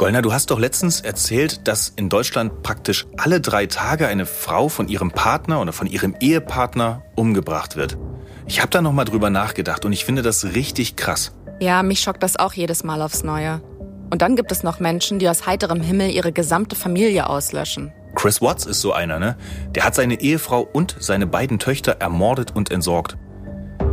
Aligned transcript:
Gollner, 0.00 0.22
du 0.22 0.32
hast 0.32 0.50
doch 0.50 0.58
letztens 0.58 1.02
erzählt, 1.02 1.68
dass 1.68 1.92
in 1.94 2.08
Deutschland 2.08 2.62
praktisch 2.62 3.06
alle 3.18 3.38
drei 3.38 3.66
Tage 3.66 4.06
eine 4.06 4.24
Frau 4.24 4.70
von 4.70 4.88
ihrem 4.88 5.10
Partner 5.10 5.60
oder 5.60 5.74
von 5.74 5.86
ihrem 5.86 6.16
Ehepartner 6.18 7.02
umgebracht 7.16 7.76
wird. 7.76 7.98
Ich 8.46 8.62
habe 8.62 8.70
da 8.70 8.80
noch 8.80 8.94
mal 8.94 9.04
drüber 9.04 9.28
nachgedacht 9.28 9.84
und 9.84 9.92
ich 9.92 10.06
finde 10.06 10.22
das 10.22 10.54
richtig 10.54 10.96
krass. 10.96 11.32
Ja, 11.60 11.82
mich 11.82 12.00
schockt 12.00 12.22
das 12.22 12.38
auch 12.38 12.54
jedes 12.54 12.82
Mal 12.82 13.02
aufs 13.02 13.24
Neue. 13.24 13.60
Und 14.08 14.22
dann 14.22 14.36
gibt 14.36 14.50
es 14.52 14.62
noch 14.62 14.80
Menschen, 14.80 15.18
die 15.18 15.28
aus 15.28 15.44
heiterem 15.44 15.82
Himmel 15.82 16.08
ihre 16.08 16.32
gesamte 16.32 16.76
Familie 16.76 17.28
auslöschen. 17.28 17.92
Chris 18.14 18.40
Watts 18.40 18.64
ist 18.64 18.80
so 18.80 18.94
einer, 18.94 19.18
ne? 19.18 19.36
Der 19.74 19.84
hat 19.84 19.94
seine 19.94 20.18
Ehefrau 20.18 20.62
und 20.62 20.96
seine 20.98 21.26
beiden 21.26 21.58
Töchter 21.58 21.96
ermordet 22.00 22.56
und 22.56 22.70
entsorgt. 22.70 23.18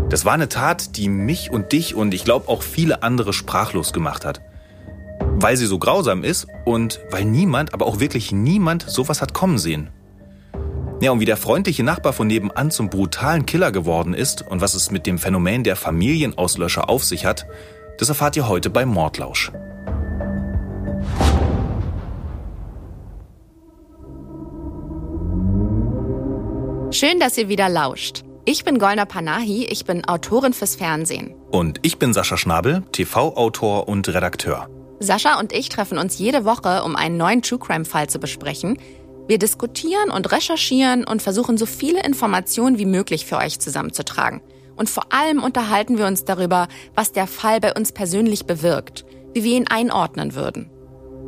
Das 0.08 0.24
war 0.24 0.36
eine 0.36 0.48
Tat, 0.48 0.96
die 0.96 1.10
mich 1.10 1.52
und 1.52 1.74
dich 1.74 1.96
und 1.96 2.14
ich 2.14 2.24
glaube 2.24 2.48
auch 2.48 2.62
viele 2.62 3.04
andere 3.04 3.34
sprachlos 3.34 3.92
gemacht 3.92 4.24
hat. 4.24 4.40
Weil 5.40 5.56
sie 5.56 5.68
so 5.68 5.78
grausam 5.78 6.24
ist 6.24 6.48
und 6.66 7.00
weil 7.12 7.24
niemand, 7.24 7.76
aber 7.76 7.86
auch 7.86 8.00
wirklich 8.00 8.32
niemand 8.32 8.90
sowas 8.90 9.22
hat 9.22 9.36
kommen 9.36 9.60
sehen. 9.60 9.92
Ja, 11.00 11.12
und 11.12 11.20
wie 11.20 11.26
der 11.26 11.38
freundliche 11.38 11.84
Nachbar 11.84 12.12
von 12.12 12.26
nebenan 12.26 12.72
zum 12.72 12.90
brutalen 12.90 13.46
Killer 13.46 13.72
geworden 13.72 14.16
ist 14.16 14.42
und 14.42 14.62
was 14.62 14.74
es 14.74 14.90
mit 14.90 15.06
dem 15.06 15.20
Phänomen 15.20 15.64
der 15.64 15.76
Familienauslöscher 15.76 16.90
auf 16.90 17.04
sich 17.04 17.24
hat, 17.24 17.46
das 18.00 18.10
erfahrt 18.10 18.36
ihr 18.36 18.48
heute 18.48 18.72
bei 18.72 18.88
Mordlausch. 18.88 19.52
Schön, 26.90 27.20
dass 27.20 27.38
ihr 27.38 27.48
wieder 27.48 27.70
lauscht. 27.70 28.24
Ich 28.46 28.64
bin 28.64 28.80
Golna 28.80 29.06
Panahi, 29.06 29.66
ich 29.66 29.86
bin 29.86 30.04
Autorin 30.06 30.54
fürs 30.54 30.76
Fernsehen. 30.76 31.36
Und 31.52 31.80
ich 31.84 32.00
bin 32.00 32.12
Sascha 32.12 32.38
Schnabel, 32.38 32.82
TV-Autor 32.92 33.88
und 33.88 34.08
Redakteur. 34.08 34.68
Sascha 35.00 35.40
und 35.40 35.54
ich 35.54 35.70
treffen 35.70 35.98
uns 35.98 36.18
jede 36.18 36.46
Woche, 36.46 36.84
um 36.84 36.96
einen 36.96 37.18
neuen 37.18 37.42
True 37.42 37.60
Crime-Fall 37.60 38.10
zu 38.10 38.20
besprechen. 38.20 38.78
Wir 39.28 39.38
diskutieren 39.38 40.10
und 40.10 40.32
recherchieren 40.32 41.04
und 41.04 41.22
versuchen 41.22 41.58
so 41.58 41.66
viele 41.66 42.04
Informationen 42.04 42.80
wie 42.80 42.86
möglich 42.86 43.26
für 43.26 43.38
euch 43.38 43.60
zusammenzutragen. 43.60 44.42
Und 44.76 44.90
vor 44.90 45.12
allem 45.12 45.44
unterhalten 45.44 45.98
wir 45.98 46.06
uns 46.06 46.24
darüber, 46.24 46.68
was 46.96 47.12
der 47.12 47.28
Fall 47.28 47.60
bei 47.60 47.74
uns 47.74 47.92
persönlich 47.92 48.46
bewirkt, 48.46 49.06
wie 49.34 49.44
wir 49.44 49.58
ihn 49.58 49.68
einordnen 49.68 50.36
würden. 50.36 50.70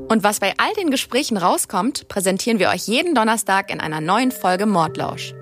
Und 0.08 0.24
was 0.24 0.40
bei 0.40 0.54
all 0.58 0.74
den 0.74 0.92
Gesprächen 0.92 1.38
rauskommt, 1.38 2.08
präsentieren 2.08 2.60
wir 2.60 2.70
euch 2.70 2.88
jeden 2.88 3.14
Donnerstag 3.14 3.72
in 3.72 3.80
einer 3.80 4.02
neuen 4.02 4.32
Folge 4.32 4.66
Mordlausch. 4.66 5.34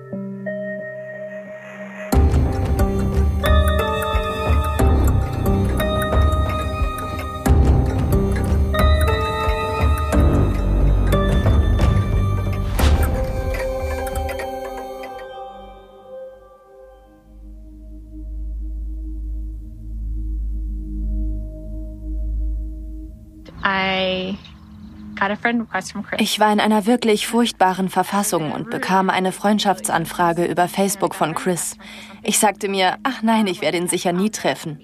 Ich 26.18 26.38
war 26.38 26.52
in 26.52 26.60
einer 26.60 26.86
wirklich 26.86 27.26
furchtbaren 27.26 27.88
Verfassung 27.88 28.52
und 28.52 28.70
bekam 28.70 29.10
eine 29.10 29.32
Freundschaftsanfrage 29.32 30.44
über 30.44 30.68
Facebook 30.68 31.14
von 31.14 31.34
Chris. 31.34 31.76
Ich 32.22 32.38
sagte 32.38 32.68
mir, 32.68 32.98
ach 33.02 33.22
nein, 33.22 33.46
ich 33.46 33.60
werde 33.60 33.78
ihn 33.78 33.88
sicher 33.88 34.12
nie 34.12 34.30
treffen. 34.30 34.78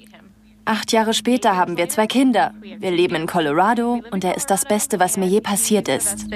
Acht 0.64 0.92
Jahre 0.92 1.14
später 1.14 1.56
haben 1.56 1.76
wir 1.76 1.88
zwei 1.88 2.06
Kinder. 2.06 2.52
Wir 2.60 2.90
leben 2.90 3.14
in 3.14 3.26
Colorado 3.26 4.02
und 4.10 4.24
er 4.24 4.36
ist 4.36 4.50
das 4.50 4.64
Beste, 4.64 4.98
was 4.98 5.16
mir 5.16 5.26
je 5.26 5.40
passiert 5.40 5.88
ist. 5.88 6.26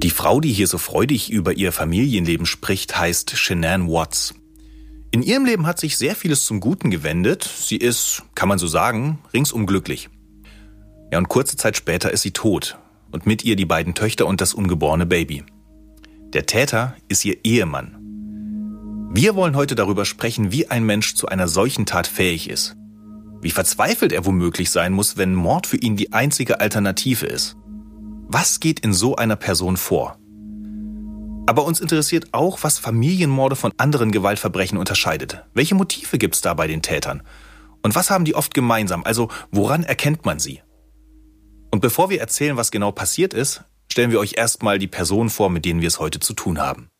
Die 0.00 0.10
Frau, 0.10 0.40
die 0.40 0.52
hier 0.52 0.66
so 0.66 0.78
freudig 0.78 1.30
über 1.30 1.52
ihr 1.52 1.72
Familienleben 1.72 2.46
spricht, 2.46 2.98
heißt 2.98 3.36
Shanann 3.36 3.88
Watts. 3.88 4.34
In 5.10 5.22
ihrem 5.22 5.46
Leben 5.46 5.66
hat 5.66 5.80
sich 5.80 5.96
sehr 5.96 6.14
vieles 6.14 6.44
zum 6.44 6.60
Guten 6.60 6.90
gewendet. 6.90 7.42
Sie 7.42 7.76
ist, 7.76 8.24
kann 8.34 8.48
man 8.48 8.58
so 8.58 8.66
sagen, 8.66 9.18
ringsum 9.32 9.66
glücklich. 9.66 10.10
Ja, 11.10 11.18
und 11.18 11.28
kurze 11.28 11.56
Zeit 11.56 11.76
später 11.76 12.12
ist 12.12 12.22
sie 12.22 12.32
tot. 12.32 12.78
Und 13.10 13.24
mit 13.24 13.42
ihr 13.42 13.56
die 13.56 13.64
beiden 13.64 13.94
Töchter 13.94 14.26
und 14.26 14.42
das 14.42 14.52
ungeborene 14.52 15.06
Baby. 15.06 15.44
Der 16.34 16.44
Täter 16.44 16.94
ist 17.08 17.24
ihr 17.24 17.38
Ehemann. 17.42 17.94
Wir 19.10 19.34
wollen 19.34 19.56
heute 19.56 19.74
darüber 19.74 20.04
sprechen, 20.04 20.52
wie 20.52 20.68
ein 20.68 20.84
Mensch 20.84 21.14
zu 21.14 21.26
einer 21.26 21.48
solchen 21.48 21.86
Tat 21.86 22.06
fähig 22.06 22.50
ist. 22.50 22.76
Wie 23.40 23.50
verzweifelt 23.50 24.12
er 24.12 24.26
womöglich 24.26 24.70
sein 24.70 24.92
muss, 24.92 25.16
wenn 25.16 25.34
Mord 25.34 25.66
für 25.66 25.78
ihn 25.78 25.96
die 25.96 26.12
einzige 26.12 26.60
Alternative 26.60 27.24
ist. 27.24 27.56
Was 28.26 28.60
geht 28.60 28.80
in 28.80 28.92
so 28.92 29.16
einer 29.16 29.36
Person 29.36 29.78
vor? 29.78 30.18
Aber 31.48 31.64
uns 31.64 31.80
interessiert 31.80 32.26
auch, 32.32 32.58
was 32.60 32.78
Familienmorde 32.78 33.56
von 33.56 33.72
anderen 33.78 34.12
Gewaltverbrechen 34.12 34.76
unterscheidet. 34.76 35.44
Welche 35.54 35.74
Motive 35.74 36.18
gibt 36.18 36.34
es 36.34 36.42
da 36.42 36.52
bei 36.52 36.66
den 36.66 36.82
Tätern? 36.82 37.22
Und 37.82 37.94
was 37.94 38.10
haben 38.10 38.26
die 38.26 38.34
oft 38.34 38.52
gemeinsam? 38.52 39.02
Also 39.02 39.30
woran 39.50 39.82
erkennt 39.82 40.26
man 40.26 40.38
sie? 40.38 40.60
Und 41.70 41.80
bevor 41.80 42.10
wir 42.10 42.20
erzählen, 42.20 42.58
was 42.58 42.70
genau 42.70 42.92
passiert 42.92 43.32
ist, 43.32 43.62
stellen 43.90 44.10
wir 44.10 44.20
euch 44.20 44.34
erstmal 44.36 44.78
die 44.78 44.88
Personen 44.88 45.30
vor, 45.30 45.48
mit 45.48 45.64
denen 45.64 45.80
wir 45.80 45.88
es 45.88 45.98
heute 45.98 46.20
zu 46.20 46.34
tun 46.34 46.58
haben. 46.58 46.90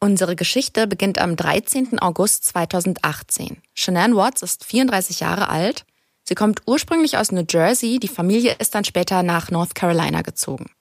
Unsere 0.00 0.34
Geschichte 0.34 0.88
beginnt 0.88 1.20
am 1.20 1.36
13. 1.36 2.00
August 2.00 2.44
2018. 2.46 3.58
Shanann 3.72 4.16
Watts 4.16 4.42
ist 4.42 4.64
34 4.64 5.20
Jahre 5.20 5.48
alt. 5.48 5.84
Sie 6.24 6.34
kommt 6.34 6.62
ursprünglich 6.66 7.18
aus 7.18 7.30
New 7.30 7.44
Jersey, 7.48 8.00
die 8.00 8.08
Familie 8.08 8.56
ist 8.58 8.74
dann 8.74 8.84
später 8.84 9.22
nach 9.22 9.52
North 9.52 9.76
Carolina 9.76 10.22
gezogen. 10.22 10.72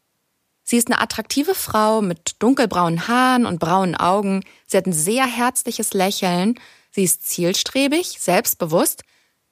Sie 0.64 0.78
ist 0.78 0.88
eine 0.88 1.02
attraktive 1.02 1.56
Frau 1.56 2.02
mit 2.02 2.36
dunkelbraunen 2.40 3.08
Haaren 3.08 3.46
und 3.46 3.60
braunen 3.60 3.96
Augen. 3.96 4.44
Sie 4.68 4.78
hat 4.78 4.86
ein 4.86 4.94
sehr 4.94 5.26
herzliches 5.26 5.94
Lächeln. 5.94 6.60
Sie 6.92 7.04
ist 7.04 7.28
zielstrebig, 7.28 8.18
selbstbewusst. 8.20 9.04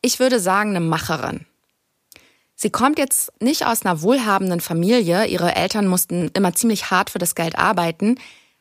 Ich 0.01 0.19
würde 0.19 0.39
sagen, 0.39 0.71
eine 0.71 0.79
Macherin. 0.79 1.45
Sie 2.55 2.69
kommt 2.69 2.99
jetzt 2.99 3.31
nicht 3.41 3.65
aus 3.65 3.85
einer 3.85 4.01
wohlhabenden 4.01 4.59
Familie. 4.59 5.25
Ihre 5.25 5.55
Eltern 5.55 5.87
mussten 5.87 6.29
immer 6.33 6.53
ziemlich 6.53 6.91
hart 6.91 7.09
für 7.09 7.19
das 7.19 7.35
Geld 7.35 7.57
arbeiten. 7.57 8.17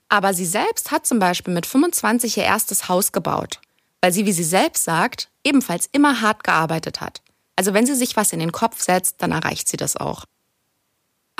Aber 0.09 0.35
sie 0.35 0.47
selbst 0.47 0.91
hat 0.91 1.07
zum 1.07 1.19
Beispiel 1.19 1.53
mit 1.53 1.67
25 1.67 2.37
ihr 2.39 2.45
erstes 2.45 2.89
Haus 2.89 3.13
gebaut, 3.13 3.61
weil 4.01 4.13
sie, 4.13 4.25
wie 4.25 4.33
sie 4.33 4.45
selbst 4.45 4.85
sagt, 4.85 5.29
ebenfalls 5.45 5.89
immer 5.93 6.21
hart 6.23 6.45
gearbeitet 6.45 7.01
hat. 7.01 7.23
Also 7.57 7.75
wenn 7.75 7.87
sie 7.87 7.95
sich 7.95 8.17
was 8.17 8.33
in 8.33 8.39
den 8.39 8.53
Kopf 8.53 8.81
setzt, 8.81 9.17
dann 9.21 9.33
erreicht 9.33 9.69
sie 9.69 9.77
das 9.77 9.97
auch. 9.97 10.25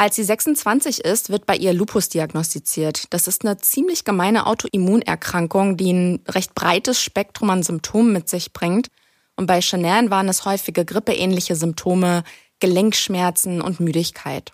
Als 0.01 0.15
sie 0.15 0.23
26 0.23 1.05
ist, 1.05 1.29
wird 1.29 1.45
bei 1.45 1.57
ihr 1.57 1.73
Lupus 1.73 2.09
diagnostiziert. 2.09 3.13
Das 3.13 3.27
ist 3.27 3.45
eine 3.45 3.59
ziemlich 3.59 4.05
gemeine 4.05 4.47
Autoimmunerkrankung, 4.47 5.77
die 5.77 5.93
ein 5.93 6.21
recht 6.29 6.55
breites 6.55 7.03
Spektrum 7.03 7.51
an 7.51 7.65
Symptomen 7.65 8.13
mit 8.13 8.29
sich 8.29 8.53
bringt. 8.53 8.91
Und 9.35 9.47
bei 9.47 9.61
Chanel 9.61 10.09
waren 10.09 10.29
es 10.29 10.45
häufige 10.45 10.85
grippeähnliche 10.85 11.57
Symptome, 11.57 12.23
Gelenkschmerzen 12.61 13.61
und 13.61 13.81
Müdigkeit. 13.81 14.53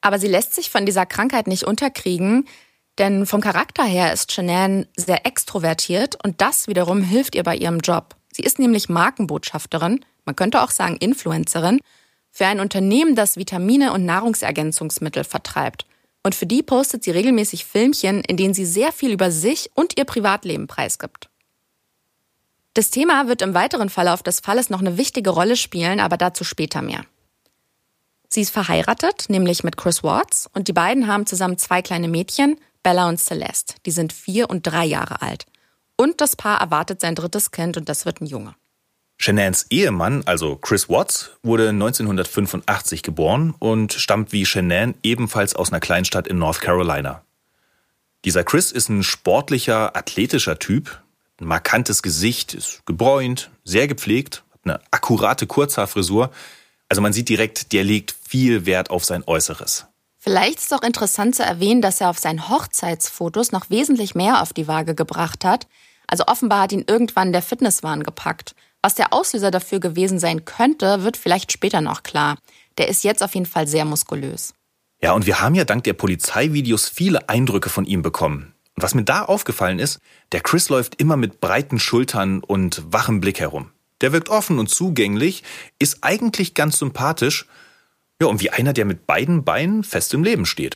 Aber 0.00 0.18
sie 0.18 0.28
lässt 0.28 0.54
sich 0.54 0.70
von 0.70 0.86
dieser 0.86 1.04
Krankheit 1.04 1.46
nicht 1.46 1.64
unterkriegen, 1.64 2.48
denn 2.96 3.26
vom 3.26 3.42
Charakter 3.42 3.84
her 3.84 4.14
ist 4.14 4.32
Chanel 4.32 4.88
sehr 4.96 5.26
extrovertiert 5.26 6.16
und 6.24 6.40
das 6.40 6.68
wiederum 6.68 7.02
hilft 7.02 7.34
ihr 7.34 7.42
bei 7.42 7.54
ihrem 7.54 7.80
Job. 7.80 8.16
Sie 8.32 8.44
ist 8.44 8.58
nämlich 8.58 8.88
Markenbotschafterin, 8.88 10.02
man 10.24 10.36
könnte 10.36 10.62
auch 10.62 10.70
sagen 10.70 10.96
Influencerin 10.96 11.80
für 12.38 12.46
ein 12.46 12.60
Unternehmen, 12.60 13.16
das 13.16 13.36
Vitamine 13.36 13.92
und 13.92 14.04
Nahrungsergänzungsmittel 14.04 15.24
vertreibt. 15.24 15.86
Und 16.22 16.36
für 16.36 16.46
die 16.46 16.62
postet 16.62 17.02
sie 17.02 17.10
regelmäßig 17.10 17.64
Filmchen, 17.64 18.20
in 18.20 18.36
denen 18.36 18.54
sie 18.54 18.64
sehr 18.64 18.92
viel 18.92 19.10
über 19.10 19.32
sich 19.32 19.70
und 19.74 19.98
ihr 19.98 20.04
Privatleben 20.04 20.68
preisgibt. 20.68 21.30
Das 22.74 22.90
Thema 22.90 23.26
wird 23.26 23.42
im 23.42 23.54
weiteren 23.54 23.90
Verlauf 23.90 24.22
des 24.22 24.38
Falles 24.38 24.70
noch 24.70 24.78
eine 24.78 24.96
wichtige 24.96 25.30
Rolle 25.30 25.56
spielen, 25.56 25.98
aber 25.98 26.16
dazu 26.16 26.44
später 26.44 26.80
mehr. 26.80 27.04
Sie 28.28 28.42
ist 28.42 28.50
verheiratet, 28.50 29.24
nämlich 29.28 29.64
mit 29.64 29.76
Chris 29.76 30.04
Watts, 30.04 30.48
und 30.54 30.68
die 30.68 30.72
beiden 30.72 31.08
haben 31.08 31.26
zusammen 31.26 31.58
zwei 31.58 31.82
kleine 31.82 32.06
Mädchen, 32.06 32.56
Bella 32.84 33.08
und 33.08 33.18
Celeste. 33.18 33.74
Die 33.84 33.90
sind 33.90 34.12
vier 34.12 34.48
und 34.48 34.64
drei 34.64 34.84
Jahre 34.84 35.22
alt. 35.22 35.46
Und 35.96 36.20
das 36.20 36.36
Paar 36.36 36.60
erwartet 36.60 37.00
sein 37.00 37.16
drittes 37.16 37.50
Kind 37.50 37.76
und 37.76 37.88
das 37.88 38.06
wird 38.06 38.20
ein 38.20 38.26
Junge. 38.26 38.54
Shanans 39.20 39.66
Ehemann, 39.70 40.22
also 40.26 40.54
Chris 40.54 40.88
Watts, 40.88 41.32
wurde 41.42 41.70
1985 41.70 43.02
geboren 43.02 43.52
und 43.58 43.92
stammt 43.92 44.30
wie 44.30 44.46
Shanann 44.46 44.94
ebenfalls 45.02 45.56
aus 45.56 45.72
einer 45.72 45.80
Kleinstadt 45.80 46.28
in 46.28 46.38
North 46.38 46.60
Carolina. 46.60 47.22
Dieser 48.24 48.44
Chris 48.44 48.70
ist 48.70 48.88
ein 48.88 49.02
sportlicher, 49.02 49.96
athletischer 49.96 50.60
Typ, 50.60 51.02
ein 51.40 51.46
markantes 51.46 52.02
Gesicht, 52.02 52.54
ist 52.54 52.86
gebräunt, 52.86 53.50
sehr 53.64 53.88
gepflegt, 53.88 54.44
hat 54.52 54.60
eine 54.64 54.80
akkurate 54.92 55.48
Kurzhaarfrisur. 55.48 56.30
Also 56.88 57.02
man 57.02 57.12
sieht 57.12 57.28
direkt, 57.28 57.72
der 57.72 57.82
legt 57.82 58.14
viel 58.24 58.66
Wert 58.66 58.90
auf 58.90 59.04
sein 59.04 59.24
Äußeres. 59.26 59.86
Vielleicht 60.16 60.58
ist 60.58 60.72
auch 60.72 60.82
interessant 60.82 61.34
zu 61.34 61.42
erwähnen, 61.42 61.82
dass 61.82 62.00
er 62.00 62.10
auf 62.10 62.18
seinen 62.18 62.48
Hochzeitsfotos 62.48 63.50
noch 63.50 63.68
wesentlich 63.68 64.14
mehr 64.14 64.42
auf 64.42 64.52
die 64.52 64.68
Waage 64.68 64.94
gebracht 64.94 65.44
hat. 65.44 65.66
Also 66.06 66.24
offenbar 66.26 66.62
hat 66.62 66.72
ihn 66.72 66.84
irgendwann 66.86 67.32
der 67.32 67.42
Fitnesswahn 67.42 68.04
gepackt 68.04 68.54
Was 68.82 68.94
der 68.94 69.12
Auslöser 69.12 69.50
dafür 69.50 69.80
gewesen 69.80 70.18
sein 70.18 70.44
könnte, 70.44 71.02
wird 71.02 71.16
vielleicht 71.16 71.52
später 71.52 71.80
noch 71.80 72.02
klar. 72.02 72.38
Der 72.78 72.88
ist 72.88 73.02
jetzt 73.02 73.22
auf 73.22 73.34
jeden 73.34 73.46
Fall 73.46 73.66
sehr 73.66 73.84
muskulös. 73.84 74.54
Ja, 75.00 75.12
und 75.12 75.26
wir 75.26 75.40
haben 75.40 75.54
ja 75.54 75.64
dank 75.64 75.84
der 75.84 75.92
Polizeivideos 75.92 76.88
viele 76.88 77.28
Eindrücke 77.28 77.70
von 77.70 77.84
ihm 77.84 78.02
bekommen. 78.02 78.54
Und 78.74 78.82
was 78.82 78.94
mir 78.94 79.04
da 79.04 79.24
aufgefallen 79.24 79.78
ist, 79.78 79.98
der 80.32 80.40
Chris 80.40 80.68
läuft 80.68 81.00
immer 81.00 81.16
mit 81.16 81.40
breiten 81.40 81.80
Schultern 81.80 82.40
und 82.40 82.82
wachem 82.92 83.20
Blick 83.20 83.40
herum. 83.40 83.70
Der 84.00 84.12
wirkt 84.12 84.28
offen 84.28 84.60
und 84.60 84.70
zugänglich, 84.70 85.42
ist 85.80 85.98
eigentlich 86.02 86.54
ganz 86.54 86.78
sympathisch. 86.78 87.46
Ja, 88.20 88.28
und 88.28 88.40
wie 88.40 88.50
einer, 88.50 88.72
der 88.72 88.84
mit 88.84 89.06
beiden 89.06 89.44
Beinen 89.44 89.82
fest 89.82 90.14
im 90.14 90.22
Leben 90.22 90.46
steht. 90.46 90.74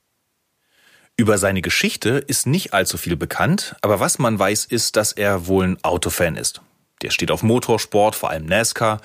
Über 1.17 1.39
seine 1.39 1.63
Geschichte 1.63 2.11
ist 2.11 2.47
nicht 2.47 2.75
allzu 2.75 2.97
viel 2.97 3.17
bekannt, 3.17 3.77
aber 3.83 4.01
was 4.01 4.19
man 4.19 4.39
weiß, 4.39 4.65
ist, 4.65 4.97
dass 4.97 5.13
er 5.13 5.47
wohl 5.47 5.65
ein 5.65 5.85
Autofan 5.85 6.37
ist. 6.37 6.63
Der 7.03 7.11
steht 7.11 7.31
auf 7.31 7.43
Motorsport, 7.43 8.15
vor 8.15 8.31
allem 8.31 8.47
NASCAR, 8.47 9.01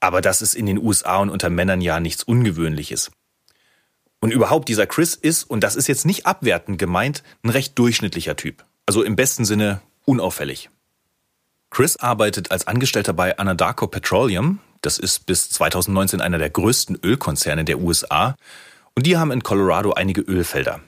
aber 0.00 0.20
das 0.20 0.42
ist 0.42 0.54
in 0.54 0.66
den 0.66 0.78
USA 0.78 1.18
und 1.18 1.30
unter 1.30 1.50
Männern 1.50 1.80
ja 1.80 2.00
nichts 2.00 2.22
Ungewöhnliches. 2.22 3.10
Und 4.20 4.32
überhaupt, 4.32 4.68
dieser 4.68 4.86
Chris 4.86 5.14
ist, 5.14 5.44
und 5.44 5.60
das 5.60 5.76
ist 5.76 5.88
jetzt 5.88 6.04
nicht 6.04 6.26
abwertend 6.26 6.78
gemeint, 6.78 7.22
ein 7.42 7.50
recht 7.50 7.78
durchschnittlicher 7.78 8.36
Typ. 8.36 8.64
Also 8.86 9.02
im 9.02 9.16
besten 9.16 9.44
Sinne 9.44 9.80
unauffällig. 10.04 10.68
Chris 11.70 11.96
arbeitet 11.96 12.50
als 12.50 12.66
Angestellter 12.66 13.12
bei 13.12 13.38
Anadarko 13.38 13.86
Petroleum. 13.86 14.58
Das 14.82 14.98
ist 14.98 15.26
bis 15.26 15.50
2019 15.50 16.20
einer 16.20 16.38
der 16.38 16.50
größten 16.50 16.98
Ölkonzerne 17.02 17.64
der 17.64 17.78
USA. 17.78 18.36
Und 18.94 19.06
die 19.06 19.16
haben 19.16 19.30
in 19.30 19.42
Colorado 19.42 19.92
einige 19.92 20.20
Ölfelder. 20.20 20.80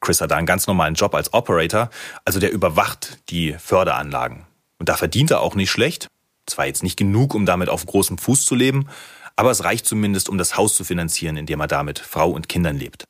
Chris 0.00 0.20
hat 0.20 0.30
da 0.30 0.36
einen 0.36 0.46
ganz 0.46 0.66
normalen 0.66 0.94
Job 0.94 1.14
als 1.14 1.32
Operator, 1.32 1.90
also 2.24 2.38
der 2.38 2.52
überwacht 2.52 3.18
die 3.30 3.54
Förderanlagen. 3.54 4.46
Und 4.78 4.88
da 4.88 4.96
verdient 4.96 5.30
er 5.30 5.40
auch 5.40 5.54
nicht 5.54 5.70
schlecht. 5.70 6.08
Zwar 6.46 6.66
jetzt 6.66 6.82
nicht 6.82 6.96
genug, 6.96 7.34
um 7.34 7.46
damit 7.46 7.68
auf 7.68 7.86
großem 7.86 8.18
Fuß 8.18 8.44
zu 8.44 8.54
leben, 8.54 8.88
aber 9.34 9.50
es 9.50 9.64
reicht 9.64 9.86
zumindest, 9.86 10.28
um 10.28 10.38
das 10.38 10.56
Haus 10.56 10.74
zu 10.74 10.84
finanzieren, 10.84 11.36
in 11.36 11.46
dem 11.46 11.60
er 11.60 11.66
damit 11.66 11.98
Frau 11.98 12.30
und 12.30 12.48
Kindern 12.48 12.76
lebt. 12.76 13.04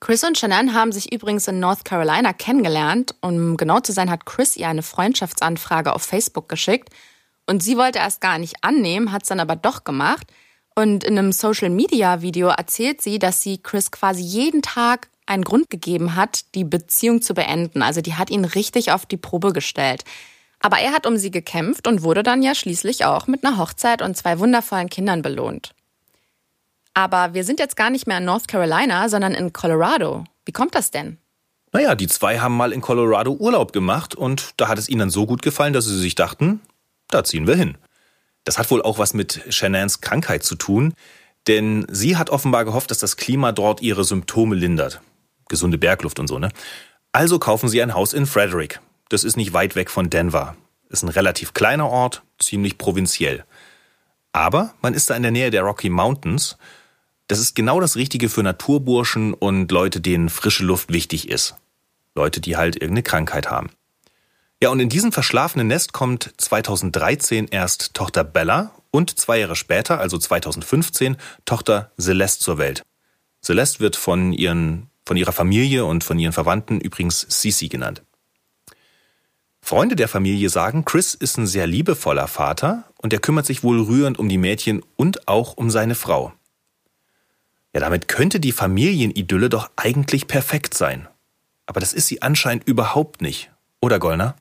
Chris 0.00 0.24
und 0.24 0.38
Shannon 0.38 0.74
haben 0.74 0.92
sich 0.92 1.12
übrigens 1.12 1.48
in 1.48 1.58
North 1.58 1.84
Carolina 1.84 2.32
kennengelernt. 2.32 3.14
Um 3.22 3.56
genau 3.56 3.80
zu 3.80 3.92
sein, 3.92 4.10
hat 4.10 4.26
Chris 4.26 4.56
ihr 4.56 4.68
eine 4.68 4.82
Freundschaftsanfrage 4.82 5.92
auf 5.92 6.02
Facebook 6.02 6.48
geschickt. 6.48 6.90
Und 7.46 7.62
sie 7.62 7.76
wollte 7.76 7.98
erst 7.98 8.20
gar 8.20 8.38
nicht 8.38 8.56
annehmen, 8.62 9.12
hat 9.12 9.22
es 9.22 9.28
dann 9.28 9.40
aber 9.40 9.56
doch 9.56 9.84
gemacht. 9.84 10.26
Und 10.74 11.04
in 11.04 11.18
einem 11.18 11.32
Social-Media-Video 11.32 12.48
erzählt 12.48 13.00
sie, 13.00 13.18
dass 13.18 13.42
sie 13.42 13.58
Chris 13.58 13.90
quasi 13.90 14.22
jeden 14.22 14.60
Tag 14.60 15.08
einen 15.24 15.44
Grund 15.44 15.70
gegeben 15.70 16.14
hat, 16.14 16.54
die 16.54 16.64
Beziehung 16.64 17.22
zu 17.22 17.34
beenden. 17.34 17.82
Also 17.82 18.02
die 18.02 18.14
hat 18.14 18.30
ihn 18.30 18.44
richtig 18.44 18.92
auf 18.92 19.06
die 19.06 19.16
Probe 19.16 19.52
gestellt. 19.52 20.04
Aber 20.60 20.78
er 20.78 20.92
hat 20.92 21.06
um 21.06 21.16
sie 21.16 21.30
gekämpft 21.30 21.86
und 21.86 22.02
wurde 22.02 22.22
dann 22.22 22.42
ja 22.42 22.54
schließlich 22.54 23.04
auch 23.04 23.26
mit 23.26 23.44
einer 23.44 23.58
Hochzeit 23.58 24.02
und 24.02 24.16
zwei 24.16 24.38
wundervollen 24.38 24.88
Kindern 24.88 25.22
belohnt. 25.22 25.74
Aber 26.94 27.34
wir 27.34 27.44
sind 27.44 27.60
jetzt 27.60 27.76
gar 27.76 27.90
nicht 27.90 28.06
mehr 28.06 28.18
in 28.18 28.24
North 28.24 28.48
Carolina, 28.48 29.08
sondern 29.08 29.34
in 29.34 29.52
Colorado. 29.52 30.24
Wie 30.46 30.52
kommt 30.52 30.74
das 30.74 30.90
denn? 30.90 31.18
Naja, 31.72 31.94
die 31.94 32.06
zwei 32.06 32.38
haben 32.38 32.56
mal 32.56 32.72
in 32.72 32.80
Colorado 32.80 33.32
Urlaub 33.32 33.72
gemacht 33.72 34.14
und 34.14 34.54
da 34.56 34.68
hat 34.68 34.78
es 34.78 34.88
ihnen 34.88 35.00
dann 35.00 35.10
so 35.10 35.26
gut 35.26 35.42
gefallen, 35.42 35.74
dass 35.74 35.84
sie 35.84 35.98
sich 35.98 36.14
dachten, 36.14 36.60
da 37.08 37.22
ziehen 37.22 37.46
wir 37.46 37.54
hin. 37.54 37.76
Das 38.44 38.58
hat 38.58 38.70
wohl 38.70 38.80
auch 38.80 38.98
was 38.98 39.12
mit 39.12 39.42
Shannans 39.50 40.00
Krankheit 40.00 40.42
zu 40.42 40.54
tun, 40.54 40.94
denn 41.48 41.84
sie 41.90 42.16
hat 42.16 42.30
offenbar 42.30 42.64
gehofft, 42.64 42.90
dass 42.90 42.98
das 42.98 43.16
Klima 43.16 43.52
dort 43.52 43.82
ihre 43.82 44.04
Symptome 44.04 44.54
lindert. 44.54 45.00
Gesunde 45.48 45.78
Bergluft 45.78 46.18
und 46.18 46.28
so, 46.28 46.38
ne? 46.38 46.48
Also 47.12 47.38
kaufen 47.38 47.68
sie 47.68 47.82
ein 47.82 47.94
Haus 47.94 48.12
in 48.12 48.26
Frederick, 48.26 48.80
das 49.08 49.24
ist 49.24 49.36
nicht 49.36 49.52
weit 49.52 49.76
weg 49.76 49.90
von 49.90 50.10
Denver. 50.10 50.56
Ist 50.88 51.02
ein 51.02 51.08
relativ 51.08 51.54
kleiner 51.54 51.88
Ort, 51.88 52.22
ziemlich 52.38 52.78
provinziell. 52.78 53.44
Aber 54.32 54.74
man 54.82 54.94
ist 54.94 55.10
da 55.10 55.16
in 55.16 55.22
der 55.22 55.32
Nähe 55.32 55.50
der 55.50 55.62
Rocky 55.62 55.88
Mountains. 55.88 56.56
Das 57.28 57.38
ist 57.38 57.54
genau 57.54 57.80
das 57.80 57.96
Richtige 57.96 58.28
für 58.28 58.42
Naturburschen 58.42 59.34
und 59.34 59.70
Leute, 59.72 60.00
denen 60.00 60.28
frische 60.28 60.64
Luft 60.64 60.92
wichtig 60.92 61.28
ist. 61.28 61.56
Leute, 62.14 62.40
die 62.40 62.56
halt 62.56 62.76
irgendeine 62.76 63.02
Krankheit 63.02 63.50
haben. 63.50 63.70
Ja, 64.62 64.70
und 64.70 64.80
in 64.80 64.88
diesem 64.88 65.12
verschlafenen 65.12 65.66
Nest 65.66 65.92
kommt 65.92 66.32
2013 66.38 67.48
erst 67.48 67.94
Tochter 67.94 68.24
Bella 68.24 68.72
und 68.90 69.18
zwei 69.18 69.38
Jahre 69.38 69.56
später, 69.56 70.00
also 70.00 70.16
2015, 70.16 71.16
Tochter 71.44 71.92
Celeste 72.00 72.42
zur 72.42 72.58
Welt. 72.58 72.82
Celeste 73.42 73.80
wird 73.80 73.96
von, 73.96 74.32
ihren, 74.32 74.88
von 75.04 75.16
ihrer 75.16 75.32
Familie 75.32 75.84
und 75.84 76.04
von 76.04 76.18
ihren 76.18 76.32
Verwandten 76.32 76.80
übrigens 76.80 77.26
Sisi 77.28 77.68
genannt. 77.68 78.02
Freunde 79.66 79.96
der 79.96 80.06
Familie 80.06 80.48
sagen, 80.48 80.84
Chris 80.84 81.12
ist 81.12 81.38
ein 81.38 81.48
sehr 81.48 81.66
liebevoller 81.66 82.28
Vater 82.28 82.84
und 82.98 83.12
er 83.12 83.18
kümmert 83.18 83.46
sich 83.46 83.64
wohl 83.64 83.82
rührend 83.82 84.16
um 84.16 84.28
die 84.28 84.38
Mädchen 84.38 84.80
und 84.94 85.26
auch 85.26 85.56
um 85.56 85.70
seine 85.70 85.96
Frau. 85.96 86.32
Ja, 87.74 87.80
damit 87.80 88.06
könnte 88.06 88.38
die 88.38 88.52
Familienidylle 88.52 89.48
doch 89.48 89.68
eigentlich 89.74 90.28
perfekt 90.28 90.74
sein. 90.74 91.08
Aber 91.66 91.80
das 91.80 91.94
ist 91.94 92.06
sie 92.06 92.22
anscheinend 92.22 92.68
überhaupt 92.68 93.22
nicht. 93.22 93.50
Oder 93.80 93.98
Gollner? 93.98 94.36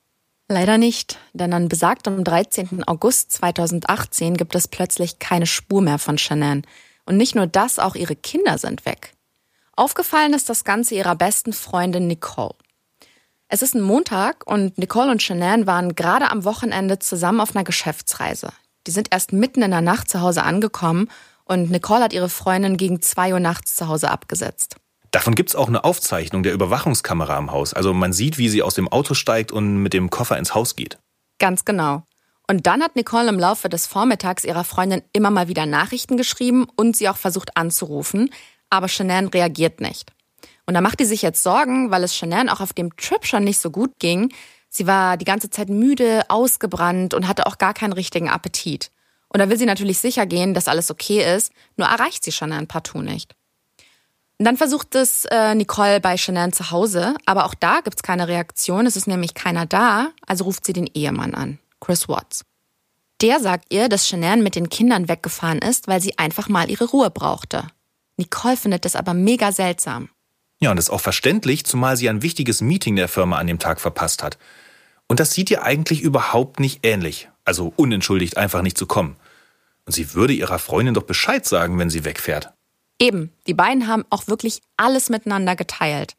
Leider 0.47 0.77
nicht, 0.77 1.17
denn 1.33 1.53
an 1.53 1.69
besagtem 1.69 2.23
13. 2.23 2.83
August 2.83 3.31
2018 3.31 4.37
gibt 4.37 4.53
es 4.53 4.67
plötzlich 4.67 5.17
keine 5.17 5.47
Spur 5.47 5.81
mehr 5.81 5.97
von 5.97 6.19
Shannon. 6.19 6.61
Und 7.07 7.17
nicht 7.17 7.33
nur 7.33 7.47
das, 7.47 7.79
auch 7.79 7.95
ihre 7.95 8.15
Kinder 8.15 8.59
sind 8.59 8.85
weg. 8.85 9.13
Aufgefallen 9.75 10.35
ist 10.35 10.49
das 10.49 10.63
Ganze 10.63 10.93
ihrer 10.93 11.15
besten 11.15 11.51
Freundin 11.51 12.05
Nicole. 12.05 12.53
Es 13.47 13.61
ist 13.61 13.75
ein 13.75 13.81
Montag 13.81 14.47
und 14.47 14.77
Nicole 14.79 15.11
und 15.11 15.21
Shanann 15.21 15.67
waren 15.67 15.93
gerade 15.93 16.31
am 16.31 16.45
Wochenende 16.45 16.97
zusammen 16.97 17.39
auf 17.39 17.55
einer 17.55 17.63
Geschäftsreise. 17.63 18.49
Die 18.87 18.91
sind 18.91 19.09
erst 19.11 19.33
mitten 19.33 19.61
in 19.61 19.71
der 19.71 19.81
Nacht 19.81 20.09
zu 20.09 20.21
Hause 20.21 20.43
angekommen 20.43 21.09
und 21.43 21.69
Nicole 21.69 22.03
hat 22.03 22.13
ihre 22.13 22.29
Freundin 22.29 22.75
gegen 22.75 23.01
zwei 23.01 23.33
Uhr 23.33 23.39
nachts 23.39 23.75
zu 23.75 23.87
Hause 23.87 24.09
abgesetzt. 24.09 24.77
Davon 25.11 25.35
gibt 25.35 25.49
es 25.49 25.55
auch 25.55 25.67
eine 25.67 25.83
Aufzeichnung 25.83 26.41
der 26.41 26.53
Überwachungskamera 26.53 27.37
im 27.37 27.51
Haus. 27.51 27.73
Also 27.73 27.93
man 27.93 28.13
sieht, 28.13 28.37
wie 28.39 28.49
sie 28.49 28.63
aus 28.63 28.73
dem 28.73 28.87
Auto 28.87 29.13
steigt 29.13 29.51
und 29.51 29.77
mit 29.77 29.93
dem 29.93 30.09
Koffer 30.09 30.37
ins 30.37 30.55
Haus 30.55 30.75
geht. 30.75 30.97
Ganz 31.39 31.65
genau. 31.65 32.03
Und 32.47 32.65
dann 32.67 32.83
hat 32.83 32.95
Nicole 32.95 33.29
im 33.29 33.39
Laufe 33.39 33.69
des 33.69 33.85
Vormittags 33.85 34.43
ihrer 34.43 34.63
Freundin 34.63 35.03
immer 35.13 35.29
mal 35.29 35.47
wieder 35.47 35.67
Nachrichten 35.67 36.17
geschrieben 36.17 36.67
und 36.75 36.97
sie 36.97 37.09
auch 37.09 37.17
versucht 37.17 37.55
anzurufen, 37.55 38.31
aber 38.69 38.87
Shanann 38.87 39.27
reagiert 39.27 39.81
nicht. 39.81 40.11
Und 40.65 40.73
da 40.73 40.81
macht 40.81 40.99
die 40.99 41.05
sich 41.05 41.21
jetzt 41.21 41.43
Sorgen, 41.43 41.91
weil 41.91 42.03
es 42.03 42.15
Shanann 42.15 42.49
auch 42.49 42.59
auf 42.59 42.73
dem 42.73 42.95
Trip 42.97 43.25
schon 43.25 43.43
nicht 43.43 43.59
so 43.59 43.69
gut 43.69 43.91
ging. 43.99 44.33
Sie 44.69 44.87
war 44.87 45.17
die 45.17 45.25
ganze 45.25 45.49
Zeit 45.49 45.69
müde, 45.69 46.23
ausgebrannt 46.27 47.13
und 47.13 47.27
hatte 47.27 47.45
auch 47.45 47.57
gar 47.57 47.73
keinen 47.73 47.93
richtigen 47.93 48.29
Appetit. 48.29 48.91
Und 49.29 49.39
da 49.39 49.49
will 49.49 49.57
sie 49.57 49.65
natürlich 49.65 49.99
sicher 49.99 50.25
gehen, 50.25 50.53
dass 50.53 50.67
alles 50.67 50.89
okay 50.89 51.35
ist, 51.35 51.51
nur 51.77 51.87
erreicht 51.87 52.23
sie 52.23 52.31
Shanann 52.31 52.67
partout 52.67 53.01
nicht. 53.01 53.35
Und 54.37 54.45
dann 54.45 54.57
versucht 54.57 54.95
es 54.95 55.25
äh, 55.25 55.55
Nicole 55.55 56.01
bei 56.01 56.17
Shanann 56.17 56.51
zu 56.51 56.71
Hause, 56.71 57.15
aber 57.25 57.45
auch 57.45 57.53
da 57.53 57.79
gibt's 57.81 58.03
keine 58.03 58.27
Reaktion, 58.27 58.85
es 58.85 58.97
ist 58.97 59.07
nämlich 59.07 59.33
keiner 59.33 59.65
da, 59.65 60.09
also 60.27 60.43
ruft 60.43 60.65
sie 60.65 60.73
den 60.73 60.87
Ehemann 60.93 61.33
an, 61.35 61.59
Chris 61.79 62.09
Watts. 62.09 62.43
Der 63.21 63.39
sagt 63.39 63.73
ihr, 63.73 63.87
dass 63.87 64.09
Shanann 64.09 64.43
mit 64.43 64.55
den 64.55 64.67
Kindern 64.67 65.07
weggefahren 65.07 65.59
ist, 65.59 65.87
weil 65.87 66.01
sie 66.01 66.17
einfach 66.17 66.49
mal 66.49 66.69
ihre 66.69 66.85
Ruhe 66.85 67.09
brauchte. 67.09 67.67
Nicole 68.17 68.57
findet 68.57 68.83
das 68.83 68.97
aber 68.97 69.13
mega 69.13 69.53
seltsam. 69.53 70.09
Ja, 70.59 70.71
und 70.71 70.77
das 70.77 70.85
ist 70.85 70.91
auch 70.91 71.01
verständlich, 71.01 71.65
zumal 71.65 71.97
sie 71.97 72.09
ein 72.09 72.21
wichtiges 72.21 72.61
Meeting 72.61 72.95
der 72.95 73.07
Firma 73.07 73.37
an 73.37 73.47
dem 73.47 73.59
Tag 73.59 73.81
verpasst 73.81 74.23
hat. 74.23 74.37
Und 75.07 75.19
das 75.19 75.31
sieht 75.31 75.51
ihr 75.51 75.63
eigentlich 75.63 76.01
überhaupt 76.01 76.59
nicht 76.59 76.85
ähnlich. 76.85 77.29
Also 77.43 77.73
unentschuldigt 77.75 78.37
einfach 78.37 78.61
nicht 78.61 78.77
zu 78.77 78.87
kommen. 78.87 79.17
Und 79.85 79.93
sie 79.93 80.13
würde 80.13 80.33
ihrer 80.33 80.57
Freundin 80.59 80.95
doch 80.95 81.03
Bescheid 81.03 81.45
sagen, 81.45 81.77
wenn 81.77 81.89
sie 81.89 82.05
wegfährt. 82.05 82.51
Eben, 82.99 83.31
die 83.45 83.53
beiden 83.53 83.87
haben 83.87 84.05
auch 84.09 84.27
wirklich 84.27 84.61
alles 84.77 85.09
miteinander 85.09 85.55
geteilt. 85.55 86.15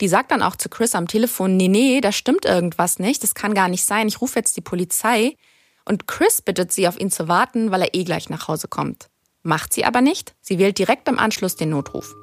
Die 0.00 0.08
sagt 0.08 0.30
dann 0.30 0.42
auch 0.42 0.56
zu 0.56 0.68
Chris 0.68 0.94
am 0.94 1.08
Telefon, 1.08 1.56
nee, 1.56 1.68
nee, 1.68 2.00
da 2.02 2.12
stimmt 2.12 2.44
irgendwas 2.44 2.98
nicht, 2.98 3.22
das 3.22 3.34
kann 3.34 3.54
gar 3.54 3.68
nicht 3.68 3.84
sein, 3.84 4.08
ich 4.08 4.20
rufe 4.20 4.38
jetzt 4.38 4.56
die 4.56 4.62
Polizei. 4.62 5.36
Und 5.86 6.06
Chris 6.06 6.42
bittet 6.42 6.72
sie, 6.72 6.88
auf 6.88 7.00
ihn 7.00 7.10
zu 7.10 7.28
warten, 7.28 7.70
weil 7.70 7.82
er 7.82 7.94
eh 7.94 8.04
gleich 8.04 8.28
nach 8.28 8.48
Hause 8.48 8.68
kommt. 8.68 9.06
Macht 9.42 9.72
sie 9.72 9.84
aber 9.84 10.02
nicht, 10.02 10.34
sie 10.42 10.58
wählt 10.58 10.78
direkt 10.78 11.08
im 11.08 11.18
Anschluss 11.18 11.56
den 11.56 11.70
Notruf. 11.70 12.14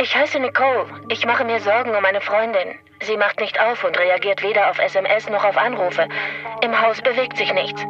Ich 0.00 0.14
heiße 0.14 0.40
Nicole. 0.40 0.86
Ich 1.08 1.24
mache 1.24 1.44
mir 1.44 1.60
Sorgen 1.60 1.94
um 1.94 2.02
meine 2.02 2.20
Freundin. 2.20 2.74
Sie 3.06 3.16
macht 3.16 3.38
nicht 3.38 3.60
auf 3.60 3.84
und 3.84 3.96
reagiert 3.96 4.42
weder 4.42 4.70
auf 4.70 4.78
SMS 4.78 5.28
noch 5.28 5.44
auf 5.44 5.56
Anrufe. 5.56 6.08
Im 6.62 6.80
Haus 6.80 7.00
bewegt 7.00 7.36
sich 7.36 7.52
nichts. 7.52 7.82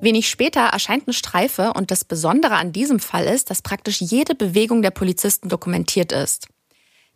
Wenig 0.00 0.28
später 0.28 0.60
erscheint 0.60 1.04
eine 1.06 1.14
Streife 1.14 1.72
und 1.74 1.90
das 1.90 2.04
Besondere 2.04 2.54
an 2.54 2.72
diesem 2.72 3.00
Fall 3.00 3.24
ist, 3.24 3.50
dass 3.50 3.62
praktisch 3.62 4.00
jede 4.00 4.34
Bewegung 4.34 4.82
der 4.82 4.90
Polizisten 4.90 5.48
dokumentiert 5.48 6.12
ist. 6.12 6.46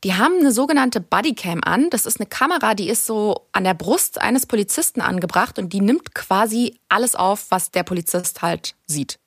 Die 0.04 0.14
haben 0.14 0.38
eine 0.40 0.52
sogenannte 0.52 1.00
Bodycam 1.00 1.60
an. 1.64 1.90
Das 1.90 2.06
ist 2.06 2.20
eine 2.20 2.28
Kamera, 2.28 2.74
die 2.74 2.88
ist 2.88 3.06
so 3.06 3.48
an 3.52 3.64
der 3.64 3.74
Brust 3.74 4.20
eines 4.20 4.46
Polizisten 4.46 5.00
angebracht 5.00 5.58
und 5.58 5.72
die 5.72 5.80
nimmt 5.80 6.14
quasi 6.14 6.80
alles 6.88 7.14
auf, 7.14 7.46
was 7.50 7.70
der 7.70 7.82
Polizist 7.82 8.42
halt 8.42 8.74
sieht. 8.86 9.18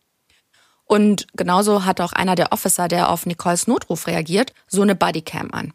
Und 0.91 1.27
genauso 1.38 1.86
hat 1.86 2.01
auch 2.01 2.12
einer 2.12 2.36
der 2.36 2.51
Officer, 2.51 2.89
der 2.89 3.12
auf 3.12 3.25
Nicoles 3.25 3.65
Notruf 3.65 4.07
reagiert, 4.07 4.51
so 4.67 4.81
eine 4.81 4.93
Bodycam 4.93 5.50
an. 5.51 5.71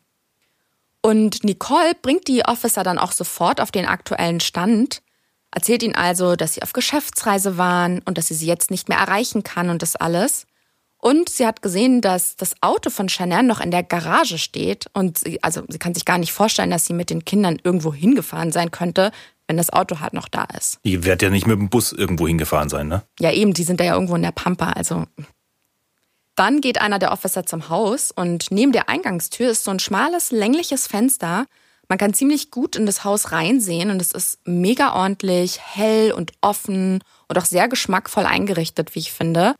Und 1.00 1.42
Nicole 1.42 1.92
bringt 2.02 2.28
die 2.28 2.44
Officer 2.44 2.82
dann 2.82 2.98
auch 2.98 3.12
sofort 3.12 3.62
auf 3.62 3.70
den 3.70 3.86
aktuellen 3.86 4.40
Stand. 4.40 5.00
erzählt 5.50 5.82
ihnen 5.82 5.94
also, 5.94 6.36
dass 6.36 6.52
sie 6.52 6.62
auf 6.62 6.74
Geschäftsreise 6.74 7.56
waren 7.56 8.02
und 8.04 8.18
dass 8.18 8.26
sie 8.26 8.34
sie 8.34 8.46
jetzt 8.46 8.70
nicht 8.70 8.90
mehr 8.90 8.98
erreichen 8.98 9.42
kann 9.42 9.70
und 9.70 9.80
das 9.80 9.96
alles. 9.96 10.46
Und 10.98 11.30
sie 11.30 11.46
hat 11.46 11.62
gesehen, 11.62 12.02
dass 12.02 12.36
das 12.36 12.54
Auto 12.60 12.90
von 12.90 13.08
Chanel 13.08 13.44
noch 13.44 13.60
in 13.60 13.70
der 13.70 13.84
Garage 13.84 14.36
steht. 14.36 14.84
Und 14.92 15.20
sie, 15.20 15.42
also 15.42 15.62
sie 15.68 15.78
kann 15.78 15.94
sich 15.94 16.04
gar 16.04 16.18
nicht 16.18 16.34
vorstellen, 16.34 16.70
dass 16.70 16.84
sie 16.84 16.92
mit 16.92 17.08
den 17.08 17.24
Kindern 17.24 17.58
irgendwo 17.64 17.94
hingefahren 17.94 18.52
sein 18.52 18.70
könnte, 18.70 19.12
wenn 19.46 19.56
das 19.56 19.70
Auto 19.70 20.00
halt 20.00 20.12
noch 20.12 20.28
da 20.28 20.44
ist. 20.56 20.78
Die 20.84 21.04
wird 21.04 21.22
ja 21.22 21.30
nicht 21.30 21.46
mit 21.46 21.58
dem 21.58 21.68
Bus 21.68 21.92
irgendwo 21.92 22.26
hingefahren 22.26 22.68
sein, 22.68 22.88
ne? 22.88 23.02
Ja, 23.20 23.32
eben, 23.32 23.54
die 23.54 23.64
sind 23.64 23.80
da 23.80 23.84
ja 23.84 23.94
irgendwo 23.94 24.16
in 24.16 24.22
der 24.22 24.32
Pampa, 24.32 24.72
also. 24.72 25.04
Dann 26.34 26.60
geht 26.60 26.80
einer 26.80 26.98
der 26.98 27.12
Officer 27.12 27.46
zum 27.46 27.70
Haus 27.70 28.10
und 28.10 28.50
neben 28.50 28.72
der 28.72 28.88
Eingangstür 28.88 29.50
ist 29.50 29.64
so 29.64 29.70
ein 29.70 29.78
schmales, 29.78 30.32
längliches 30.32 30.86
Fenster. 30.86 31.46
Man 31.88 31.98
kann 31.98 32.12
ziemlich 32.12 32.50
gut 32.50 32.76
in 32.76 32.84
das 32.84 33.04
Haus 33.04 33.32
reinsehen 33.32 33.90
und 33.90 34.02
es 34.02 34.12
ist 34.12 34.40
mega 34.44 34.92
ordentlich, 34.94 35.60
hell 35.60 36.12
und 36.12 36.32
offen 36.42 37.02
und 37.28 37.38
auch 37.38 37.44
sehr 37.44 37.68
geschmackvoll 37.68 38.26
eingerichtet, 38.26 38.94
wie 38.94 38.98
ich 38.98 39.12
finde. 39.12 39.54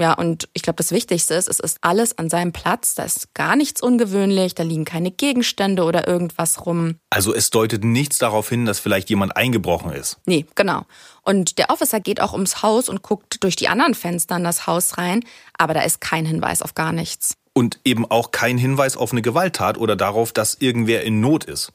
Ja, 0.00 0.14
und 0.14 0.48
ich 0.54 0.62
glaube, 0.62 0.78
das 0.78 0.92
Wichtigste 0.92 1.34
ist, 1.34 1.46
es 1.46 1.60
ist 1.60 1.76
alles 1.82 2.16
an 2.16 2.30
seinem 2.30 2.52
Platz. 2.52 2.94
Da 2.94 3.02
ist 3.02 3.34
gar 3.34 3.54
nichts 3.54 3.82
ungewöhnlich, 3.82 4.54
da 4.54 4.62
liegen 4.62 4.86
keine 4.86 5.10
Gegenstände 5.10 5.84
oder 5.84 6.08
irgendwas 6.08 6.64
rum. 6.64 6.96
Also 7.10 7.34
es 7.34 7.50
deutet 7.50 7.84
nichts 7.84 8.16
darauf 8.16 8.48
hin, 8.48 8.64
dass 8.64 8.78
vielleicht 8.78 9.10
jemand 9.10 9.36
eingebrochen 9.36 9.92
ist. 9.92 10.16
Nee, 10.24 10.46
genau. 10.54 10.86
Und 11.22 11.58
der 11.58 11.68
Officer 11.68 12.00
geht 12.00 12.22
auch 12.22 12.32
ums 12.32 12.62
Haus 12.62 12.88
und 12.88 13.02
guckt 13.02 13.44
durch 13.44 13.56
die 13.56 13.68
anderen 13.68 13.92
Fenster 13.94 14.36
in 14.36 14.44
das 14.44 14.66
Haus 14.66 14.96
rein, 14.96 15.22
aber 15.58 15.74
da 15.74 15.82
ist 15.82 16.00
kein 16.00 16.24
Hinweis 16.24 16.62
auf 16.62 16.74
gar 16.74 16.92
nichts. 16.92 17.34
Und 17.52 17.78
eben 17.84 18.10
auch 18.10 18.30
kein 18.30 18.56
Hinweis 18.56 18.96
auf 18.96 19.12
eine 19.12 19.20
Gewalttat 19.20 19.76
oder 19.76 19.96
darauf, 19.96 20.32
dass 20.32 20.54
irgendwer 20.54 21.02
in 21.02 21.20
Not 21.20 21.44
ist. 21.44 21.72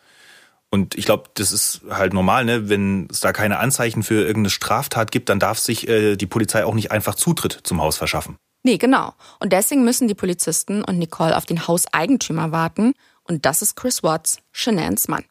Und 0.72 0.96
ich 0.96 1.06
glaube, 1.06 1.30
das 1.36 1.52
ist 1.52 1.82
halt 1.90 2.14
normal, 2.14 2.44
ne? 2.46 2.70
Wenn 2.70 3.08
es 3.10 3.22
da 3.22 3.32
keine 3.32 3.60
Anzeichen 3.60 4.04
für 4.04 4.22
irgendeine 4.22 4.50
Straftat 4.50 5.12
gibt, 5.12 5.30
dann 5.30 5.40
darf 5.40 5.60
sich 5.60 5.88
äh, 5.88 6.16
die 6.16 6.26
Polizei 6.26 6.66
auch 6.66 6.74
nicht 6.74 6.92
einfach 6.92 7.16
Zutritt 7.16 7.60
zum 7.64 7.82
Haus 7.82 7.98
verschaffen. 7.98 8.38
Nee, 8.64 8.78
genau. 8.78 9.14
Und 9.40 9.54
deswegen 9.54 9.86
müssen 9.86 10.08
die 10.08 10.16
Polizisten 10.16 10.84
und 10.84 10.98
Nicole 10.98 11.38
auf 11.38 11.46
den 11.46 11.68
Hauseigentümer 11.68 12.52
warten. 12.52 12.94
Und 13.24 13.46
das 13.46 13.62
ist 13.62 13.76
Chris 13.76 14.04
Watts, 14.04 14.40
Shanans 14.52 15.08
Mann. 15.08 15.24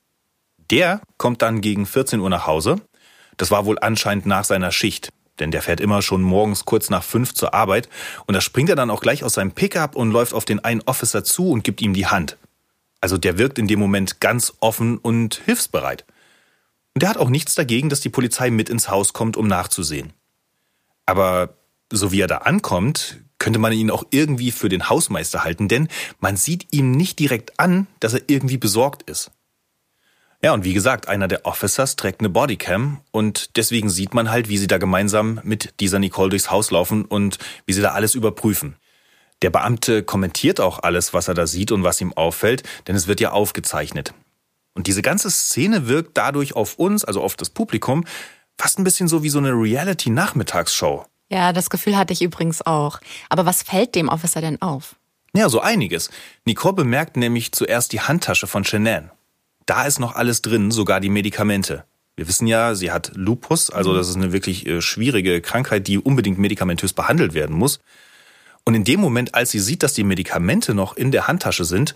Der 0.71 1.01
kommt 1.19 1.43
dann 1.43 1.61
gegen 1.61 1.85
14 1.85 2.21
Uhr 2.21 2.31
nach 2.31 2.47
Hause. 2.47 2.77
Das 3.37 3.51
war 3.51 3.67
wohl 3.67 3.79
anscheinend 3.81 4.27
nach 4.27 4.45
seiner 4.45 4.71
Schicht. 4.71 5.11
Denn 5.41 5.51
der 5.51 5.63
fährt 5.63 5.81
immer 5.81 6.01
schon 6.01 6.23
morgens 6.23 6.65
kurz 6.65 6.91
nach 6.91 7.03
fünf 7.03 7.35
zur 7.35 7.55
Arbeit. 7.55 7.89
Und 8.27 8.35
da 8.35 8.41
springt 8.41 8.71
er 8.71 8.77
dann 8.77 8.91
auch 8.91 9.01
gleich 9.01 9.25
aus 9.25 9.35
seinem 9.35 9.51
Pickup 9.51 9.97
und 9.97 10.13
läuft 10.13 10.33
auf 10.33 10.45
den 10.45 10.61
einen 10.61 10.83
Officer 10.83 11.25
zu 11.25 11.51
und 11.51 11.65
gibt 11.65 11.83
ihm 11.83 11.93
die 11.93 12.07
Hand. 12.07 12.37
Also 13.05 13.19
der 13.19 13.37
wirkt 13.37 13.59
in 13.59 13.67
dem 13.67 13.81
Moment 13.81 14.23
ganz 14.23 14.55
offen 14.61 14.97
und 14.97 15.43
hilfsbereit. 15.45 16.07
Und 16.95 17.03
der 17.03 17.11
hat 17.11 17.19
auch 17.19 17.29
nichts 17.29 17.55
dagegen, 17.55 17.91
dass 17.91 18.01
die 18.01 18.09
Polizei 18.09 18.49
mit 18.49 18.71
ins 18.71 18.89
Haus 18.89 19.13
kommt, 19.13 19.37
um 19.37 19.47
nachzusehen. 19.47 20.15
Aber 21.05 21.59
so 21.93 22.13
wie 22.13 22.23
er 22.23 22.29
da 22.29 22.39
ankommt, 22.39 23.21
könnte 23.39 23.59
man 23.59 23.75
ihn 23.75 23.91
auch 23.91 24.05
irgendwie 24.09 24.51
für 24.53 24.71
den 24.71 24.89
Hausmeister 24.89 25.45
halten, 25.45 25.69
denn 25.69 25.89
man 26.19 26.39
sieht 26.39 26.69
ihm 26.71 26.93
nicht 26.93 27.19
direkt 27.19 27.61
an, 27.61 27.89
dass 28.01 28.15
er 28.15 28.23
irgendwie 28.27 28.57
besorgt 28.57 29.03
ist. 29.03 29.31
Ja, 30.43 30.55
und 30.55 30.65
wie 30.65 30.73
gesagt, 30.73 31.07
einer 31.07 31.29
der 31.29 31.45
Officers 31.45 31.97
trägt 31.97 32.21
eine 32.21 32.31
Bodycam 32.31 33.03
und 33.11 33.59
deswegen 33.59 33.91
sieht 33.91 34.15
man 34.15 34.31
halt, 34.31 34.49
wie 34.49 34.57
sie 34.57 34.67
da 34.67 34.79
gemeinsam 34.79 35.43
mit 35.45 35.75
dieser 35.81 35.99
Nicole 35.99 36.31
durchs 36.31 36.51
Haus 36.51 36.71
laufen 36.71 37.05
und 37.05 37.37
wie 37.67 37.75
sie 37.75 37.83
da 37.83 37.91
alles 37.91 38.15
überprüfen. 38.15 38.77
Der 39.45 39.51
Beamte 39.51 40.03
kommentiert 40.03 40.59
auch 40.59 40.79
alles, 40.85 41.13
was 41.13 41.29
er 41.29 41.35
da 41.35 41.47
sieht 41.47 41.71
und 41.71 41.85
was 41.85 42.01
ihm 42.01 42.15
auffällt, 42.15 42.63
denn 42.87 42.97
es 42.97 43.09
wird 43.09 43.21
ja 43.21 43.33
aufgezeichnet. 43.33 44.15
Und 44.73 44.87
diese 44.87 45.03
ganze 45.03 45.31
Szene 45.31 45.87
wirkt 45.87 46.17
dadurch 46.17 46.57
auf 46.57 46.79
uns, 46.79 47.05
also 47.05 47.21
auf 47.21 47.37
das 47.37 47.51
Publikum, 47.51 48.07
fast 48.57 48.79
ein 48.79 48.85
bisschen 48.85 49.07
so 49.07 49.23
wie 49.23 49.29
so 49.29 49.37
eine 49.37 49.51
Reality-Nachmittagsshow. 49.51 51.05
Ja, 51.29 51.53
das 51.53 51.69
Gefühl 51.69 51.99
hatte 51.99 52.15
ich 52.15 52.23
übrigens 52.23 52.65
auch. 52.65 53.01
Aber 53.29 53.45
was 53.45 53.63
fällt 53.63 53.95
dem 53.95 54.09
Officer 54.09 54.41
denn 54.41 54.63
auf? 54.63 54.97
Ja, 55.35 55.51
so 55.51 55.61
einiges. 55.61 56.09
Nicole 56.47 56.73
bemerkt 56.73 57.19
nämlich 57.19 57.53
zuerst 57.53 57.93
die 57.93 58.01
Handtasche 58.01 58.47
von 58.47 58.65
Shanann. 58.65 59.11
Da 59.67 59.85
ist 59.85 59.99
noch 60.01 60.15
alles 60.15 60.41
drin, 60.41 60.71
sogar 60.71 61.01
die 61.01 61.11
Medikamente. 61.11 61.85
Wir 62.17 62.27
wissen 62.27 62.47
ja, 62.47 62.75
sie 62.75 62.91
hat 62.91 63.13
Lupus, 63.15 63.69
also 63.69 63.95
das 63.95 64.09
ist 64.09 64.17
eine 64.17 64.33
wirklich 64.33 64.67
äh, 64.67 64.81
schwierige 64.81 65.43
Krankheit, 65.43 65.87
die 65.87 65.99
unbedingt 65.99 66.39
medikamentös 66.39 66.95
behandelt 66.95 67.35
werden 67.35 67.55
muss. 67.55 67.81
Und 68.65 68.75
in 68.75 68.85
dem 68.85 69.01
Moment, 69.01 69.35
als 69.35 69.51
sie 69.51 69.61
sieht, 69.61 69.83
dass 69.83 69.93
die 69.93 70.05
Medikamente 70.05 70.75
noch 70.75 70.97
in 70.97 71.11
der 71.11 71.29
Handtasche 71.29 71.65
sind, 71.65 71.95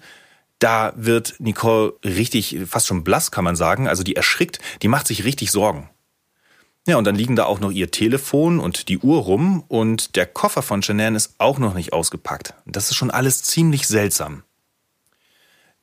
da 0.59 0.93
wird 0.97 1.37
Nicole 1.39 1.95
richtig, 2.05 2.59
fast 2.67 2.87
schon 2.87 3.05
blass, 3.05 3.31
kann 3.31 3.45
man 3.45 3.57
sagen. 3.57 3.89
Also 3.89 4.03
die 4.03 4.17
erschrickt, 4.17 4.59
die 4.83 4.89
macht 4.89 5.07
sich 5.07 5.25
richtig 5.25 5.51
Sorgen. 5.51 5.89
Ja, 6.87 6.97
und 6.97 7.05
dann 7.05 7.17
liegen 7.17 7.37
da 7.37 7.45
auch 7.45 7.61
noch 7.61 7.71
ihr 7.71 7.91
Telefon 7.91 8.59
und 8.59 8.89
die 8.89 8.99
Uhr 8.99 9.21
rum 9.21 9.63
und 9.69 10.17
der 10.17 10.27
Koffer 10.27 10.63
von 10.63 10.83
Shanann 10.83 11.17
ist 11.17 11.35
auch 11.39 11.59
noch 11.59 11.75
nicht 11.75 11.93
ausgepackt. 11.93 12.55
Das 12.65 12.91
ist 12.91 12.97
schon 12.97 13.11
alles 13.11 13.43
ziemlich 13.43 13.87
seltsam. 13.87 14.43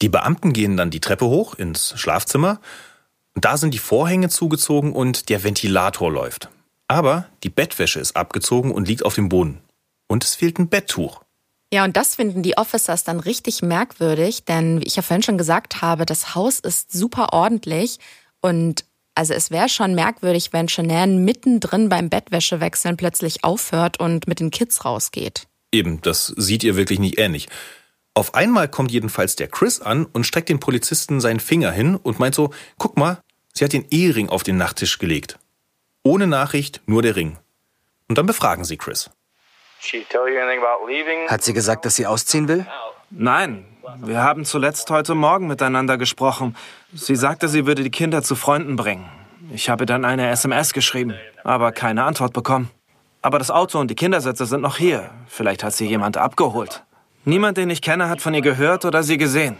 Die 0.01 0.09
Beamten 0.09 0.51
gehen 0.51 0.77
dann 0.77 0.89
die 0.89 0.99
Treppe 0.99 1.25
hoch 1.25 1.53
ins 1.53 1.93
Schlafzimmer 1.95 2.59
und 3.35 3.45
da 3.45 3.57
sind 3.57 3.73
die 3.73 3.79
Vorhänge 3.79 4.29
zugezogen 4.29 4.93
und 4.93 5.29
der 5.29 5.43
Ventilator 5.43 6.11
läuft. 6.11 6.49
Aber 6.87 7.27
die 7.43 7.49
Bettwäsche 7.49 7.99
ist 7.99 8.15
abgezogen 8.15 8.71
und 8.71 8.87
liegt 8.87 9.05
auf 9.05 9.15
dem 9.15 9.29
Boden. 9.29 9.61
Und 10.07 10.23
es 10.23 10.35
fehlt 10.35 10.59
ein 10.59 10.69
Betttuch. 10.69 11.21
Ja, 11.73 11.83
und 11.83 11.97
das 11.97 12.15
finden 12.15 12.43
die 12.43 12.57
Officers 12.57 13.03
dann 13.03 13.19
richtig 13.19 13.61
merkwürdig, 13.61 14.45
denn 14.45 14.79
wie 14.79 14.85
ich 14.85 14.95
ja 14.95 15.01
vorhin 15.01 15.23
schon 15.23 15.37
gesagt 15.37 15.81
habe, 15.81 16.05
das 16.05 16.35
Haus 16.35 16.59
ist 16.59 16.91
super 16.91 17.33
ordentlich 17.33 17.99
und 18.39 18.85
also 19.15 19.33
es 19.33 19.49
wäre 19.49 19.69
schon 19.69 19.95
merkwürdig, 19.95 20.51
wenn 20.51 20.67
Shanann 20.67 21.23
mittendrin 21.23 21.89
beim 21.89 22.09
Bettwäschewechseln 22.09 22.97
plötzlich 22.97 23.43
aufhört 23.43 23.99
und 23.99 24.27
mit 24.27 24.41
den 24.41 24.51
Kids 24.51 24.83
rausgeht. 24.85 25.47
Eben, 25.71 26.01
das 26.01 26.27
sieht 26.37 26.63
ihr 26.63 26.75
wirklich 26.75 26.99
nicht 26.99 27.17
ähnlich. 27.17 27.47
Auf 28.13 28.35
einmal 28.35 28.69
kommt 28.69 28.91
jedenfalls 28.91 29.35
der 29.35 29.47
Chris 29.47 29.81
an 29.81 30.05
und 30.05 30.25
streckt 30.25 30.49
den 30.49 30.59
Polizisten 30.59 31.19
seinen 31.19 31.39
Finger 31.39 31.71
hin 31.71 31.95
und 31.95 32.19
meint 32.19 32.35
so, 32.35 32.53
guck 32.77 32.97
mal, 32.97 33.19
sie 33.53 33.65
hat 33.65 33.73
den 33.73 33.85
Ehering 33.89 34.29
auf 34.29 34.43
den 34.43 34.57
Nachttisch 34.57 34.99
gelegt. 34.99 35.39
Ohne 36.03 36.27
Nachricht, 36.27 36.81
nur 36.85 37.01
der 37.01 37.15
Ring. 37.15 37.37
Und 38.07 38.17
dann 38.17 38.25
befragen 38.25 38.63
sie 38.63 38.77
Chris. 38.77 39.09
Hat 41.29 41.43
sie 41.43 41.53
gesagt, 41.53 41.85
dass 41.85 41.95
sie 41.95 42.05
ausziehen 42.05 42.47
will? 42.47 42.65
Nein. 43.09 43.65
Wir 44.01 44.23
haben 44.23 44.45
zuletzt 44.45 44.89
heute 44.89 45.13
Morgen 45.13 45.47
miteinander 45.47 45.97
gesprochen. 45.97 46.55
Sie 46.93 47.15
sagte, 47.15 47.47
sie 47.47 47.67
würde 47.67 47.83
die 47.83 47.91
Kinder 47.91 48.23
zu 48.23 48.35
Freunden 48.35 48.75
bringen. 48.75 49.05
Ich 49.53 49.69
habe 49.69 49.85
dann 49.85 50.05
eine 50.05 50.29
SMS 50.29 50.73
geschrieben, 50.73 51.13
aber 51.43 51.71
keine 51.71 52.03
Antwort 52.03 52.33
bekommen. 52.33 52.71
Aber 53.21 53.37
das 53.37 53.51
Auto 53.51 53.79
und 53.79 53.89
die 53.89 53.95
Kindersitze 53.95 54.45
sind 54.45 54.61
noch 54.61 54.77
hier. 54.77 55.11
Vielleicht 55.27 55.63
hat 55.63 55.73
sie 55.73 55.85
jemand 55.85 56.17
abgeholt. 56.17 56.83
Niemand, 57.25 57.57
den 57.57 57.69
ich 57.69 57.81
kenne, 57.81 58.09
hat 58.09 58.21
von 58.21 58.33
ihr 58.33 58.41
gehört 58.41 58.85
oder 58.85 59.03
sie 59.03 59.17
gesehen. 59.17 59.57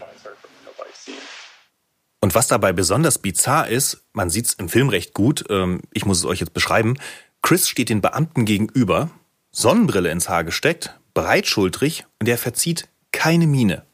Und 2.20 2.34
was 2.34 2.48
dabei 2.48 2.72
besonders 2.72 3.18
bizarr 3.18 3.68
ist, 3.68 4.04
man 4.12 4.30
sieht 4.30 4.46
es 4.46 4.54
im 4.54 4.68
Film 4.68 4.88
recht 4.88 5.14
gut, 5.14 5.44
ähm, 5.50 5.80
ich 5.92 6.04
muss 6.04 6.18
es 6.18 6.24
euch 6.24 6.40
jetzt 6.40 6.54
beschreiben, 6.54 6.96
Chris 7.42 7.68
steht 7.68 7.88
den 7.88 8.00
Beamten 8.00 8.44
gegenüber 8.44 9.10
Sonnenbrille 9.58 10.10
ins 10.10 10.28
Haar 10.28 10.44
gesteckt, 10.44 11.00
breitschultrig 11.14 12.04
und 12.20 12.28
er 12.28 12.36
verzieht 12.36 12.88
keine 13.10 13.46
Miene. 13.46 13.86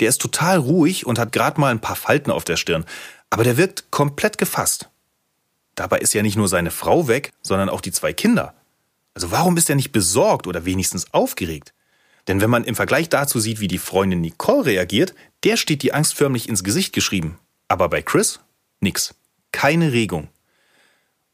Der 0.00 0.08
ist 0.08 0.18
total 0.22 0.56
ruhig 0.56 1.04
und 1.04 1.18
hat 1.18 1.30
gerade 1.30 1.60
mal 1.60 1.70
ein 1.70 1.82
paar 1.82 1.94
Falten 1.94 2.30
auf 2.30 2.44
der 2.44 2.56
Stirn, 2.56 2.86
aber 3.28 3.44
der 3.44 3.58
wirkt 3.58 3.90
komplett 3.90 4.38
gefasst. 4.38 4.88
Dabei 5.74 5.98
ist 5.98 6.14
ja 6.14 6.22
nicht 6.22 6.36
nur 6.36 6.48
seine 6.48 6.70
Frau 6.70 7.06
weg, 7.06 7.32
sondern 7.42 7.68
auch 7.68 7.82
die 7.82 7.92
zwei 7.92 8.14
Kinder. 8.14 8.54
Also 9.12 9.30
warum 9.30 9.58
ist 9.58 9.68
er 9.68 9.76
nicht 9.76 9.92
besorgt 9.92 10.46
oder 10.46 10.64
wenigstens 10.64 11.12
aufgeregt? 11.12 11.74
Denn 12.26 12.40
wenn 12.40 12.48
man 12.48 12.64
im 12.64 12.74
Vergleich 12.74 13.10
dazu 13.10 13.40
sieht, 13.40 13.60
wie 13.60 13.68
die 13.68 13.76
Freundin 13.76 14.22
Nicole 14.22 14.64
reagiert, 14.64 15.14
der 15.44 15.58
steht 15.58 15.82
die 15.82 15.92
Angst 15.92 16.14
förmlich 16.14 16.48
ins 16.48 16.64
Gesicht 16.64 16.94
geschrieben. 16.94 17.38
Aber 17.68 17.90
bei 17.90 18.00
Chris 18.00 18.40
nix. 18.80 19.14
Keine 19.52 19.92
Regung. 19.92 20.28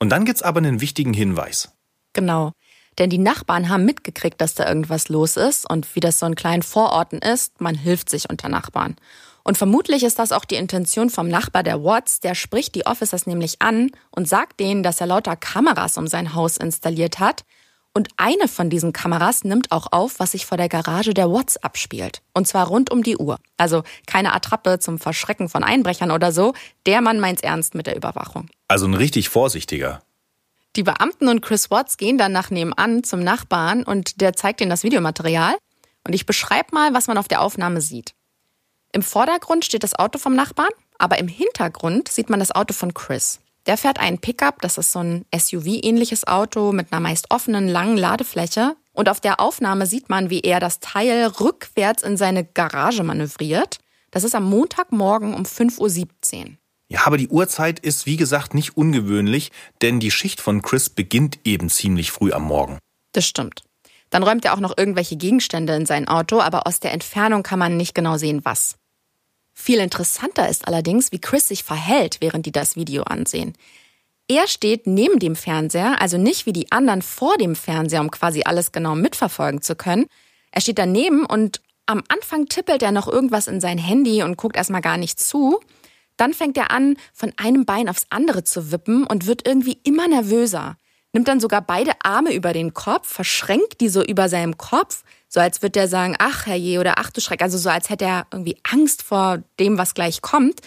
Und 0.01 0.09
dann 0.09 0.25
gibt's 0.25 0.43
aber 0.43 0.59
einen 0.59 0.81
wichtigen 0.81 1.15
Hinweis. 1.15 1.71
Genau. 2.15 2.53
Denn 2.99 3.11
die 3.11 3.19
Nachbarn 3.19 3.69
haben 3.69 3.85
mitgekriegt, 3.85 4.41
dass 4.41 4.55
da 4.55 4.67
irgendwas 4.67 5.09
los 5.09 5.37
ist 5.37 5.69
und 5.69 5.95
wie 5.95 6.01
das 6.01 6.19
so 6.19 6.27
in 6.27 6.35
kleinen 6.35 6.63
Vororten 6.63 7.19
ist, 7.19 7.61
man 7.61 7.75
hilft 7.75 8.09
sich 8.09 8.31
unter 8.31 8.49
Nachbarn. 8.49 8.97
Und 9.45 9.57
vermutlich 9.57 10.03
ist 10.03 10.19
das 10.19 10.33
auch 10.33 10.45
die 10.45 10.57
Intention 10.57 11.09
vom 11.09 11.29
Nachbar 11.29 11.63
der 11.63 11.85
Watts, 11.85 12.19
der 12.19 12.35
spricht 12.35 12.75
die 12.75 12.85
Officers 12.87 13.27
nämlich 13.27 13.63
an 13.63 13.93
und 14.11 14.29
sagt 14.29 14.59
denen, 14.59 14.83
dass 14.83 15.01
er 15.01 15.07
lauter 15.07 15.37
Kameras 15.37 15.99
um 15.99 16.09
sein 16.09 16.35
Haus 16.35 16.57
installiert 16.57 17.21
hat. 17.21 17.45
Und 17.95 18.09
eine 18.17 18.49
von 18.49 18.71
diesen 18.71 18.93
Kameras 18.93 19.45
nimmt 19.45 19.71
auch 19.71 19.87
auf, 19.93 20.19
was 20.19 20.33
sich 20.33 20.45
vor 20.45 20.59
der 20.59 20.69
Garage 20.69 21.15
der 21.15 21.31
Watts 21.31 21.57
abspielt. 21.59 22.23
Und 22.35 22.49
zwar 22.49 22.67
rund 22.67 22.91
um 22.91 23.03
die 23.03 23.17
Uhr. 23.17 23.39
Also 23.57 23.85
keine 24.07 24.35
Attrappe 24.35 24.81
zum 24.81 24.99
Verschrecken 24.99 25.49
von 25.49 25.63
Einbrechern 25.63 26.11
oder 26.11 26.33
so. 26.33 26.53
Der 26.85 27.01
Mann 27.01 27.21
meint's 27.21 27.43
ernst 27.43 27.75
mit 27.75 27.87
der 27.87 27.97
Überwachung. 27.97 28.51
Also 28.69 28.87
ein 28.87 28.95
richtig 28.95 29.29
vorsichtiger. 29.29 30.03
Die 30.77 30.83
Beamten 30.83 31.29
und 31.29 31.41
Chris 31.41 31.71
Watts 31.71 31.97
gehen 31.97 32.19
dann 32.19 32.33
nach 32.33 32.51
nebenan 32.51 33.03
zum 33.03 33.21
Nachbarn 33.21 33.83
und 33.83 34.21
der 34.21 34.35
zeigt 34.35 34.61
ihnen 34.61 34.69
das 34.69 34.83
Videomaterial. 34.83 35.57
Und 36.07 36.13
ich 36.13 36.27
beschreibe 36.27 36.69
mal, 36.73 36.93
was 36.93 37.07
man 37.07 37.17
auf 37.17 37.29
der 37.29 37.41
Aufnahme 37.41 37.81
sieht. 37.81 38.15
Im 38.93 39.03
Vordergrund 39.03 39.65
steht 39.65 39.83
das 39.83 39.99
Auto 39.99 40.19
vom 40.19 40.37
Nachbarn, 40.37 40.71
aber 40.99 41.19
im 41.19 41.29
Hintergrund 41.29 42.09
sieht 42.09 42.29
man 42.29 42.41
das 42.41 42.53
Auto 42.53 42.75
von 42.75 42.93
Chris. 42.93 43.41
Der 43.65 43.79
fährt 43.79 43.99
einen 43.99 44.21
Pickup, 44.21 44.61
das 44.61 44.79
ist 44.79 44.93
so 44.93 45.01
ein 45.01 45.25
SUV-ähnliches 45.35 46.27
Auto 46.27 46.73
mit 46.73 46.93
einer 46.93 47.01
meist 47.01 47.31
offenen, 47.31 47.69
langen 47.69 47.97
Ladefläche. 47.97 48.77
Und 48.93 49.09
auf 49.09 49.21
der 49.21 49.41
Aufnahme 49.41 49.87
sieht 49.87 50.09
man, 50.11 50.31
wie 50.31 50.41
er 50.41 50.61
das 50.61 50.81
Teil 50.81 51.27
rückwärts 51.41 52.03
in 52.03 52.17
seine 52.17 52.45
Garage 52.45 53.03
manövriert. 53.03 53.79
Das 54.11 54.25
ist 54.25 54.35
am 54.35 54.45
Montagmorgen 54.45 55.35
um 55.35 55.43
5.17 55.43 56.45
Uhr. 56.45 56.57
Ja, 56.89 57.01
aber 57.05 57.17
die 57.17 57.29
Uhrzeit 57.29 57.81
ist 57.81 58.07
wie 58.07 58.17
gesagt 58.17 58.55
nicht 58.55 58.77
ungewöhnlich, 58.77 59.51
denn 59.83 59.99
die 59.99 60.11
Schicht 60.11 60.41
von 60.41 60.63
Chris 60.63 60.89
beginnt 60.89 61.41
eben 61.45 61.69
ziemlich 61.69 62.13
früh 62.13 62.33
am 62.33 62.45
Morgen. 62.45 62.79
Das 63.13 63.27
stimmt. 63.27 63.63
Dann 64.11 64.23
räumt 64.23 64.45
er 64.45 64.55
auch 64.55 64.61
noch 64.61 64.79
irgendwelche 64.79 65.17
Gegenstände 65.17 65.75
in 65.75 65.87
sein 65.87 66.07
Auto, 66.07 66.41
aber 66.41 66.67
aus 66.67 66.79
der 66.79 66.93
Entfernung 66.93 67.43
kann 67.43 67.59
man 67.59 67.77
nicht 67.77 67.95
genau 67.95 68.19
sehen, 68.19 68.45
was. 68.45 68.77
Viel 69.53 69.79
interessanter 69.79 70.49
ist 70.49 70.69
allerdings, 70.69 71.11
wie 71.13 71.19
Chris 71.19 71.49
sich 71.49 71.65
verhält, 71.65 72.19
während 72.21 72.47
die 72.47 72.53
das 72.53 72.77
Video 72.77 73.03
ansehen. 73.03 73.55
Er 74.29 74.47
steht 74.49 74.87
neben 74.87 75.19
dem 75.19 75.35
Fernseher, 75.35 76.01
also 76.01 76.19
nicht 76.19 76.47
wie 76.47 76.53
die 76.53 76.71
anderen 76.71 77.01
vor 77.01 77.37
dem 77.39 77.57
Fernseher, 77.57 78.01
um 78.01 78.11
quasi 78.11 78.43
alles 78.45 78.71
genau 78.71 78.95
mitverfolgen 78.95 79.63
zu 79.63 79.75
können. 79.77 80.07
Er 80.51 80.61
steht 80.61 80.79
daneben 80.79 81.25
und 81.25 81.63
am 81.87 82.03
Anfang 82.09 82.47
tippelt 82.47 82.83
er 82.83 82.93
noch 82.93 83.09
irgendwas 83.09 83.47
in 83.47 83.61
sein 83.61 83.79
Handy 83.79 84.23
und 84.23 84.37
guckt 84.37 84.57
erstmal 84.57 84.81
gar 84.83 84.99
nicht 84.99 85.21
zu. 85.21 85.61
Dann 86.17 86.35
fängt 86.35 86.57
er 86.57 86.71
an, 86.71 86.97
von 87.13 87.33
einem 87.37 87.65
Bein 87.65 87.89
aufs 87.89 88.07
andere 88.11 88.45
zu 88.45 88.73
wippen 88.73 89.07
und 89.07 89.27
wird 89.27 89.47
irgendwie 89.47 89.79
immer 89.85 90.09
nervöser. 90.09 90.77
Nimmt 91.13 91.29
dann 91.29 91.41
sogar 91.41 91.63
beide 91.63 91.93
Arme 92.03 92.35
über 92.35 92.53
den 92.53 92.75
Kopf, 92.75 93.09
verschränkt 93.09 93.81
die 93.81 93.89
so 93.89 94.05
über 94.05 94.29
seinem 94.29 94.59
Kopf, 94.59 95.03
so 95.29 95.41
als 95.41 95.63
würde 95.63 95.81
er 95.81 95.89
sagen, 95.89 96.15
ach 96.19 96.47
herrje 96.47 96.79
oder 96.79 96.99
ach 96.99 97.11
du 97.11 97.21
Schreck, 97.21 97.43
also 97.43 97.59
so 97.59 97.69
als 97.69 97.89
hätte 97.89 98.05
er 98.05 98.27
irgendwie 98.33 98.59
Angst 98.71 99.03
vor 99.03 99.43
dem, 99.59 99.79
was 99.79 99.95
gleich 99.95 100.21
kommt. 100.21 100.61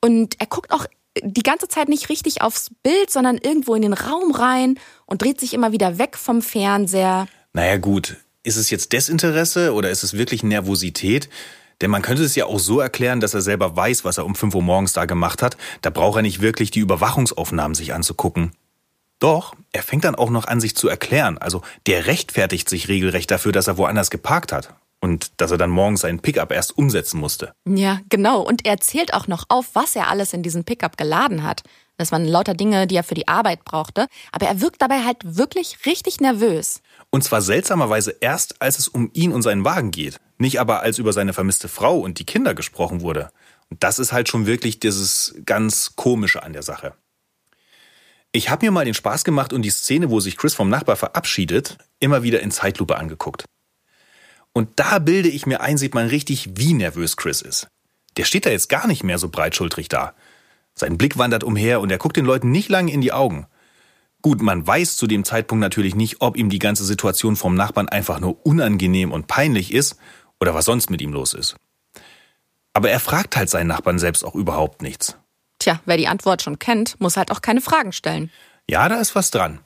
Und 0.00 0.40
er 0.40 0.46
guckt 0.46 0.72
auch 0.72 0.86
die 1.22 1.42
ganze 1.42 1.68
Zeit 1.68 1.88
nicht 1.88 2.08
richtig 2.08 2.40
aufs 2.42 2.70
Bild, 2.82 3.10
sondern 3.10 3.36
irgendwo 3.36 3.74
in 3.74 3.82
den 3.82 3.92
Raum 3.92 4.32
rein 4.32 4.78
und 5.06 5.22
dreht 5.22 5.40
sich 5.40 5.54
immer 5.54 5.72
wieder 5.72 5.98
weg 5.98 6.16
vom 6.16 6.40
Fernseher. 6.40 7.26
Naja 7.52 7.76
gut, 7.76 8.16
ist 8.42 8.56
es 8.56 8.70
jetzt 8.70 8.92
Desinteresse 8.92 9.74
oder 9.74 9.90
ist 9.90 10.02
es 10.02 10.16
wirklich 10.16 10.42
Nervosität? 10.42 11.28
Denn 11.80 11.90
man 11.90 12.02
könnte 12.02 12.24
es 12.24 12.34
ja 12.34 12.46
auch 12.46 12.58
so 12.58 12.80
erklären, 12.80 13.20
dass 13.20 13.34
er 13.34 13.40
selber 13.40 13.74
weiß, 13.74 14.04
was 14.04 14.18
er 14.18 14.26
um 14.26 14.34
5 14.34 14.54
Uhr 14.54 14.62
morgens 14.62 14.92
da 14.92 15.06
gemacht 15.06 15.42
hat. 15.42 15.56
Da 15.82 15.90
braucht 15.90 16.16
er 16.16 16.22
nicht 16.22 16.40
wirklich 16.40 16.70
die 16.70 16.80
Überwachungsaufnahmen 16.80 17.74
sich 17.74 17.94
anzugucken. 17.94 18.52
Doch, 19.18 19.54
er 19.72 19.82
fängt 19.82 20.04
dann 20.04 20.14
auch 20.14 20.30
noch 20.30 20.46
an, 20.46 20.60
sich 20.60 20.74
zu 20.74 20.88
erklären. 20.88 21.38
Also 21.38 21.62
der 21.86 22.06
rechtfertigt 22.06 22.68
sich 22.68 22.88
regelrecht 22.88 23.30
dafür, 23.30 23.52
dass 23.52 23.68
er 23.68 23.78
woanders 23.78 24.10
geparkt 24.10 24.52
hat. 24.52 24.74
Und 25.02 25.40
dass 25.40 25.50
er 25.50 25.56
dann 25.56 25.70
morgens 25.70 26.02
seinen 26.02 26.20
Pickup 26.20 26.52
erst 26.52 26.76
umsetzen 26.76 27.18
musste. 27.18 27.54
Ja, 27.66 28.00
genau. 28.10 28.42
Und 28.42 28.66
er 28.66 28.80
zählt 28.80 29.14
auch 29.14 29.28
noch 29.28 29.44
auf, 29.48 29.70
was 29.72 29.96
er 29.96 30.08
alles 30.08 30.34
in 30.34 30.42
diesen 30.42 30.64
Pickup 30.64 30.98
geladen 30.98 31.42
hat. 31.42 31.62
Das 31.96 32.12
waren 32.12 32.26
lauter 32.26 32.52
Dinge, 32.52 32.86
die 32.86 32.96
er 32.96 33.02
für 33.02 33.14
die 33.14 33.28
Arbeit 33.28 33.64
brauchte. 33.64 34.08
Aber 34.32 34.46
er 34.46 34.60
wirkt 34.60 34.82
dabei 34.82 35.04
halt 35.04 35.18
wirklich 35.22 35.86
richtig 35.86 36.20
nervös. 36.20 36.82
Und 37.08 37.24
zwar 37.24 37.40
seltsamerweise 37.40 38.14
erst, 38.20 38.60
als 38.60 38.78
es 38.78 38.88
um 38.88 39.10
ihn 39.14 39.32
und 39.32 39.40
seinen 39.40 39.64
Wagen 39.64 39.90
geht. 39.90 40.18
Nicht 40.40 40.58
aber, 40.58 40.80
als 40.80 40.96
über 40.96 41.12
seine 41.12 41.34
vermisste 41.34 41.68
Frau 41.68 41.98
und 41.98 42.18
die 42.18 42.24
Kinder 42.24 42.54
gesprochen 42.54 43.02
wurde. 43.02 43.30
Und 43.68 43.84
das 43.84 43.98
ist 43.98 44.12
halt 44.12 44.26
schon 44.26 44.46
wirklich 44.46 44.80
dieses 44.80 45.34
ganz 45.44 45.96
Komische 45.96 46.42
an 46.42 46.54
der 46.54 46.62
Sache. 46.62 46.94
Ich 48.32 48.48
habe 48.48 48.64
mir 48.64 48.72
mal 48.72 48.86
den 48.86 48.94
Spaß 48.94 49.24
gemacht 49.24 49.52
und 49.52 49.60
die 49.60 49.70
Szene, 49.70 50.08
wo 50.08 50.18
sich 50.18 50.38
Chris 50.38 50.54
vom 50.54 50.70
Nachbar 50.70 50.96
verabschiedet, 50.96 51.76
immer 51.98 52.22
wieder 52.22 52.40
in 52.40 52.50
Zeitlupe 52.50 52.96
angeguckt. 52.96 53.44
Und 54.54 54.70
da 54.76 54.98
bilde 54.98 55.28
ich 55.28 55.44
mir 55.44 55.60
ein, 55.60 55.76
sieht 55.76 55.94
man 55.94 56.06
richtig, 56.06 56.48
wie 56.54 56.72
nervös 56.72 57.18
Chris 57.18 57.42
ist. 57.42 57.68
Der 58.16 58.24
steht 58.24 58.46
da 58.46 58.50
jetzt 58.50 58.70
gar 58.70 58.86
nicht 58.86 59.04
mehr 59.04 59.18
so 59.18 59.28
breitschultrig 59.28 59.90
da. 59.90 60.14
Sein 60.74 60.96
Blick 60.96 61.18
wandert 61.18 61.44
umher 61.44 61.82
und 61.82 61.90
er 61.90 61.98
guckt 61.98 62.16
den 62.16 62.24
Leuten 62.24 62.50
nicht 62.50 62.70
lange 62.70 62.92
in 62.92 63.02
die 63.02 63.12
Augen. 63.12 63.46
Gut, 64.22 64.40
man 64.40 64.66
weiß 64.66 64.96
zu 64.96 65.06
dem 65.06 65.24
Zeitpunkt 65.24 65.60
natürlich 65.60 65.94
nicht, 65.94 66.20
ob 66.20 66.36
ihm 66.36 66.48
die 66.48 66.58
ganze 66.58 66.84
Situation 66.84 67.36
vom 67.36 67.54
Nachbarn 67.54 67.88
einfach 67.88 68.20
nur 68.20 68.44
unangenehm 68.44 69.12
und 69.12 69.26
peinlich 69.26 69.72
ist 69.72 69.96
oder 70.40 70.54
was 70.54 70.64
sonst 70.64 70.90
mit 70.90 71.00
ihm 71.02 71.12
los 71.12 71.34
ist. 71.34 71.56
Aber 72.72 72.90
er 72.90 73.00
fragt 73.00 73.36
halt 73.36 73.50
seinen 73.50 73.66
Nachbarn 73.66 73.98
selbst 73.98 74.24
auch 74.24 74.34
überhaupt 74.34 74.82
nichts. 74.82 75.16
Tja, 75.58 75.80
wer 75.84 75.96
die 75.96 76.08
Antwort 76.08 76.42
schon 76.42 76.58
kennt, 76.58 76.98
muss 77.00 77.16
halt 77.16 77.30
auch 77.30 77.42
keine 77.42 77.60
Fragen 77.60 77.92
stellen. 77.92 78.30
Ja, 78.68 78.88
da 78.88 79.00
ist 79.00 79.14
was 79.14 79.30
dran. 79.30 79.60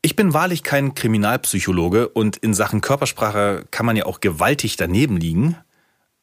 Ich 0.00 0.16
bin 0.16 0.32
wahrlich 0.32 0.62
kein 0.62 0.94
Kriminalpsychologe 0.94 2.08
und 2.08 2.36
in 2.36 2.54
Sachen 2.54 2.80
Körpersprache 2.80 3.66
kann 3.70 3.86
man 3.86 3.96
ja 3.96 4.06
auch 4.06 4.20
gewaltig 4.20 4.76
daneben 4.76 5.16
liegen. 5.16 5.56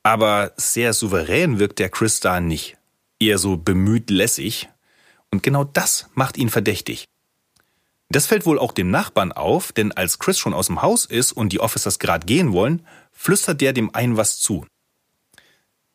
Aber 0.03 0.53
sehr 0.55 0.93
souverän 0.93 1.59
wirkt 1.59 1.79
der 1.79 1.89
Chris 1.89 2.19
da 2.19 2.39
nicht. 2.39 2.77
Eher 3.19 3.37
so 3.37 3.57
bemüht 3.57 4.09
lässig. 4.09 4.69
Und 5.31 5.43
genau 5.43 5.63
das 5.63 6.09
macht 6.13 6.37
ihn 6.37 6.49
verdächtig. 6.49 7.05
Das 8.09 8.27
fällt 8.27 8.45
wohl 8.45 8.59
auch 8.59 8.71
dem 8.71 8.91
Nachbarn 8.91 9.31
auf, 9.31 9.71
denn 9.71 9.91
als 9.91 10.19
Chris 10.19 10.37
schon 10.37 10.53
aus 10.53 10.67
dem 10.67 10.81
Haus 10.81 11.05
ist 11.05 11.31
und 11.31 11.49
die 11.49 11.59
Officers 11.59 11.99
gerade 11.99 12.25
gehen 12.25 12.53
wollen, 12.53 12.85
flüstert 13.11 13.61
der 13.61 13.73
dem 13.73 13.93
einen 13.95 14.17
was 14.17 14.39
zu. 14.39 14.65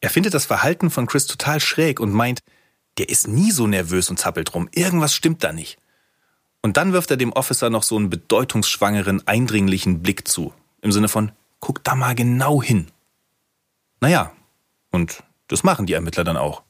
Er 0.01 0.11
findet 0.11 0.35
das 0.35 0.47
Verhalten 0.47 0.91
von 0.91 1.07
Chris 1.07 1.27
total 1.27 1.61
schräg 1.61 2.01
und 2.01 2.13
meint, 2.13 2.41
der 2.99 3.09
ist 3.09 3.29
nie 3.29 3.51
so 3.53 3.67
nervös 3.67 4.11
und 4.11 4.19
zappelt 4.19 4.55
rum, 4.55 4.69
irgendwas 4.73 5.15
stimmt 5.15 5.45
da 5.45 5.53
nicht. 5.53 5.79
Und 6.63 6.77
dann 6.77 6.93
wirft 6.93 7.11
er 7.11 7.17
dem 7.17 7.33
Officer 7.33 7.71
noch 7.71 7.83
so 7.83 7.97
einen 7.97 8.11
bedeutungsschwangeren, 8.11 9.27
eindringlichen 9.27 10.03
Blick 10.03 10.27
zu. 10.29 10.53
Im 10.83 10.93
Sinne 10.93 11.09
von, 11.09 11.33
guck 11.61 11.83
da 11.85 11.95
mal 11.95 12.15
genau 12.15 12.63
hin. 12.63 12.89
Naja, 14.01 14.33
und 14.91 15.23
das 15.49 15.63
machen 15.63 15.87
die 15.87 15.93
Ermittler 15.93 16.25
dann 16.25 16.37
auch. 16.37 16.63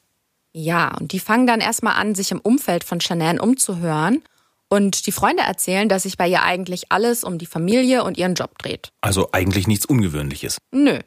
Ja, 0.53 0.95
und 0.97 1.13
die 1.13 1.19
fangen 1.19 1.47
dann 1.47 1.61
erstmal 1.61 1.95
an, 1.95 2.13
sich 2.13 2.31
im 2.31 2.39
Umfeld 2.39 2.83
von 2.83 3.01
Shanann 3.01 3.39
umzuhören 3.39 4.21
und 4.71 5.05
die 5.05 5.11
Freunde 5.11 5.43
erzählen, 5.43 5.89
dass 5.89 6.03
sich 6.03 6.17
bei 6.17 6.29
ihr 6.29 6.43
eigentlich 6.43 6.93
alles 6.93 7.25
um 7.25 7.37
die 7.37 7.45
Familie 7.45 8.05
und 8.05 8.17
ihren 8.17 8.35
Job 8.35 8.57
dreht. 8.57 8.93
Also 9.01 9.27
eigentlich 9.33 9.67
nichts 9.67 9.85
Ungewöhnliches. 9.85 10.59
Nö. 10.71 10.99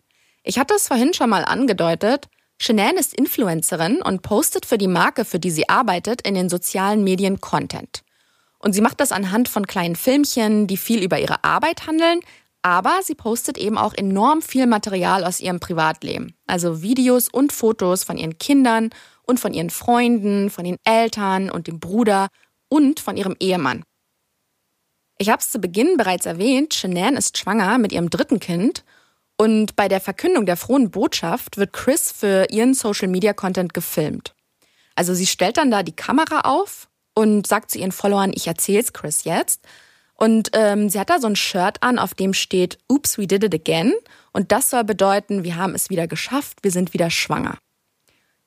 Ich 0.43 0.59
hatte 0.59 0.75
es 0.75 0.87
vorhin 0.87 1.15
schon 1.15 1.31
mal 1.31 1.47
angedeutet. 1.47 2.27
Shanann 2.61 2.99
ist 2.99 3.15
Influencerin 3.15 4.03
und 4.03 4.21
postet 4.21 4.67
für 4.67 4.77
die 4.77 4.87
Marke, 4.87 5.25
für 5.25 5.39
die 5.39 5.51
sie 5.51 5.71
arbeitet, 5.71 6.21
in 6.27 6.35
den 6.35 6.51
sozialen 6.51 7.03
Medien 7.05 7.41
Content. 7.41 8.03
Und 8.59 8.75
sie 8.75 8.83
macht 8.83 9.01
das 9.01 9.13
anhand 9.13 9.49
von 9.49 9.67
kleinen 9.67 9.97
Filmchen, 9.97 10.67
die 10.67 10.77
viel 10.77 11.03
über 11.03 11.19
ihre 11.19 11.43
Arbeit 11.43 11.87
handeln, 11.87 12.21
aber 12.61 13.01
sie 13.03 13.15
postet 13.15 13.57
eben 13.57 13.79
auch 13.79 13.95
enorm 13.95 14.43
viel 14.43 14.67
Material 14.67 15.25
aus 15.25 15.41
ihrem 15.41 15.61
Privatleben. 15.61 16.35
Also 16.47 16.83
Videos 16.83 17.29
und 17.31 17.53
Fotos 17.53 18.05
von 18.05 18.19
ihren 18.19 18.39
Kindern 18.39 18.91
und 19.23 19.41
von 19.41 19.55
ihren 19.55 19.71
Freunden, 19.71 20.51
von 20.51 20.65
den 20.65 20.77
Eltern 20.85 21.51
und 21.51 21.67
dem 21.67 21.81
Bruder 21.81 22.29
und 22.69 23.01
von 23.01 23.17
ihrem 23.17 23.37
Ehemann. 23.41 23.85
Ich 25.19 25.29
habe 25.29 25.41
es 25.41 25.51
zu 25.51 25.61
Beginn 25.61 25.97
bereits 25.97 26.27
erwähnt, 26.27 26.75
Shanann 26.75 27.17
ist 27.17 27.39
schwanger 27.39 27.79
mit 27.79 27.93
ihrem 27.93 28.11
dritten 28.11 28.41
Kind 28.41 28.85
und 29.37 29.77
bei 29.77 29.89
der 29.89 30.01
Verkündung 30.01 30.47
der 30.47 30.57
frohen 30.57 30.91
Botschaft 30.91 31.57
wird 31.57 31.73
Chris 31.73 32.13
für 32.13 32.47
ihren 32.51 32.75
Social-Media-Content 32.75 33.75
gefilmt. 33.75 34.35
Also 34.95 35.15
sie 35.15 35.27
stellt 35.27 35.57
dann 35.57 35.71
da 35.71 35.83
die 35.83 35.97
Kamera 35.97 36.41
auf 36.41 36.89
und 37.15 37.47
sagt 37.47 37.71
zu 37.71 37.79
ihren 37.79 37.93
Followern, 37.93 38.33
ich 38.35 38.47
erzähl's 38.47 38.93
Chris 38.93 39.25
jetzt. 39.25 39.67
Und 40.17 40.51
ähm, 40.53 40.89
sie 40.89 41.01
hat 41.01 41.11
da 41.11 41.19
so 41.19 41.27
ein 41.27 41.37
Shirt 41.37 41.83
an, 41.83 41.99
auf 41.99 42.15
dem 42.15 42.35
steht, 42.35 42.79
Oops, 42.89 43.19
we 43.19 43.27
did 43.27 43.43
it 43.43 43.55
again. 43.55 43.93
Und 44.33 44.53
das 44.53 44.71
soll 44.71 44.85
bedeuten, 44.85 45.43
wir 45.43 45.57
haben 45.57 45.75
es 45.75 45.91
wieder 45.91 46.07
geschafft, 46.07 46.59
wir 46.63 46.71
sind 46.71 46.93
wieder 46.93 47.11
schwanger. 47.11 47.59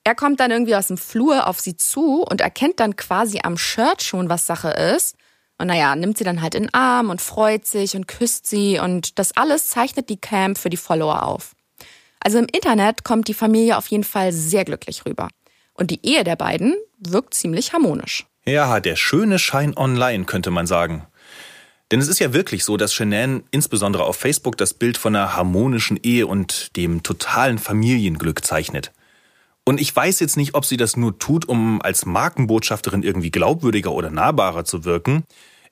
Er 0.08 0.16
kommt 0.16 0.40
dann 0.40 0.52
irgendwie 0.52 0.78
aus 0.78 0.88
dem 0.88 0.98
Flur 0.98 1.48
auf 1.48 1.60
sie 1.60 1.76
zu 1.76 2.24
und 2.24 2.40
erkennt 2.40 2.80
dann 2.80 2.96
quasi 2.96 3.42
am 3.44 3.58
Shirt 3.58 4.02
schon, 4.02 4.30
was 4.30 4.46
Sache 4.46 4.70
ist. 4.70 5.18
Und 5.58 5.68
naja, 5.68 5.98
nimmt 5.98 6.18
sie 6.18 6.24
dann 6.24 6.42
halt 6.42 6.56
in 6.56 6.64
den 6.64 6.74
Arm 6.74 7.10
und 7.10 7.20
freut 7.20 7.68
sich 7.68 7.94
und 7.94 8.08
küsst 8.08 8.48
sie 8.48 8.80
und 8.80 9.20
das 9.20 9.36
alles 9.36 9.68
zeichnet 9.68 10.08
die 10.08 10.16
Cam 10.16 10.56
für 10.56 10.70
die 10.70 10.78
Follower 10.78 11.24
auf. 11.24 11.58
Also 12.22 12.38
im 12.38 12.48
Internet 12.50 13.04
kommt 13.04 13.28
die 13.28 13.34
Familie 13.34 13.76
auf 13.76 13.88
jeden 13.88 14.06
Fall 14.06 14.32
sehr 14.32 14.64
glücklich 14.64 15.06
rüber. 15.06 15.28
Und 15.74 15.92
die 15.92 16.00
Ehe 16.08 16.24
der 16.24 16.38
beiden 16.38 16.78
wirkt 17.00 17.34
ziemlich 17.34 17.74
harmonisch. 17.74 18.26
Ja, 18.46 18.80
der 18.80 18.96
schöne 18.96 19.40
Schein 19.40 19.76
online, 19.76 20.24
könnte 20.24 20.52
man 20.52 20.68
sagen. 20.68 21.06
Denn 21.92 22.00
es 22.00 22.08
ist 22.08 22.20
ja 22.20 22.32
wirklich 22.32 22.64
so, 22.64 22.78
dass 22.78 22.94
Shanann 22.94 23.44
insbesondere 23.52 24.06
auf 24.06 24.16
Facebook 24.16 24.56
das 24.56 24.74
Bild 24.74 24.98
von 24.98 25.18
einer 25.18 25.36
harmonischen 25.36 26.00
Ehe 26.02 26.28
und 26.28 26.78
dem 26.78 27.04
totalen 27.04 27.58
Familienglück 27.58 28.46
zeichnet. 28.46 28.94
Und 29.68 29.82
ich 29.82 29.94
weiß 29.94 30.22
jetzt 30.22 30.38
nicht, 30.38 30.56
ob 30.56 30.64
sie 30.64 30.78
das 30.78 30.96
nur 30.96 31.20
tut, 31.20 31.50
um 31.50 31.82
als 31.82 32.06
Markenbotschafterin 32.06 33.04
irgendwie 33.04 33.32
glaubwürdiger 33.32 33.92
oder 33.92 34.10
nahbarer 34.10 34.64
zu 34.64 34.86
wirken. 34.86 35.26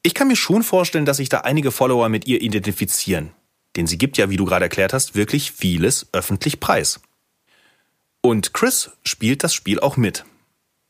Ich 0.03 0.13
kann 0.13 0.27
mir 0.27 0.35
schon 0.35 0.63
vorstellen, 0.63 1.05
dass 1.05 1.15
sich 1.15 1.29
da 1.29 1.39
einige 1.39 1.71
Follower 1.71 2.09
mit 2.09 2.27
ihr 2.27 2.41
identifizieren. 2.41 3.31
Denn 3.77 3.87
sie 3.87 3.97
gibt 3.97 4.17
ja, 4.17 4.29
wie 4.29 4.35
du 4.35 4.43
gerade 4.43 4.65
erklärt 4.65 4.91
hast, 4.91 5.15
wirklich 5.15 5.53
vieles 5.53 6.07
öffentlich 6.11 6.59
preis. 6.59 6.99
Und 8.19 8.53
Chris 8.53 8.91
spielt 9.03 9.45
das 9.45 9.53
Spiel 9.53 9.79
auch 9.79 9.95
mit. 9.95 10.25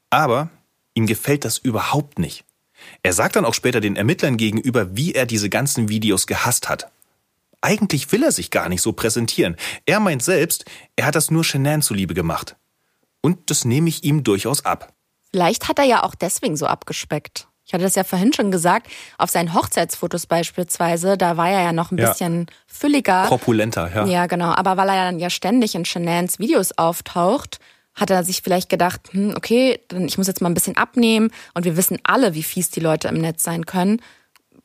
Aber 0.10 0.50
ihm 0.96 1.06
gefällt 1.06 1.46
das 1.46 1.60
überhaupt 1.60 2.18
nicht. 2.18 2.44
Er 3.04 3.14
sagt 3.14 3.36
dann 3.36 3.46
auch 3.46 3.54
später 3.54 3.82
den 3.82 3.98
Ermittlern 3.98 4.36
gegenüber, 4.36 4.98
wie 4.98 5.14
er 5.14 5.28
diese 5.28 5.52
ganzen 5.52 5.90
Videos 5.90 6.26
gehasst 6.26 6.70
hat. 6.70 6.92
Eigentlich 7.62 8.12
will 8.12 8.24
er 8.24 8.32
sich 8.32 8.50
gar 8.50 8.68
nicht 8.68 8.82
so 8.82 8.94
präsentieren. 8.94 9.58
Er 9.86 10.00
meint 10.00 10.24
selbst, 10.24 10.66
er 10.96 11.06
hat 11.06 11.14
das 11.14 11.30
nur 11.30 11.44
Shanann 11.44 11.84
zuliebe 11.84 12.16
gemacht. 12.16 12.56
Und 13.26 13.50
das 13.50 13.66
nehme 13.66 13.90
ich 13.90 14.04
ihm 14.04 14.24
durchaus 14.24 14.66
ab. 14.66 14.94
Vielleicht 15.32 15.68
hat 15.68 15.80
er 15.80 15.86
ja 15.86 16.04
auch 16.04 16.14
deswegen 16.14 16.56
so 16.58 16.68
abgespeckt. 16.68 17.48
Ich 17.66 17.74
hatte 17.74 17.84
das 17.84 17.96
ja 17.96 18.04
vorhin 18.04 18.34
schon 18.34 18.52
gesagt, 18.52 18.86
auf 19.18 19.32
seinen 19.32 19.56
Hochzeitsfotos 19.56 20.28
beispielsweise, 20.28 21.18
da 21.18 21.36
war 21.36 21.50
er 21.50 21.64
ja 21.64 21.74
noch 21.74 21.90
ein 21.90 21.98
ja. 21.98 22.10
bisschen 22.10 22.46
fülliger. 22.68 23.26
Korpulenter, 23.26 23.92
ja. 23.96 24.06
Ja, 24.06 24.28
genau. 24.28 24.54
Aber 24.54 24.78
weil 24.78 24.90
er 24.90 25.06
dann 25.06 25.18
ja 25.18 25.32
ständig 25.32 25.74
in 25.74 25.86
Shenans 25.86 26.38
Videos 26.38 26.78
auftaucht, 26.78 27.58
hat 27.96 28.12
er 28.12 28.24
sich 28.24 28.44
vielleicht 28.44 28.70
gedacht, 28.70 29.10
hm, 29.10 29.34
okay, 29.36 29.80
ich 30.06 30.20
muss 30.20 30.28
jetzt 30.28 30.42
mal 30.42 30.50
ein 30.52 30.54
bisschen 30.54 30.78
abnehmen 30.78 31.32
und 31.56 31.66
wir 31.66 31.78
wissen 31.78 31.98
alle, 32.04 32.36
wie 32.36 32.44
fies 32.44 32.70
die 32.70 32.80
Leute 32.80 33.08
im 33.08 33.18
Netz 33.18 33.44
sein 33.44 33.66
können. 33.66 34.04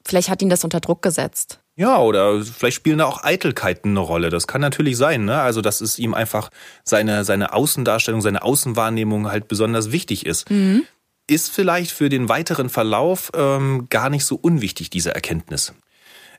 Vielleicht 0.05 0.29
hat 0.29 0.43
ihn 0.43 0.51
das 0.51 0.65
unter 0.65 0.81
Druck 0.81 1.01
gesetzt. 1.01 1.60
Ja, 1.81 1.99
oder 1.99 2.45
vielleicht 2.45 2.77
spielen 2.77 2.99
da 2.99 3.07
auch 3.07 3.25
Eitelkeiten 3.25 3.93
eine 3.93 4.01
Rolle. 4.01 4.29
Das 4.29 4.47
kann 4.47 4.61
natürlich 4.61 4.99
sein, 4.99 5.25
ne? 5.25 5.41
Also, 5.41 5.63
dass 5.63 5.81
es 5.81 5.99
ihm 5.99 6.13
einfach 6.13 6.51
seine, 6.85 7.25
seine 7.25 7.55
Außendarstellung, 7.55 8.21
seine 8.21 8.43
Außenwahrnehmung 8.43 9.31
halt 9.31 9.49
besonders 9.49 9.91
wichtig 9.91 10.27
ist. 10.27 10.51
Mhm. 10.51 10.85
Ist 11.27 11.51
vielleicht 11.51 11.91
für 11.91 12.11
den 12.11 12.29
weiteren 12.29 12.69
Verlauf 12.69 13.33
ähm, 13.35 13.87
gar 13.89 14.11
nicht 14.11 14.27
so 14.27 14.37
unwichtig, 14.37 14.91
diese 14.91 15.15
Erkenntnis. 15.15 15.73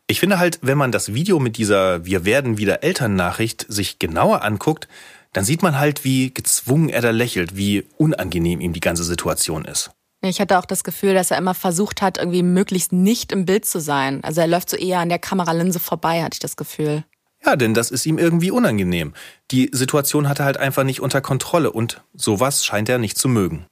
Ich 0.06 0.20
finde 0.20 0.38
halt, 0.38 0.60
wenn 0.62 0.78
man 0.78 0.92
das 0.92 1.16
Video 1.16 1.40
mit 1.40 1.58
dieser 1.58 2.06
Wir 2.06 2.24
werden 2.24 2.60
wieder 2.60 2.84
Eltern-Nachricht 2.84 3.66
sich 3.68 3.98
genauer 3.98 4.44
anguckt, 4.44 4.88
dann 5.34 5.44
sieht 5.44 5.64
man 5.64 5.80
halt, 5.80 6.04
wie 6.04 6.32
gezwungen 6.32 6.90
er 6.90 7.02
da 7.02 7.10
lächelt, 7.10 7.58
wie 7.58 7.88
unangenehm 7.98 8.62
ihm 8.62 8.74
die 8.74 8.80
ganze 8.80 9.04
Situation 9.04 9.66
ist. 9.66 9.90
Ich 10.24 10.40
hatte 10.40 10.60
auch 10.60 10.66
das 10.66 10.84
Gefühl, 10.84 11.16
dass 11.16 11.32
er 11.32 11.40
immer 11.40 11.56
versucht 11.56 12.02
hat, 12.02 12.20
irgendwie 12.20 12.44
möglichst 12.44 12.92
nicht 12.92 13.32
im 13.32 13.46
Bild 13.46 13.66
zu 13.66 13.80
sein. 13.80 14.24
Also 14.24 14.42
er 14.42 14.48
läuft 14.48 14.70
so 14.70 14.78
eher 14.78 15.00
an 15.00 15.10
der 15.10 15.18
Kameralinse 15.18 15.80
vorbei, 15.80 16.22
hatte 16.24 16.36
ich 16.36 16.40
das 16.40 16.56
Gefühl. 16.56 17.04
Ja, 17.44 17.56
denn 17.56 17.74
das 17.74 17.90
ist 17.90 18.06
ihm 18.06 18.20
irgendwie 18.20 18.52
unangenehm. 18.52 19.14
Die 19.50 19.72
Situation 19.74 20.30
hat 20.30 20.40
er 20.40 20.46
halt 20.46 20.58
einfach 20.58 20.84
nicht 20.84 21.02
unter 21.02 21.22
Kontrolle 21.22 21.72
und 21.72 22.04
sowas 22.14 22.64
scheint 22.64 22.88
er 22.88 23.00
nicht 23.00 23.18
zu 23.18 23.28
mögen. 23.28 23.66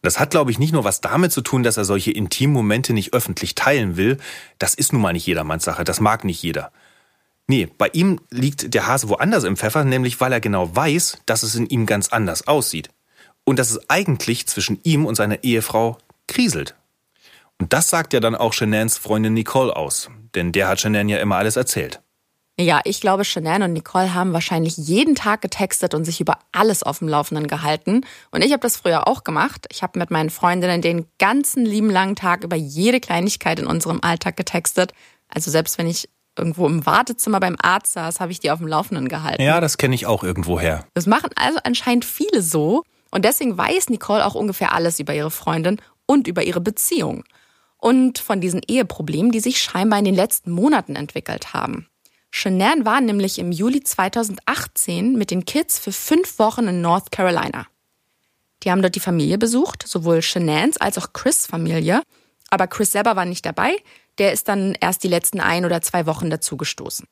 Das 0.00 0.18
hat, 0.18 0.30
glaube 0.30 0.50
ich, 0.50 0.58
nicht 0.58 0.72
nur 0.72 0.84
was 0.84 1.02
damit 1.02 1.32
zu 1.32 1.42
tun, 1.42 1.62
dass 1.62 1.76
er 1.76 1.84
solche 1.84 2.10
intimen 2.12 2.54
Momente 2.54 2.94
nicht 2.94 3.12
öffentlich 3.12 3.54
teilen 3.54 3.98
will. 3.98 4.16
Das 4.58 4.72
ist 4.72 4.92
nun 4.94 5.02
mal 5.02 5.12
nicht 5.12 5.26
jedermanns 5.26 5.64
Sache, 5.64 5.84
das 5.84 6.00
mag 6.00 6.24
nicht 6.24 6.42
jeder. 6.42 6.72
Nee, 7.46 7.68
bei 7.76 7.90
ihm 7.92 8.20
liegt 8.30 8.72
der 8.72 8.86
Hase 8.86 9.10
woanders 9.10 9.44
im 9.44 9.58
Pfeffer, 9.58 9.84
nämlich 9.84 10.18
weil 10.20 10.32
er 10.32 10.40
genau 10.40 10.74
weiß, 10.74 11.18
dass 11.26 11.42
es 11.42 11.54
in 11.54 11.66
ihm 11.66 11.84
ganz 11.84 12.08
anders 12.08 12.46
aussieht 12.46 12.88
und 13.44 13.58
dass 13.58 13.70
es 13.70 13.88
eigentlich 13.88 14.46
zwischen 14.46 14.80
ihm 14.82 15.06
und 15.06 15.14
seiner 15.14 15.42
Ehefrau 15.42 15.98
kriselt. 16.26 16.74
Und 17.58 17.72
das 17.72 17.90
sagt 17.90 18.12
ja 18.12 18.20
dann 18.20 18.34
auch 18.34 18.52
Shanans 18.52 18.98
Freundin 18.98 19.34
Nicole 19.34 19.74
aus, 19.74 20.10
denn 20.34 20.52
der 20.52 20.68
hat 20.68 20.80
Shanann 20.80 21.08
ja 21.08 21.18
immer 21.18 21.36
alles 21.36 21.56
erzählt. 21.56 22.00
Ja, 22.60 22.80
ich 22.84 23.00
glaube, 23.00 23.24
Shanann 23.24 23.62
und 23.62 23.72
Nicole 23.72 24.14
haben 24.14 24.34
wahrscheinlich 24.34 24.76
jeden 24.76 25.14
Tag 25.14 25.40
getextet 25.40 25.94
und 25.94 26.04
sich 26.04 26.20
über 26.20 26.38
alles 26.52 26.82
auf 26.82 26.98
dem 26.98 27.08
Laufenden 27.08 27.46
gehalten. 27.46 28.02
Und 28.30 28.44
ich 28.44 28.52
habe 28.52 28.60
das 28.60 28.76
früher 28.76 29.08
auch 29.08 29.24
gemacht. 29.24 29.66
Ich 29.70 29.82
habe 29.82 29.98
mit 29.98 30.10
meinen 30.10 30.28
Freundinnen 30.28 30.82
den 30.82 31.06
ganzen 31.18 31.64
lieben 31.64 31.88
langen 31.88 32.14
Tag 32.14 32.44
über 32.44 32.56
jede 32.56 33.00
Kleinigkeit 33.00 33.58
in 33.58 33.66
unserem 33.66 34.00
Alltag 34.02 34.36
getextet. 34.36 34.92
Also 35.28 35.50
selbst 35.50 35.78
wenn 35.78 35.86
ich 35.86 36.10
irgendwo 36.36 36.66
im 36.66 36.84
Wartezimmer 36.84 37.40
beim 37.40 37.56
Arzt 37.60 37.92
saß, 37.94 38.20
habe 38.20 38.32
ich 38.32 38.40
die 38.40 38.50
auf 38.50 38.58
dem 38.58 38.68
Laufenden 38.68 39.08
gehalten. 39.08 39.42
Ja, 39.42 39.60
das 39.60 39.78
kenne 39.78 39.94
ich 39.94 40.06
auch 40.06 40.22
irgendwoher. 40.22 40.84
Das 40.94 41.06
machen 41.06 41.30
also 41.36 41.58
anscheinend 41.64 42.04
viele 42.04 42.42
so. 42.42 42.84
Und 43.12 43.24
deswegen 43.24 43.56
weiß 43.56 43.90
Nicole 43.90 44.26
auch 44.26 44.34
ungefähr 44.34 44.72
alles 44.72 44.98
über 44.98 45.14
ihre 45.14 45.30
Freundin 45.30 45.80
und 46.06 46.26
über 46.26 46.42
ihre 46.42 46.60
Beziehung. 46.60 47.24
Und 47.76 48.18
von 48.18 48.40
diesen 48.40 48.62
Eheproblemen, 48.66 49.30
die 49.30 49.40
sich 49.40 49.60
scheinbar 49.60 49.98
in 49.98 50.04
den 50.04 50.14
letzten 50.14 50.50
Monaten 50.50 50.96
entwickelt 50.96 51.52
haben. 51.52 51.86
Shanann 52.30 52.86
war 52.86 53.00
nämlich 53.00 53.38
im 53.38 53.52
Juli 53.52 53.82
2018 53.82 55.16
mit 55.16 55.30
den 55.30 55.44
Kids 55.44 55.78
für 55.78 55.92
fünf 55.92 56.38
Wochen 56.38 56.66
in 56.66 56.80
North 56.80 57.12
Carolina. 57.12 57.66
Die 58.62 58.70
haben 58.70 58.80
dort 58.80 58.94
die 58.94 59.00
Familie 59.00 59.36
besucht, 59.36 59.86
sowohl 59.86 60.22
Shananns 60.22 60.78
als 60.78 60.96
auch 60.96 61.12
Chris 61.12 61.46
Familie. 61.46 62.02
Aber 62.48 62.66
Chris 62.66 62.92
selber 62.92 63.16
war 63.16 63.26
nicht 63.26 63.44
dabei. 63.44 63.76
Der 64.18 64.32
ist 64.32 64.48
dann 64.48 64.76
erst 64.80 65.02
die 65.04 65.08
letzten 65.08 65.40
ein 65.40 65.64
oder 65.64 65.82
zwei 65.82 66.06
Wochen 66.06 66.30
dazugestoßen. 66.30 67.06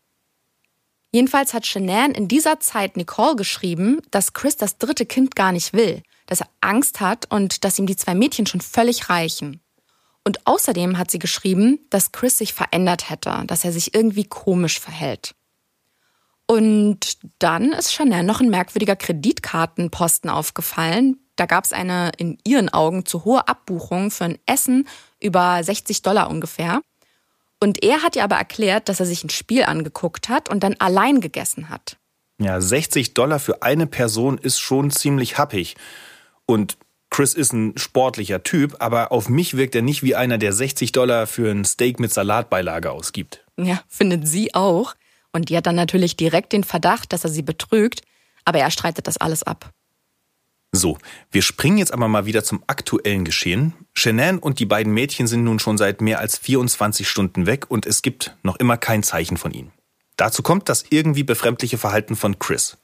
Jedenfalls 1.13 1.55
hat 1.55 1.67
Shanann 1.67 2.13
in 2.13 2.29
dieser 2.29 2.61
Zeit 2.61 2.97
Nicole 2.97 3.35
geschrieben, 3.35 4.01
dass 4.11 4.33
Chris 4.33 4.57
das 4.57 4.79
dritte 4.79 5.07
Kind 5.07 5.35
gar 5.35 5.51
nicht 5.53 5.73
will, 5.73 6.03
dass 6.27 6.41
er 6.41 6.49
Angst 6.61 7.01
hat 7.01 7.27
und 7.31 7.65
dass 7.65 7.79
ihm 7.79 7.87
die 7.87 7.97
zwei 7.97 8.15
Mädchen 8.15 8.47
schon 8.47 8.61
völlig 8.61 9.09
reichen. 9.09 9.61
Und 10.25 10.47
außerdem 10.47 10.99
hat 10.99 11.11
sie 11.11 11.19
geschrieben, 11.19 11.81
dass 11.91 12.13
Chris 12.13 12.39
sich 12.39 12.55
verändert 12.55 13.11
hätte, 13.11 13.43
dass 13.47 13.65
er 13.65 13.73
sich 13.73 13.95
irgendwie 13.95 14.25
komisch 14.25 14.79
verhält. 14.79 15.35
Und 16.47 17.19
dann 17.39 17.73
ist 17.73 17.93
Chanel 17.93 18.25
noch 18.25 18.41
ein 18.41 18.51
merkwürdiger 18.51 18.97
Kreditkartenposten 18.97 20.29
aufgefallen. 20.29 21.19
Da 21.37 21.47
gab 21.47 21.65
es 21.65 21.73
eine 21.73 22.11
in 22.19 22.39
ihren 22.45 22.69
Augen 22.69 23.07
zu 23.07 23.25
hohe 23.25 23.47
Abbuchung 23.49 24.11
für 24.11 24.25
ein 24.25 24.39
Essen 24.47 24.89
über 25.21 25.63
60 25.63 26.03
Dollar 26.03 26.29
ungefähr. 26.29 26.83
Und 27.61 27.83
er 27.85 28.03
hat 28.03 28.17
ihr 28.17 28.25
aber 28.25 28.37
erklärt, 28.37 28.89
dass 28.89 29.01
er 29.01 29.07
sich 29.07 29.23
ein 29.23 29.31
Spiel 29.31 29.65
angeguckt 29.65 30.29
hat 30.29 30.49
und 30.49 30.65
dann 30.65 30.77
allein 30.79 31.21
gegessen 31.21 31.69
hat. 31.69 31.99
Ja, 32.41 32.61
60 32.61 33.13
Dollar 33.13 33.39
für 33.39 33.63
eine 33.63 33.87
Person 33.87 34.39
ist 34.39 34.59
schon 34.59 34.91
ziemlich 34.91 35.37
happig. 35.37 35.77
Und 36.47 36.79
Chris 37.11 37.35
ist 37.35 37.53
ein 37.53 37.77
sportlicher 37.77 38.43
Typ, 38.43 38.77
aber 38.79 39.13
auf 39.13 39.29
mich 39.29 39.57
wirkt 39.57 39.75
er 39.75 39.83
nicht 39.83 40.03
wie 40.03 40.15
einer, 40.15 40.39
der 40.39 40.53
60 40.53 40.93
Dollar 40.93 41.27
für 41.27 41.51
ein 41.51 41.65
Steak 41.65 42.01
mit 42.01 42.13
Salatbeilage 42.13 42.91
ausgibt. 42.91 43.45
Ja, 43.59 43.83
findet 43.89 44.27
sie 44.27 44.55
auch. 44.55 44.95
Und 45.33 45.49
die 45.49 45.57
hat 45.57 45.67
dann 45.67 45.75
natürlich 45.75 46.17
direkt 46.17 46.53
den 46.53 46.65
Verdacht, 46.65 47.13
dass 47.13 47.25
er 47.25 47.31
sie 47.31 47.43
betrügt, 47.43 48.03
aber 48.45 48.61
er 48.61 48.71
streitet 48.71 49.07
das 49.07 49.19
alles 49.19 49.43
ab. 49.43 49.71
So, 50.73 50.99
wir 51.33 51.43
springen 51.43 51.79
jetzt 51.79 51.93
aber 51.93 52.07
mal 52.07 52.27
wieder 52.27 52.45
zum 52.45 52.63
aktuellen 52.69 53.25
Geschehen. 53.25 53.75
Shanann 53.93 54.39
und 54.39 54.61
die 54.61 54.67
beiden 54.67 54.95
Mädchen 54.95 55.27
sind 55.27 55.43
nun 55.43 55.59
schon 55.59 55.77
seit 55.77 56.01
mehr 56.01 56.21
als 56.21 56.39
24 56.39 57.09
Stunden 57.09 57.47
weg 57.47 57.71
und 57.71 57.87
es 57.87 58.03
gibt 58.03 58.37
noch 58.45 58.57
immer 58.57 58.77
kein 58.77 59.03
Zeichen 59.03 59.37
von 59.37 59.53
ihnen. 59.53 59.73
Dazu 60.17 60.43
kommt 60.43 60.69
das 60.69 60.85
irgendwie 60.91 61.25
befremdliche 61.25 61.77
Verhalten 61.77 62.15
von 62.15 62.39
Chris. 62.39 62.77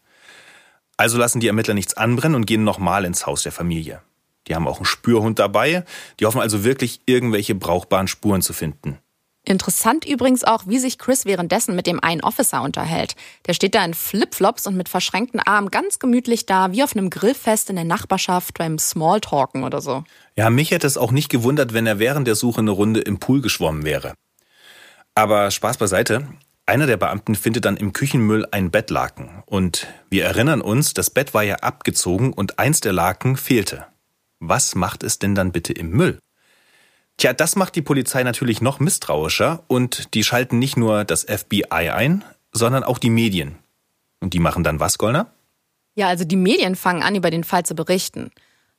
Also 0.97 1.19
lassen 1.19 1.41
die 1.41 1.47
Ermittler 1.47 1.75
nichts 1.75 1.95
anbrennen 1.95 2.35
und 2.35 2.47
gehen 2.47 2.65
nochmal 2.65 3.05
ins 3.05 3.27
Haus 3.27 3.43
der 3.43 3.53
Familie. 3.53 4.03
Die 4.49 4.55
haben 4.55 4.67
auch 4.67 4.79
einen 4.79 4.87
Spürhund 4.87 5.39
dabei. 5.39 5.85
Die 6.19 6.27
hoffen 6.27 6.41
also 6.41 6.65
wirklich, 6.65 7.01
irgendwelche 7.07 7.55
brauchbaren 7.55 8.09
Spuren 8.09 8.43
zu 8.43 8.53
finden. 8.53 8.99
Interessant 9.49 10.05
übrigens 10.05 10.43
auch, 10.43 10.65
wie 10.67 10.81
sich 10.81 10.99
Chris 10.99 11.25
währenddessen 11.25 11.77
mit 11.77 11.87
dem 11.87 12.03
einen 12.03 12.21
Officer 12.21 12.63
unterhält. 12.63 13.15
Der 13.47 13.55
steht 13.55 13.77
da 13.77 13.85
in 13.85 13.95
Flipflops 13.95 14.67
und 14.67 14.77
mit 14.77 14.89
verschränkten 14.89 15.39
Armen 15.39 15.71
ganz 15.71 16.01
gemütlich 16.01 16.47
da, 16.47 16.73
wie 16.73 16.83
auf 16.83 16.97
einem 16.97 17.11
Grillfest 17.11 17.71
in 17.71 17.77
der 17.77 17.85
Nachbarschaft 17.85 18.59
beim 18.59 18.77
Smalltalken 18.77 19.63
oder 19.63 19.81
so. 19.81 20.03
Ja, 20.37 20.51
mich 20.51 20.73
hätte 20.73 20.89
es 20.89 20.99
auch 20.99 21.13
nicht 21.13 21.29
gewundert, 21.29 21.73
wenn 21.75 21.87
er 21.87 22.01
während 22.01 22.27
der 22.27 22.35
Suche 22.35 22.61
eine 22.61 22.73
Runde 22.73 23.01
im 23.01 23.21
Pool 23.21 23.41
geschwommen 23.41 23.85
wäre. 23.85 24.15
Aber 25.15 25.53
Spaß 25.53 25.79
beiseite. 25.79 26.27
Einer 26.67 26.87
der 26.87 26.97
Beamten 26.97 27.37
findet 27.37 27.65
dann 27.65 27.77
im 27.77 27.93
Küchenmüll 27.93 28.49
ein 28.51 28.73
Bettlaken. 28.73 29.45
Und 29.47 29.87
wir 30.11 30.25
erinnern 30.25 30.61
uns, 30.61 30.93
das 30.93 31.11
Bett 31.11 31.35
war 31.35 31.45
ja 31.45 31.55
abgezogen 31.57 32.33
und 32.33 32.59
eins 32.59 32.81
der 32.81 32.93
Laken 32.93 33.37
fehlte. 33.37 33.87
Was 34.41 34.75
macht 34.75 35.05
es 35.05 35.21
denn 35.21 35.37
dann 35.37 35.53
bitte 35.53 35.73
im 35.73 35.91
Müll? 35.91 36.19
Tja, 37.19 37.33
das 37.33 37.57
macht 37.57 37.75
die 37.77 37.83
Polizei 37.83 38.23
natürlich 38.23 38.61
noch 38.61 38.79
misstrauischer 38.79 39.63
und 39.69 40.15
die 40.15 40.23
schalten 40.23 40.59
nicht 40.59 40.77
nur 40.77 41.05
das 41.05 41.25
FBI 41.25 41.91
ein, 41.91 42.25
sondern 42.53 42.85
auch 42.85 42.99
die 42.99 43.11
Medien. 43.11 43.57
Und 44.21 44.35
die 44.35 44.39
machen 44.39 44.65
dann 44.65 44.81
was, 44.81 44.99
Gollner? 44.99 45.33
Ja, 45.95 46.09
also 46.09 46.25
die 46.25 46.37
Medien 46.37 46.77
fangen 46.77 47.03
an, 47.03 47.15
über 47.15 47.31
den 47.31 47.45
Fall 47.45 47.65
zu 47.65 47.75
berichten. 47.75 48.31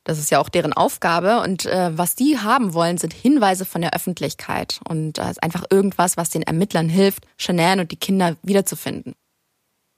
Das 0.04 0.18
ist 0.18 0.30
ja 0.30 0.38
auch 0.38 0.48
deren 0.48 0.72
Aufgabe. 0.72 1.40
Und 1.40 1.66
äh, 1.66 1.90
was 1.96 2.14
die 2.14 2.38
haben 2.38 2.74
wollen, 2.74 2.96
sind 2.96 3.12
Hinweise 3.12 3.64
von 3.64 3.82
der 3.82 3.92
Öffentlichkeit. 3.92 4.80
Und 4.88 5.18
äh, 5.18 5.34
einfach 5.42 5.64
irgendwas, 5.68 6.16
was 6.16 6.30
den 6.30 6.42
Ermittlern 6.42 6.88
hilft, 6.88 7.24
Shanann 7.36 7.80
und 7.80 7.90
die 7.90 7.96
Kinder 7.96 8.36
wiederzufinden. 8.42 9.14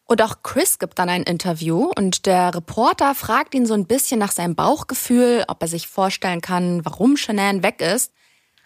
Und 0.05 0.23
auch 0.23 0.43
Chris 0.43 0.81
gibt 0.81 0.99
dann 0.99 1.09
ein 1.09 1.23
Interview 1.23 1.93
und 1.97 2.27
der 2.27 2.53
Reporter 2.53 3.15
fragt 3.15 3.55
ihn 3.55 3.65
so 3.65 3.75
ein 3.75 3.87
bisschen 3.87 4.19
nach 4.19 4.33
seinem 4.33 4.57
Bauchgefühl, 4.57 5.45
ob 5.47 5.63
er 5.63 5.69
sich 5.69 5.87
vorstellen 5.87 6.41
kann, 6.41 6.85
warum 6.85 7.17
Shanann 7.17 7.63
weg 7.63 7.81
ist. 7.81 8.13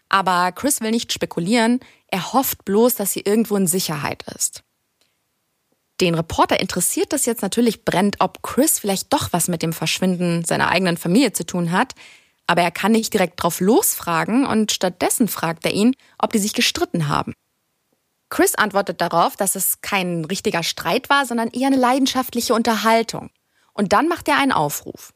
Aber 0.08 0.52
Chris 0.52 0.80
will 0.80 0.90
nicht 0.90 1.12
spekulieren, 1.12 1.80
er 2.08 2.32
hofft 2.32 2.64
bloß, 2.64 2.94
dass 2.94 3.12
sie 3.12 3.20
irgendwo 3.20 3.56
in 3.56 3.66
Sicherheit 3.66 4.24
ist. 4.34 4.62
Den 6.00 6.14
Reporter 6.14 6.60
interessiert 6.60 7.12
das 7.12 7.24
jetzt 7.26 7.42
natürlich 7.42 7.84
brennt, 7.84 8.16
ob 8.18 8.42
Chris 8.42 8.78
vielleicht 8.78 9.12
doch 9.12 9.32
was 9.32 9.48
mit 9.48 9.62
dem 9.62 9.72
Verschwinden 9.72 10.44
seiner 10.44 10.68
eigenen 10.68 10.96
Familie 10.96 11.32
zu 11.32 11.46
tun 11.46 11.70
hat, 11.70 11.94
aber 12.46 12.62
er 12.62 12.70
kann 12.70 12.92
nicht 12.92 13.12
direkt 13.12 13.42
drauf 13.42 13.60
losfragen 13.60 14.44
und 14.44 14.72
stattdessen 14.72 15.28
fragt 15.28 15.64
er 15.64 15.72
ihn, 15.72 15.94
ob 16.18 16.32
die 16.32 16.38
sich 16.38 16.52
gestritten 16.52 17.08
haben. 17.08 17.32
Chris 18.28 18.54
antwortet 18.56 19.00
darauf, 19.00 19.36
dass 19.36 19.54
es 19.54 19.80
kein 19.80 20.24
richtiger 20.24 20.62
Streit 20.62 21.08
war, 21.08 21.24
sondern 21.24 21.50
eher 21.50 21.68
eine 21.68 21.76
leidenschaftliche 21.76 22.54
Unterhaltung. 22.54 23.30
Und 23.72 23.92
dann 23.92 24.08
macht 24.08 24.28
er 24.28 24.38
einen 24.38 24.52
Aufruf. 24.52 25.12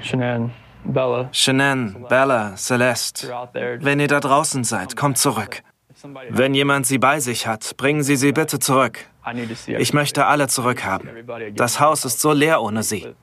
Shanann, 0.00 0.52
Bella. 0.84 1.28
Shanann, 1.32 2.06
Bella, 2.08 2.56
Celeste. 2.56 3.28
Wenn 3.80 4.00
ihr 4.00 4.08
da 4.08 4.20
draußen 4.20 4.64
seid, 4.64 4.96
kommt 4.96 5.18
zurück. 5.18 5.62
Wenn 6.28 6.54
jemand 6.54 6.86
sie 6.86 6.98
bei 6.98 7.20
sich 7.20 7.46
hat, 7.46 7.76
bringen 7.76 8.02
Sie 8.02 8.16
sie 8.16 8.32
bitte 8.32 8.58
zurück. 8.58 8.98
Ich 9.66 9.92
möchte 9.94 10.26
alle 10.26 10.48
zurückhaben. 10.48 11.08
Das 11.54 11.80
Haus 11.80 12.04
ist 12.04 12.20
so 12.20 12.32
leer 12.32 12.60
ohne 12.60 12.82
sie. 12.82 13.14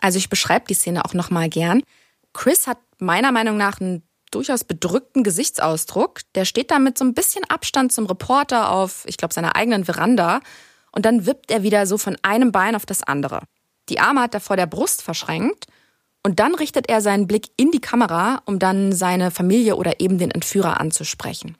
Also 0.00 0.18
ich 0.18 0.28
beschreibe 0.28 0.66
die 0.68 0.74
Szene 0.74 1.04
auch 1.04 1.14
nochmal 1.14 1.48
gern. 1.48 1.82
Chris 2.32 2.66
hat 2.66 2.78
meiner 2.98 3.32
Meinung 3.32 3.56
nach 3.56 3.80
einen 3.80 4.02
durchaus 4.30 4.64
bedrückten 4.64 5.22
Gesichtsausdruck. 5.24 6.20
Der 6.34 6.44
steht 6.44 6.70
da 6.70 6.78
mit 6.78 6.98
so 6.98 7.04
ein 7.04 7.14
bisschen 7.14 7.44
Abstand 7.48 7.92
zum 7.92 8.06
Reporter 8.06 8.70
auf, 8.70 9.04
ich 9.06 9.16
glaube, 9.16 9.34
seiner 9.34 9.56
eigenen 9.56 9.84
Veranda. 9.84 10.40
Und 10.92 11.06
dann 11.06 11.26
wippt 11.26 11.50
er 11.50 11.62
wieder 11.62 11.86
so 11.86 11.98
von 11.98 12.16
einem 12.22 12.52
Bein 12.52 12.76
auf 12.76 12.86
das 12.86 13.02
andere. 13.02 13.42
Die 13.90 14.00
Arme 14.00 14.22
hat 14.22 14.34
er 14.34 14.40
vor 14.40 14.56
der 14.56 14.66
Brust 14.66 15.02
verschränkt. 15.02 15.66
Und 16.22 16.38
dann 16.38 16.54
richtet 16.54 16.88
er 16.88 17.00
seinen 17.00 17.26
Blick 17.26 17.48
in 17.56 17.70
die 17.70 17.80
Kamera, 17.80 18.42
um 18.44 18.58
dann 18.58 18.92
seine 18.92 19.30
Familie 19.30 19.76
oder 19.76 20.00
eben 20.00 20.18
den 20.18 20.30
Entführer 20.30 20.78
anzusprechen. 20.80 21.56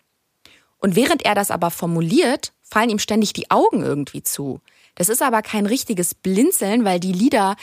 Und 0.79 0.97
während 0.97 1.25
er 1.25 1.35
das 1.35 1.51
aber 1.51 1.71
formuliert, 1.71 2.53
fallen 2.63 2.91
ihm 2.91 2.99
ständig 2.99 3.33
die 3.33 3.51
Augen 3.51 3.83
irgendwie 3.83 4.23
zu. 4.23 4.61
Das 4.95 5.09
ist 5.09 5.23
aber 5.23 5.43
kein 5.43 5.67
richtiges 5.67 6.15
Blinzeln, 6.15 6.85
weil 6.85 7.01
die 7.01 7.13
Lider 7.13 7.57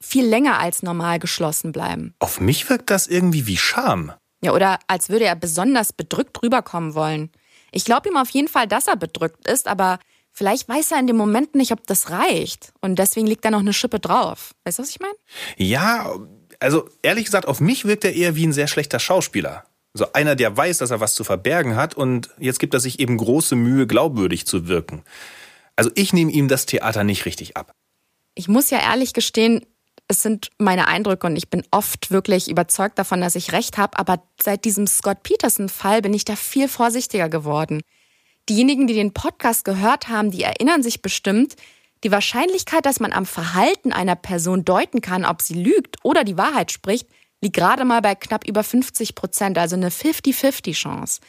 viel 0.00 0.26
länger 0.26 0.58
als 0.58 0.82
normal 0.82 1.18
geschlossen 1.18 1.72
bleiben. 1.72 2.14
Auf 2.18 2.40
mich 2.40 2.68
wirkt 2.68 2.90
das 2.90 3.06
irgendwie 3.06 3.46
wie 3.46 3.56
Scham. 3.56 4.12
Ja, 4.42 4.52
oder 4.52 4.78
als 4.86 5.08
würde 5.08 5.24
er 5.24 5.36
besonders 5.36 5.92
bedrückt 5.92 6.42
rüberkommen 6.42 6.94
wollen. 6.94 7.30
Ich 7.72 7.84
glaube 7.84 8.08
ihm 8.08 8.16
auf 8.16 8.30
jeden 8.30 8.48
Fall, 8.48 8.68
dass 8.68 8.86
er 8.86 8.96
bedrückt 8.96 9.48
ist, 9.48 9.66
aber 9.66 9.98
vielleicht 10.34 10.68
weiß 10.68 10.92
er 10.92 10.98
in 10.98 11.06
dem 11.06 11.16
Moment 11.16 11.54
nicht, 11.54 11.72
ob 11.72 11.86
das 11.86 12.10
reicht. 12.10 12.74
Und 12.82 12.98
deswegen 12.98 13.26
liegt 13.26 13.44
da 13.44 13.50
noch 13.50 13.60
eine 13.60 13.72
Schippe 13.72 14.00
drauf. 14.00 14.54
Weißt 14.64 14.78
du, 14.78 14.82
was 14.82 14.90
ich 14.90 15.00
meine? 15.00 15.14
Ja, 15.56 16.14
also 16.60 16.88
ehrlich 17.02 17.24
gesagt, 17.24 17.46
auf 17.46 17.60
mich 17.60 17.86
wirkt 17.86 18.04
er 18.04 18.14
eher 18.14 18.36
wie 18.36 18.46
ein 18.46 18.52
sehr 18.52 18.66
schlechter 18.66 18.98
Schauspieler. 18.98 19.64
So 19.94 20.12
einer, 20.12 20.34
der 20.34 20.56
weiß, 20.56 20.78
dass 20.78 20.90
er 20.90 21.00
was 21.00 21.14
zu 21.14 21.22
verbergen 21.22 21.76
hat 21.76 21.94
und 21.94 22.30
jetzt 22.38 22.58
gibt 22.58 22.74
er 22.74 22.80
sich 22.80 22.98
eben 22.98 23.16
große 23.16 23.54
Mühe, 23.54 23.86
glaubwürdig 23.86 24.44
zu 24.44 24.66
wirken. 24.66 25.04
Also 25.76 25.90
ich 25.94 26.12
nehme 26.12 26.32
ihm 26.32 26.48
das 26.48 26.66
Theater 26.66 27.04
nicht 27.04 27.26
richtig 27.26 27.56
ab. 27.56 27.72
Ich 28.34 28.48
muss 28.48 28.70
ja 28.70 28.80
ehrlich 28.80 29.12
gestehen, 29.12 29.64
es 30.08 30.22
sind 30.22 30.50
meine 30.58 30.88
Eindrücke 30.88 31.26
und 31.26 31.36
ich 31.36 31.48
bin 31.48 31.62
oft 31.70 32.10
wirklich 32.10 32.50
überzeugt 32.50 32.98
davon, 32.98 33.20
dass 33.20 33.36
ich 33.36 33.52
recht 33.52 33.78
habe, 33.78 33.98
aber 33.98 34.22
seit 34.42 34.64
diesem 34.64 34.86
Scott 34.86 35.22
Peterson-Fall 35.22 36.02
bin 36.02 36.12
ich 36.12 36.24
da 36.24 36.36
viel 36.36 36.68
vorsichtiger 36.68 37.28
geworden. 37.28 37.80
Diejenigen, 38.48 38.86
die 38.86 38.94
den 38.94 39.14
Podcast 39.14 39.64
gehört 39.64 40.08
haben, 40.08 40.30
die 40.30 40.42
erinnern 40.42 40.82
sich 40.82 41.00
bestimmt, 41.00 41.56
die 42.04 42.10
Wahrscheinlichkeit, 42.10 42.84
dass 42.84 43.00
man 43.00 43.12
am 43.12 43.24
Verhalten 43.24 43.92
einer 43.92 44.16
Person 44.16 44.64
deuten 44.64 45.00
kann, 45.00 45.24
ob 45.24 45.40
sie 45.40 45.54
lügt 45.54 45.96
oder 46.02 46.24
die 46.24 46.36
Wahrheit 46.36 46.70
spricht, 46.70 47.08
liegt 47.40 47.56
gerade 47.56 47.84
mal 47.86 48.02
bei 48.02 48.14
knapp 48.14 48.46
über 48.46 48.62
50 48.62 49.14
Prozent, 49.14 49.56
also 49.56 49.76
eine 49.76 49.88
50-50 49.88 50.74
Chance. 50.74 51.20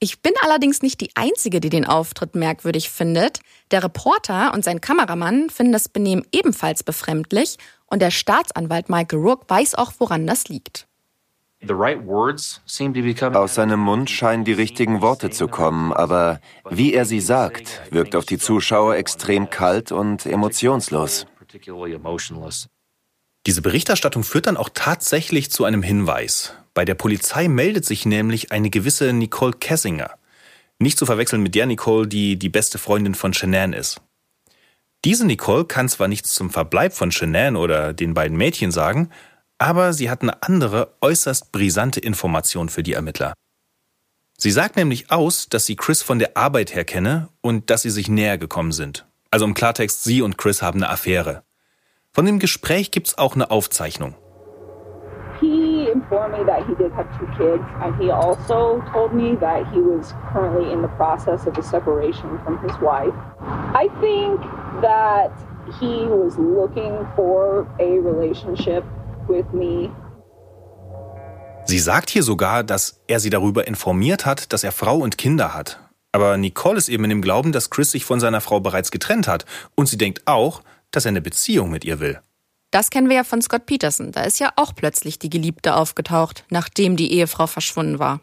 Ich 0.00 0.22
bin 0.22 0.32
allerdings 0.42 0.82
nicht 0.82 1.00
die 1.00 1.10
Einzige, 1.14 1.60
die 1.60 1.70
den 1.70 1.86
Auftritt 1.86 2.34
merkwürdig 2.34 2.90
findet. 2.90 3.40
Der 3.70 3.84
Reporter 3.84 4.52
und 4.52 4.64
sein 4.64 4.80
Kameramann 4.80 5.50
finden 5.50 5.72
das 5.72 5.88
Benehmen 5.88 6.26
ebenfalls 6.32 6.82
befremdlich 6.82 7.58
und 7.86 8.00
der 8.00 8.10
Staatsanwalt 8.10 8.88
Michael 8.88 9.20
Rook 9.20 9.48
weiß 9.48 9.74
auch, 9.76 9.92
woran 9.98 10.26
das 10.26 10.48
liegt. 10.48 10.86
Aus 13.36 13.54
seinem 13.54 13.80
Mund 13.80 14.10
scheinen 14.10 14.44
die 14.44 14.52
richtigen 14.52 15.00
Worte 15.02 15.30
zu 15.30 15.48
kommen, 15.48 15.92
aber 15.92 16.40
wie 16.68 16.94
er 16.94 17.04
sie 17.04 17.20
sagt, 17.20 17.82
wirkt 17.90 18.16
auf 18.16 18.24
die 18.24 18.38
Zuschauer 18.38 18.96
extrem 18.96 19.50
kalt 19.50 19.92
und 19.92 20.26
emotionslos. 20.26 21.26
Diese 23.46 23.62
Berichterstattung 23.62 24.24
führt 24.24 24.46
dann 24.46 24.56
auch 24.56 24.70
tatsächlich 24.72 25.50
zu 25.50 25.64
einem 25.64 25.82
Hinweis. 25.82 26.54
Bei 26.72 26.84
der 26.84 26.94
Polizei 26.94 27.48
meldet 27.48 27.84
sich 27.84 28.06
nämlich 28.06 28.52
eine 28.52 28.70
gewisse 28.70 29.12
Nicole 29.12 29.52
Kessinger. 29.52 30.10
Nicht 30.78 30.98
zu 30.98 31.06
verwechseln 31.06 31.42
mit 31.42 31.54
der 31.54 31.66
Nicole, 31.66 32.08
die 32.08 32.38
die 32.38 32.48
beste 32.48 32.78
Freundin 32.78 33.14
von 33.14 33.32
Shanann 33.34 33.72
ist. 33.72 34.00
Diese 35.04 35.26
Nicole 35.26 35.66
kann 35.66 35.88
zwar 35.90 36.08
nichts 36.08 36.34
zum 36.34 36.50
Verbleib 36.50 36.94
von 36.94 37.12
Shanann 37.12 37.56
oder 37.56 37.92
den 37.92 38.14
beiden 38.14 38.38
Mädchen 38.38 38.72
sagen, 38.72 39.10
aber 39.58 39.92
sie 39.92 40.10
hat 40.10 40.22
eine 40.22 40.42
andere, 40.42 40.94
äußerst 41.00 41.52
brisante 41.52 42.00
Information 42.00 42.68
für 42.68 42.82
die 42.82 42.94
Ermittler. 42.94 43.34
Sie 44.36 44.50
sagt 44.50 44.76
nämlich 44.76 45.10
aus, 45.10 45.48
dass 45.48 45.66
sie 45.66 45.76
Chris 45.76 46.02
von 46.02 46.18
der 46.18 46.36
Arbeit 46.36 46.74
her 46.74 46.84
kenne 46.84 47.28
und 47.40 47.70
dass 47.70 47.82
sie 47.82 47.90
sich 47.90 48.08
näher 48.08 48.36
gekommen 48.36 48.72
sind. 48.72 49.06
Also 49.30 49.44
im 49.44 49.54
Klartext, 49.54 50.04
sie 50.04 50.22
und 50.22 50.38
Chris 50.38 50.60
haben 50.60 50.82
eine 50.82 50.90
Affäre. 50.90 51.42
Von 52.12 52.26
dem 52.26 52.38
Gespräch 52.38 52.90
gibt's 52.90 53.18
auch 53.18 53.34
eine 53.34 53.50
Aufzeichnung. 53.50 54.14
He 55.40 55.88
informed 55.92 56.38
me 56.38 56.46
that 56.46 56.64
he 56.66 56.74
did 56.76 56.92
have 56.92 57.08
two 57.18 57.26
kids, 57.36 57.64
and 57.82 57.96
he 58.00 58.10
also 58.10 58.80
told 58.92 59.12
me 59.12 59.36
that 59.40 59.66
he 59.72 59.80
was 59.80 60.14
currently 60.32 60.72
in 60.72 60.80
the 60.80 60.88
process 60.96 61.46
of 61.46 61.58
a 61.58 61.62
separation 61.62 62.38
from 62.44 62.58
his 62.62 62.72
wife. 62.80 63.14
I 63.74 63.88
think 64.00 64.40
that 64.80 65.32
he 65.80 66.06
was 66.06 66.38
looking 66.38 67.04
for 67.16 67.66
a 67.80 67.98
relationship. 67.98 68.84
Sie 71.66 71.78
sagt 71.78 72.10
hier 72.10 72.22
sogar, 72.22 72.62
dass 72.62 73.00
er 73.06 73.20
sie 73.20 73.30
darüber 73.30 73.66
informiert 73.66 74.26
hat, 74.26 74.52
dass 74.52 74.64
er 74.64 74.72
Frau 74.72 74.98
und 74.98 75.16
Kinder 75.16 75.54
hat. 75.54 75.80
Aber 76.12 76.36
Nicole 76.36 76.78
ist 76.78 76.88
eben 76.88 77.04
in 77.04 77.10
dem 77.10 77.22
Glauben, 77.22 77.52
dass 77.52 77.70
Chris 77.70 77.90
sich 77.90 78.04
von 78.04 78.20
seiner 78.20 78.40
Frau 78.40 78.60
bereits 78.60 78.90
getrennt 78.90 79.26
hat. 79.26 79.46
Und 79.74 79.88
sie 79.88 79.98
denkt 79.98 80.22
auch, 80.26 80.62
dass 80.90 81.06
er 81.06 81.08
eine 81.08 81.20
Beziehung 81.20 81.70
mit 81.70 81.84
ihr 81.84 81.98
will. 82.00 82.20
Das 82.70 82.90
kennen 82.90 83.08
wir 83.08 83.16
ja 83.16 83.24
von 83.24 83.40
Scott 83.40 83.66
Peterson. 83.66 84.12
Da 84.12 84.22
ist 84.22 84.38
ja 84.40 84.52
auch 84.56 84.74
plötzlich 84.74 85.18
die 85.18 85.30
Geliebte 85.30 85.74
aufgetaucht, 85.74 86.44
nachdem 86.50 86.96
die 86.96 87.12
Ehefrau 87.12 87.46
verschwunden 87.46 87.98
war. 87.98 88.20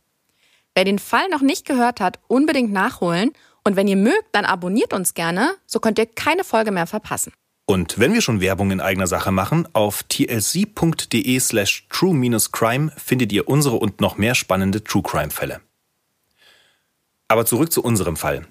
Wer 0.75 0.85
den 0.85 0.99
Fall 0.99 1.27
noch 1.29 1.41
nicht 1.41 1.65
gehört 1.65 1.99
hat, 1.99 2.19
unbedingt 2.27 2.71
nachholen. 2.71 3.31
Und 3.63 3.75
wenn 3.75 3.87
ihr 3.87 3.97
mögt, 3.97 4.27
dann 4.33 4.45
abonniert 4.45 4.93
uns 4.93 5.13
gerne, 5.13 5.55
so 5.65 5.79
könnt 5.79 5.99
ihr 5.99 6.05
keine 6.05 6.43
Folge 6.43 6.71
mehr 6.71 6.87
verpassen. 6.87 7.33
Und 7.71 7.99
wenn 7.99 8.13
wir 8.13 8.19
schon 8.19 8.41
Werbung 8.41 8.71
in 8.71 8.81
eigener 8.81 9.07
Sache 9.07 9.31
machen, 9.31 9.65
auf 9.71 10.03
tlc.de 10.03 11.39
slash 11.39 11.87
true-crime 11.89 12.91
findet 12.97 13.31
ihr 13.31 13.47
unsere 13.47 13.77
und 13.77 14.01
noch 14.01 14.17
mehr 14.17 14.35
spannende 14.35 14.83
True 14.83 15.01
Crime 15.01 15.29
Fälle. 15.29 15.61
Aber 17.29 17.45
zurück 17.45 17.71
zu 17.71 17.81
unserem 17.81 18.17
Fall. 18.17 18.45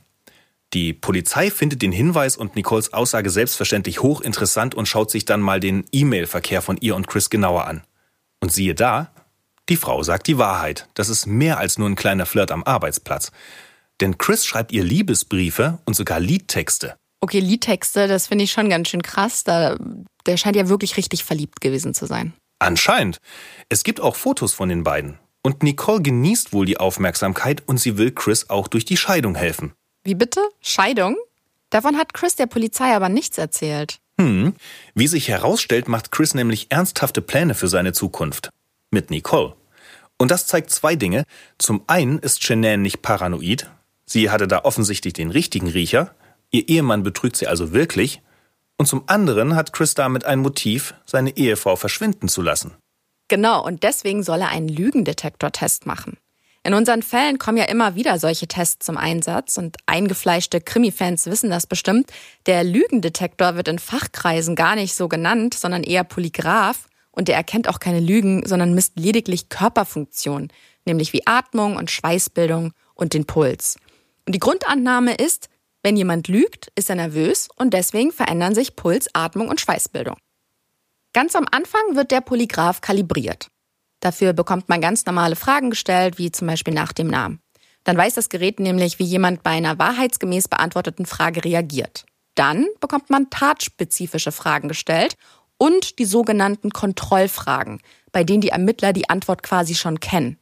Die 0.73 0.95
Polizei 0.95 1.51
findet 1.51 1.83
den 1.83 1.93
Hinweis 1.93 2.39
und 2.39 2.57
Nicoles 2.57 2.95
Aussage 2.95 3.29
selbstverständlich 3.29 4.01
hochinteressant 4.01 4.75
und 4.75 4.89
schaut 4.89 5.11
sich 5.11 5.27
dann 5.27 5.43
mal 5.43 5.61
den 5.61 5.85
E-Mail-Verkehr 5.93 6.63
von 6.63 6.79
ihr 6.79 6.97
und 6.97 7.07
Chris 7.07 7.29
genauer 7.29 7.67
an. 7.67 7.83
Und 8.41 8.55
siehe 8.55 8.75
da, 8.75 9.13
die 9.69 9.77
Frau 9.77 10.03
sagt 10.03 10.29
die 10.29 10.39
Wahrheit. 10.39 10.89
Das 10.95 11.11
ist 11.11 11.27
mehr 11.27 11.59
als 11.59 11.77
nur 11.77 11.91
ein 11.91 11.95
kleiner 11.95 12.25
Flirt 12.25 12.51
am 12.51 12.65
Arbeitsplatz. 12.65 13.33
Denn 14.01 14.17
Chris 14.17 14.47
schreibt 14.47 14.73
ihr 14.73 14.83
Liebesbriefe 14.83 15.79
und 15.85 15.93
sogar 15.93 16.21
Liedtexte. 16.21 16.97
Okay, 17.21 17.41
Liedtexte, 17.41 18.09
das 18.09 18.29
finde 18.29 18.45
ich 18.45 18.53
schon 18.53 18.71
ganz 18.71 18.89
schön 18.89 19.03
krass. 19.03 19.45
Da, 19.45 19.77
der 20.27 20.37
scheint 20.37 20.57
ja 20.57 20.69
wirklich 20.69 20.97
richtig 20.97 21.25
verliebt 21.25 21.61
gewesen 21.61 21.95
zu 21.95 22.07
sein. 22.07 22.33
Anscheinend. 22.59 23.19
Es 23.69 23.85
gibt 23.85 24.01
auch 24.01 24.17
Fotos 24.17 24.53
von 24.53 24.69
den 24.69 24.85
beiden. 24.85 25.19
Und 25.43 25.63
Nicole 25.63 26.03
genießt 26.03 26.53
wohl 26.53 26.67
die 26.67 26.79
Aufmerksamkeit 26.79 27.63
und 27.67 27.79
sie 27.79 27.97
will 27.97 28.11
Chris 28.11 28.51
auch 28.51 28.69
durch 28.69 28.85
die 28.85 28.97
Scheidung 28.97 29.35
helfen. 29.35 29.73
Wie 30.05 30.15
bitte? 30.15 30.41
Scheidung? 30.61 31.17
Davon 31.71 31.97
hat 31.97 32.15
Chris 32.15 32.37
der 32.37 32.47
Polizei 32.47 32.95
aber 32.95 33.09
nichts 33.09 33.39
erzählt. 33.39 33.99
Hm. 34.19 34.55
Wie 34.95 35.07
sich 35.07 35.29
herausstellt, 35.29 35.89
macht 35.89 36.13
Chris 36.13 36.35
nämlich 36.35 36.67
ernsthafte 36.71 37.23
Pläne 37.23 37.55
für 37.55 37.69
seine 37.69 37.93
Zukunft. 37.93 38.51
Mit 38.91 39.11
Nicole. 39.11 39.55
Und 40.19 40.31
das 40.31 40.47
zeigt 40.47 40.71
zwei 40.71 40.97
Dinge. 40.97 41.25
Zum 41.59 41.83
einen 41.87 42.19
ist 42.19 42.43
Shanann 42.43 42.83
nicht 42.83 43.01
paranoid. 43.01 43.71
Sie 44.05 44.29
hatte 44.29 44.47
da 44.47 44.65
offensichtlich 44.65 45.15
den 45.15 45.31
richtigen 45.31 45.69
Riecher. 45.69 46.15
Ihr 46.51 46.69
Ehemann 46.69 47.03
betrügt 47.03 47.37
sie 47.37 47.47
also 47.47 47.73
wirklich. 47.73 48.23
Und 48.77 48.87
zum 48.87 49.05
anderen 49.07 49.57
hat 49.57 49.73
Chris 49.73 49.95
damit 49.95 50.25
ein 50.25 50.41
Motiv, 50.41 50.95
seine 51.05 51.37
Ehefrau 51.37 51.77
verschwinden 51.77 52.29
zu 52.29 52.43
lassen. 52.43 52.73
Genau, 53.29 53.65
und 53.65 53.83
deswegen 53.83 54.23
soll 54.23 54.41
er 54.41 54.49
einen 54.49 54.69
Lügendetektortest 54.69 55.87
machen. 55.87 56.17
In 56.63 56.75
unseren 56.75 57.03
Fällen 57.03 57.39
kommen 57.39 57.59
ja 57.59 57.65
immer 57.65 57.95
wieder 57.95 58.19
solche 58.19 58.49
Tests 58.49 58.87
zum 58.87 58.97
Einsatz 58.97 59.59
und 59.59 59.77
eingefleischte 59.85 60.63
Krimi-Fans 60.63 61.27
wissen 61.27 61.51
das 61.51 61.67
bestimmt. 61.67 62.11
Der 62.47 62.65
Lügendetektor 62.65 63.55
wird 63.55 63.69
in 63.69 63.79
Fachkreisen 63.79 64.57
gar 64.57 64.77
nicht 64.77 64.95
so 64.95 65.09
genannt, 65.09 65.53
sondern 65.53 65.83
eher 65.83 66.05
Polygraph 66.05 66.89
und 67.13 67.29
der 67.29 67.37
erkennt 67.37 67.69
auch 67.69 67.81
keine 67.81 68.01
Lügen, 68.01 68.47
sondern 68.47 68.75
misst 68.75 68.99
lediglich 68.99 69.51
Körperfunktionen, 69.51 70.51
nämlich 70.87 71.13
wie 71.13 71.27
Atmung 71.27 71.77
und 71.77 71.91
Schweißbildung 71.91 72.73
und 72.95 73.13
den 73.13 73.27
Puls. 73.27 73.77
Und 74.27 74.35
die 74.35 74.41
Grundannahme 74.41 75.17
ist, 75.17 75.50
wenn 75.83 75.97
jemand 75.97 76.29
lügt, 76.29 76.71
ist 76.75 76.91
er 76.91 76.97
nervös 76.97 77.49
und 77.57 77.73
deswegen 77.73 78.13
verändern 78.13 78.55
sich 78.55 78.77
Puls, 78.77 79.09
Atmung 79.15 79.49
und 79.49 79.61
Schweißbildung. 79.61 80.17
Ganz 81.13 81.35
am 81.35 81.47
Anfang 81.51 81.97
wird 81.97 82.11
der 82.11 82.21
Polygraph 82.21 82.81
kalibriert. 82.81 83.49
Dafür 84.01 84.33
bekommt 84.33 84.69
man 84.69 84.81
ganz 84.81 85.07
normale 85.07 85.37
Fragen 85.37 85.71
gestellt, 85.71 86.19
wie 86.19 86.31
zum 86.31 86.47
Beispiel 86.47 86.75
nach 86.75 86.93
dem 86.93 87.09
Namen. 87.09 87.41
Dann 87.85 87.97
weiß 87.97 88.15
das 88.15 88.29
Gerät 88.29 88.61
nämlich, 88.61 88.99
wie 88.99 89.05
jemand 89.05 89.43
bei 89.43 89.51
einer 89.51 89.79
wahrheitsgemäß 89.79 90.49
beantworteten 90.49 91.07
Frage 91.07 91.45
reagiert. 91.45 92.05
Dann 92.35 92.67
bekommt 92.81 93.11
man 93.11 93.31
tatspezifische 93.31 94.33
Fragen 94.33 94.69
gestellt 94.69 95.17
und 95.57 95.99
die 95.99 96.05
sogenannten 96.05 96.71
Kontrollfragen, 96.71 97.81
bei 98.13 98.25
denen 98.25 98.41
die 98.41 98.49
Ermittler 98.51 98.93
die 98.93 99.09
Antwort 99.09 99.43
quasi 99.43 99.75
schon 99.75 100.01
kennen. 100.01 100.39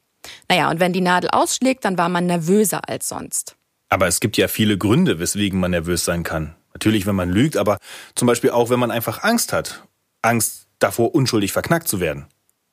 Naja, 0.49 0.71
und 0.71 0.81
wenn 0.81 0.93
die 0.93 1.01
Nadel 1.01 1.31
ausschlägt, 1.31 1.85
dann 1.85 1.99
war 1.99 2.09
man 2.09 2.27
nervöser 2.27 2.89
als 2.89 3.09
sonst. 3.09 3.58
Aber 3.89 4.07
es 4.07 4.21
gibt 4.21 4.37
ja 4.37 4.49
viele 4.49 4.79
Gründe, 4.79 5.19
weswegen 5.19 5.61
man 5.61 5.71
nervös 5.71 6.05
sein 6.05 6.23
kann. 6.23 6.55
Natürlich, 6.73 7.07
wenn 7.07 7.17
man 7.17 7.31
lügt, 7.31 7.57
aber 7.57 7.79
zum 8.15 8.27
Beispiel 8.27 8.51
auch, 8.51 8.71
wenn 8.71 8.79
man 8.79 8.91
einfach 8.91 9.23
Angst 9.23 9.53
hat. 9.53 9.83
Angst, 10.23 10.67
davor 10.79 11.15
unschuldig 11.15 11.53
verknackt 11.53 11.89
zu 11.89 12.01
werden. 12.01 12.27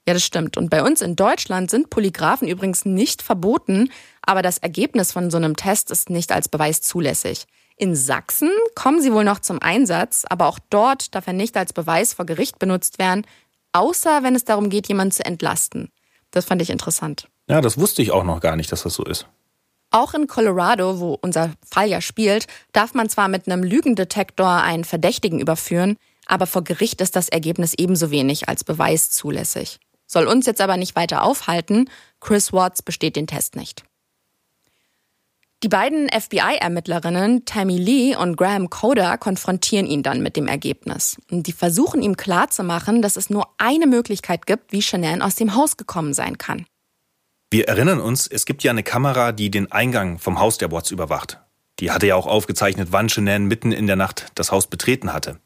Ja, 0.07 0.13
das 0.13 0.23
stimmt. 0.23 0.57
Und 0.57 0.69
bei 0.69 0.83
uns 0.83 1.01
in 1.01 1.15
Deutschland 1.15 1.71
sind 1.71 1.89
Polygraphen 1.89 2.47
übrigens 2.47 2.85
nicht 2.85 3.23
verboten, 3.23 3.89
aber 4.21 4.43
das 4.43 4.59
Ergebnis 4.59 5.11
von 5.11 5.31
so 5.31 5.37
einem 5.37 5.55
Test 5.55 5.89
ist 5.89 6.11
nicht 6.11 6.31
als 6.31 6.47
Beweis 6.47 6.81
zulässig. 6.81 7.45
In 7.77 7.95
Sachsen 7.95 8.51
kommen 8.75 9.01
sie 9.01 9.11
wohl 9.11 9.23
noch 9.23 9.39
zum 9.39 9.59
Einsatz, 9.61 10.23
aber 10.29 10.47
auch 10.47 10.59
dort 10.69 11.15
darf 11.15 11.27
er 11.27 11.33
nicht 11.33 11.57
als 11.57 11.73
Beweis 11.73 12.13
vor 12.13 12.25
Gericht 12.25 12.59
benutzt 12.59 12.99
werden, 12.99 13.25
außer 13.73 14.21
wenn 14.21 14.35
es 14.35 14.45
darum 14.45 14.69
geht, 14.69 14.87
jemanden 14.87 15.11
zu 15.11 15.25
entlasten. 15.25 15.89
Das 16.31 16.45
fand 16.45 16.61
ich 16.61 16.69
interessant. 16.69 17.27
Ja, 17.49 17.61
das 17.61 17.77
wusste 17.77 18.01
ich 18.01 18.11
auch 18.11 18.23
noch 18.23 18.39
gar 18.39 18.55
nicht, 18.55 18.71
dass 18.71 18.83
das 18.83 18.93
so 18.93 19.03
ist. 19.03 19.27
Auch 19.95 20.13
in 20.13 20.27
Colorado, 20.27 20.99
wo 20.99 21.17
unser 21.21 21.53
Fall 21.65 21.87
ja 21.87 22.01
spielt, 22.01 22.47
darf 22.73 22.93
man 22.93 23.07
zwar 23.07 23.29
mit 23.29 23.47
einem 23.47 23.63
Lügendetektor 23.63 24.45
einen 24.45 24.83
Verdächtigen 24.83 25.39
überführen, 25.39 25.95
aber 26.25 26.47
vor 26.47 26.65
Gericht 26.65 26.99
ist 26.99 27.15
das 27.15 27.29
Ergebnis 27.29 27.73
ebenso 27.77 28.11
wenig 28.11 28.49
als 28.49 28.65
Beweis 28.65 29.09
zulässig. 29.11 29.79
Soll 30.05 30.27
uns 30.27 30.47
jetzt 30.47 30.59
aber 30.59 30.75
nicht 30.75 30.97
weiter 30.97 31.23
aufhalten, 31.23 31.89
Chris 32.19 32.51
Watts 32.51 32.81
besteht 32.81 33.15
den 33.15 33.25
Test 33.25 33.55
nicht. 33.55 33.83
Die 35.63 35.69
beiden 35.69 36.09
FBI-Ermittlerinnen 36.09 37.45
Tammy 37.45 37.77
Lee 37.77 38.17
und 38.17 38.35
Graham 38.35 38.69
Coder 38.69 39.17
konfrontieren 39.17 39.87
ihn 39.87 40.03
dann 40.03 40.21
mit 40.21 40.35
dem 40.35 40.49
Ergebnis. 40.49 41.15
Und 41.31 41.47
die 41.47 41.53
versuchen 41.53 42.01
ihm 42.01 42.17
klarzumachen, 42.17 43.01
dass 43.01 43.15
es 43.15 43.29
nur 43.29 43.47
eine 43.57 43.87
Möglichkeit 43.87 44.45
gibt, 44.45 44.73
wie 44.73 44.81
Shanann 44.81 45.21
aus 45.21 45.35
dem 45.35 45.55
Haus 45.55 45.77
gekommen 45.77 46.13
sein 46.13 46.37
kann. 46.37 46.65
Wir 47.51 47.67
erinnern 47.67 48.01
uns, 48.01 48.27
es 48.27 48.45
gibt 48.45 48.63
ja 48.63 48.71
eine 48.71 48.83
Kamera, 48.83 49.31
die 49.31 49.51
den 49.51 49.71
Eingang 49.71 50.19
vom 50.19 50.39
Haus 50.39 50.57
der 50.57 50.71
Watts 50.71 50.91
überwacht. 50.91 51.39
Die 51.79 51.91
hatte 51.91 52.07
ja 52.07 52.15
auch 52.15 52.27
aufgezeichnet, 52.27 52.89
wann 52.91 53.09
Shanann 53.09 53.45
mitten 53.45 53.71
in 53.71 53.87
der 53.87 53.95
Nacht 53.95 54.31
das 54.35 54.51
Haus 54.51 54.67
betreten 54.67 55.13
hatte. 55.13 55.39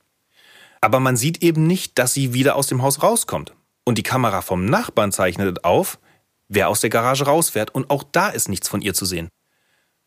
Aber 0.82 1.00
man 1.00 1.18
sieht 1.18 1.44
eben 1.44 1.68
nicht, 1.68 1.98
dass 1.98 2.14
sie 2.14 2.34
wieder 2.34 2.56
aus 2.56 2.68
dem 2.68 2.82
Haus 2.82 3.04
rauskommt. 3.04 3.54
Und 3.84 3.98
die 3.98 4.04
Kamera 4.04 4.42
vom 4.42 4.66
Nachbarn 4.66 5.12
zeichnet 5.12 5.66
auf, 5.66 6.00
wer 6.48 6.70
aus 6.70 6.82
der 6.82 6.90
Garage 6.90 7.26
rausfährt, 7.26 7.74
und 7.74 7.90
auch 7.90 8.04
da 8.04 8.30
ist 8.30 8.50
nichts 8.50 8.70
von 8.70 8.82
ihr 8.82 8.94
zu 8.94 9.06
sehen. 9.06 9.30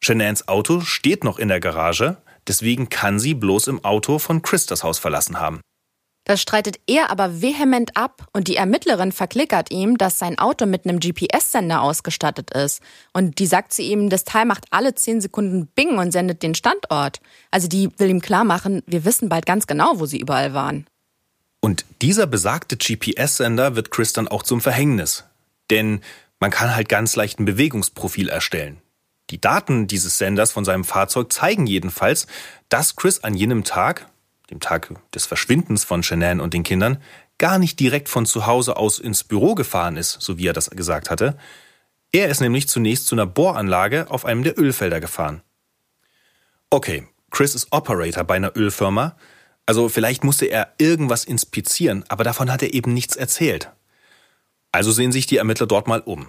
Shanans 0.00 0.48
Auto 0.48 0.80
steht 0.80 1.24
noch 1.24 1.38
in 1.38 1.48
der 1.48 1.60
Garage, 1.60 2.16
deswegen 2.48 2.88
kann 2.88 3.20
sie 3.20 3.34
bloß 3.34 3.68
im 3.68 3.84
Auto 3.84 4.18
von 4.18 4.42
Chris 4.42 4.66
das 4.66 4.82
Haus 4.82 4.98
verlassen 4.98 5.38
haben. 5.38 5.60
Das 6.24 6.40
streitet 6.40 6.78
er 6.86 7.10
aber 7.10 7.42
vehement 7.42 7.96
ab 7.96 8.28
und 8.32 8.46
die 8.46 8.56
Ermittlerin 8.56 9.10
verklickert 9.10 9.72
ihm, 9.72 9.98
dass 9.98 10.20
sein 10.20 10.38
Auto 10.38 10.66
mit 10.66 10.86
einem 10.86 11.00
GPS-Sender 11.00 11.82
ausgestattet 11.82 12.52
ist. 12.52 12.80
Und 13.12 13.38
die 13.38 13.46
sagt 13.46 13.72
zu 13.72 13.82
ihm, 13.82 14.08
das 14.08 14.24
Teil 14.24 14.44
macht 14.44 14.66
alle 14.70 14.94
zehn 14.94 15.20
Sekunden 15.20 15.66
Bing 15.66 15.98
und 15.98 16.12
sendet 16.12 16.42
den 16.42 16.54
Standort. 16.54 17.18
Also 17.50 17.66
die 17.66 17.90
will 17.98 18.10
ihm 18.10 18.20
klar 18.20 18.44
machen, 18.44 18.82
wir 18.86 19.04
wissen 19.04 19.28
bald 19.28 19.46
ganz 19.46 19.66
genau, 19.66 19.98
wo 19.98 20.06
sie 20.06 20.18
überall 20.18 20.54
waren. 20.54 20.86
Und 21.60 21.84
dieser 22.02 22.26
besagte 22.26 22.76
GPS-Sender 22.76 23.74
wird 23.74 23.90
Chris 23.90 24.12
dann 24.12 24.28
auch 24.28 24.42
zum 24.42 24.60
Verhängnis. 24.60 25.24
Denn 25.70 26.02
man 26.38 26.50
kann 26.50 26.74
halt 26.74 26.88
ganz 26.88 27.16
leicht 27.16 27.40
ein 27.40 27.44
Bewegungsprofil 27.44 28.28
erstellen. 28.28 28.78
Die 29.30 29.40
Daten 29.40 29.86
dieses 29.86 30.18
Senders 30.18 30.52
von 30.52 30.64
seinem 30.64 30.84
Fahrzeug 30.84 31.32
zeigen 31.32 31.66
jedenfalls, 31.66 32.26
dass 32.68 32.96
Chris 32.96 33.24
an 33.24 33.34
jenem 33.34 33.64
Tag, 33.64 34.06
dem 34.52 34.60
Tag 34.60 34.94
des 35.12 35.26
Verschwindens 35.26 35.82
von 35.82 36.02
Shanann 36.02 36.40
und 36.40 36.54
den 36.54 36.62
Kindern, 36.62 36.98
gar 37.38 37.58
nicht 37.58 37.80
direkt 37.80 38.08
von 38.08 38.26
zu 38.26 38.46
Hause 38.46 38.76
aus 38.76 38.98
ins 38.98 39.24
Büro 39.24 39.54
gefahren 39.54 39.96
ist, 39.96 40.20
so 40.20 40.38
wie 40.38 40.46
er 40.46 40.52
das 40.52 40.70
gesagt 40.70 41.10
hatte. 41.10 41.36
Er 42.12 42.28
ist 42.28 42.40
nämlich 42.40 42.68
zunächst 42.68 43.06
zu 43.06 43.14
einer 43.14 43.26
Bohranlage 43.26 44.10
auf 44.10 44.24
einem 44.24 44.44
der 44.44 44.58
Ölfelder 44.58 45.00
gefahren. 45.00 45.42
Okay, 46.70 47.08
Chris 47.30 47.54
ist 47.54 47.68
Operator 47.70 48.24
bei 48.24 48.36
einer 48.36 48.56
Ölfirma, 48.56 49.16
also 49.64 49.88
vielleicht 49.88 50.24
musste 50.24 50.46
er 50.46 50.74
irgendwas 50.78 51.24
inspizieren, 51.24 52.04
aber 52.08 52.24
davon 52.24 52.50
hat 52.50 52.62
er 52.62 52.74
eben 52.74 52.92
nichts 52.92 53.16
erzählt. 53.16 53.70
Also 54.72 54.90
sehen 54.90 55.12
sich 55.12 55.26
die 55.26 55.36
Ermittler 55.36 55.66
dort 55.66 55.86
mal 55.86 56.00
um. 56.00 56.28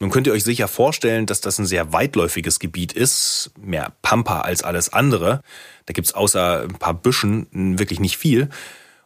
Nun 0.00 0.10
könnt 0.10 0.28
ihr 0.28 0.32
euch 0.32 0.44
sicher 0.44 0.68
vorstellen, 0.68 1.26
dass 1.26 1.40
das 1.40 1.58
ein 1.58 1.66
sehr 1.66 1.92
weitläufiges 1.92 2.60
Gebiet 2.60 2.92
ist, 2.92 3.50
mehr 3.58 3.92
Pampa 4.02 4.42
als 4.42 4.62
alles 4.62 4.92
andere. 4.92 5.42
Da 5.86 5.92
gibt's 5.92 6.14
außer 6.14 6.62
ein 6.62 6.78
paar 6.78 6.94
Büschen 6.94 7.48
wirklich 7.78 7.98
nicht 7.98 8.16
viel. 8.16 8.48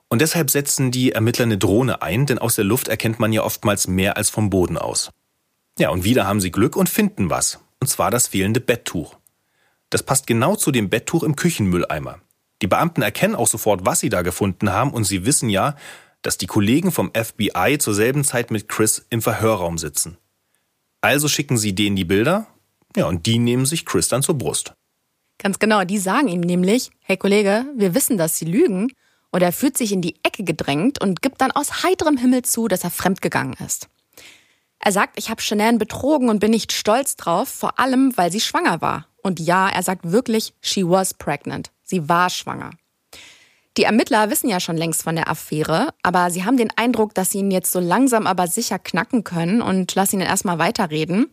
Und 0.08 0.20
deshalb 0.20 0.50
setzen 0.50 0.90
die 0.90 1.12
Ermittler 1.12 1.44
eine 1.44 1.56
Drohne 1.56 2.02
ein, 2.02 2.26
denn 2.26 2.38
aus 2.38 2.56
der 2.56 2.66
Luft 2.66 2.88
erkennt 2.88 3.18
man 3.18 3.32
ja 3.32 3.42
oftmals 3.42 3.88
mehr 3.88 4.18
als 4.18 4.28
vom 4.28 4.50
Boden 4.50 4.76
aus. 4.76 5.10
Ja, 5.78 5.88
und 5.88 6.04
wieder 6.04 6.26
haben 6.26 6.42
sie 6.42 6.50
Glück 6.50 6.76
und 6.76 6.90
finden 6.90 7.30
was. 7.30 7.60
Und 7.80 7.86
zwar 7.86 8.10
das 8.10 8.28
fehlende 8.28 8.60
Betttuch. 8.60 9.16
Das 9.88 10.02
passt 10.02 10.26
genau 10.26 10.56
zu 10.56 10.70
dem 10.70 10.90
Betttuch 10.90 11.22
im 11.22 11.36
Küchenmülleimer. 11.36 12.18
Die 12.60 12.66
Beamten 12.66 13.00
erkennen 13.00 13.34
auch 13.34 13.48
sofort, 13.48 13.86
was 13.86 14.00
sie 14.00 14.10
da 14.10 14.20
gefunden 14.20 14.70
haben, 14.70 14.90
und 14.92 15.04
sie 15.04 15.24
wissen 15.24 15.48
ja, 15.48 15.76
dass 16.20 16.38
die 16.38 16.46
Kollegen 16.46 16.92
vom 16.92 17.10
FBI 17.14 17.78
zur 17.78 17.94
selben 17.94 18.22
Zeit 18.22 18.50
mit 18.50 18.68
Chris 18.68 19.06
im 19.08 19.22
Verhörraum 19.22 19.78
sitzen. 19.78 20.18
Also 21.02 21.28
schicken 21.28 21.58
sie 21.58 21.74
denen 21.74 21.96
die 21.96 22.04
Bilder, 22.04 22.46
ja, 22.96 23.06
und 23.06 23.26
die 23.26 23.38
nehmen 23.38 23.66
sich 23.66 23.84
Chris 23.84 24.08
dann 24.08 24.22
zur 24.22 24.38
Brust. 24.38 24.72
Ganz 25.38 25.58
genau, 25.58 25.84
die 25.84 25.98
sagen 25.98 26.28
ihm 26.28 26.40
nämlich, 26.40 26.90
hey 27.00 27.16
Kollege, 27.16 27.66
wir 27.76 27.94
wissen, 27.94 28.16
dass 28.16 28.38
Sie 28.38 28.44
lügen. 28.44 28.92
Und 29.32 29.42
er 29.42 29.52
fühlt 29.52 29.78
sich 29.78 29.92
in 29.92 30.02
die 30.02 30.16
Ecke 30.22 30.44
gedrängt 30.44 31.00
und 31.00 31.22
gibt 31.22 31.40
dann 31.40 31.50
aus 31.50 31.82
heiterem 31.82 32.18
Himmel 32.18 32.42
zu, 32.42 32.68
dass 32.68 32.84
er 32.84 32.90
fremdgegangen 32.90 33.54
ist. 33.66 33.88
Er 34.78 34.92
sagt, 34.92 35.18
ich 35.18 35.30
habe 35.30 35.40
Shanann 35.40 35.78
betrogen 35.78 36.28
und 36.28 36.38
bin 36.38 36.50
nicht 36.50 36.72
stolz 36.72 37.16
drauf, 37.16 37.48
vor 37.48 37.78
allem, 37.78 38.12
weil 38.16 38.30
sie 38.30 38.40
schwanger 38.40 38.80
war. 38.82 39.06
Und 39.22 39.40
ja, 39.40 39.68
er 39.68 39.82
sagt 39.82 40.12
wirklich, 40.12 40.52
she 40.60 40.86
was 40.86 41.14
pregnant. 41.14 41.70
Sie 41.82 42.08
war 42.08 42.30
schwanger. 42.30 42.70
Die 43.78 43.84
Ermittler 43.84 44.28
wissen 44.28 44.50
ja 44.50 44.60
schon 44.60 44.76
längst 44.76 45.02
von 45.02 45.16
der 45.16 45.30
Affäre, 45.30 45.94
aber 46.02 46.30
sie 46.30 46.44
haben 46.44 46.58
den 46.58 46.70
Eindruck, 46.76 47.14
dass 47.14 47.30
sie 47.30 47.38
ihn 47.38 47.50
jetzt 47.50 47.72
so 47.72 47.80
langsam 47.80 48.26
aber 48.26 48.46
sicher 48.46 48.78
knacken 48.78 49.24
können 49.24 49.62
und 49.62 49.94
lassen 49.94 50.16
ihn 50.16 50.26
erstmal 50.26 50.58
weiterreden. 50.58 51.32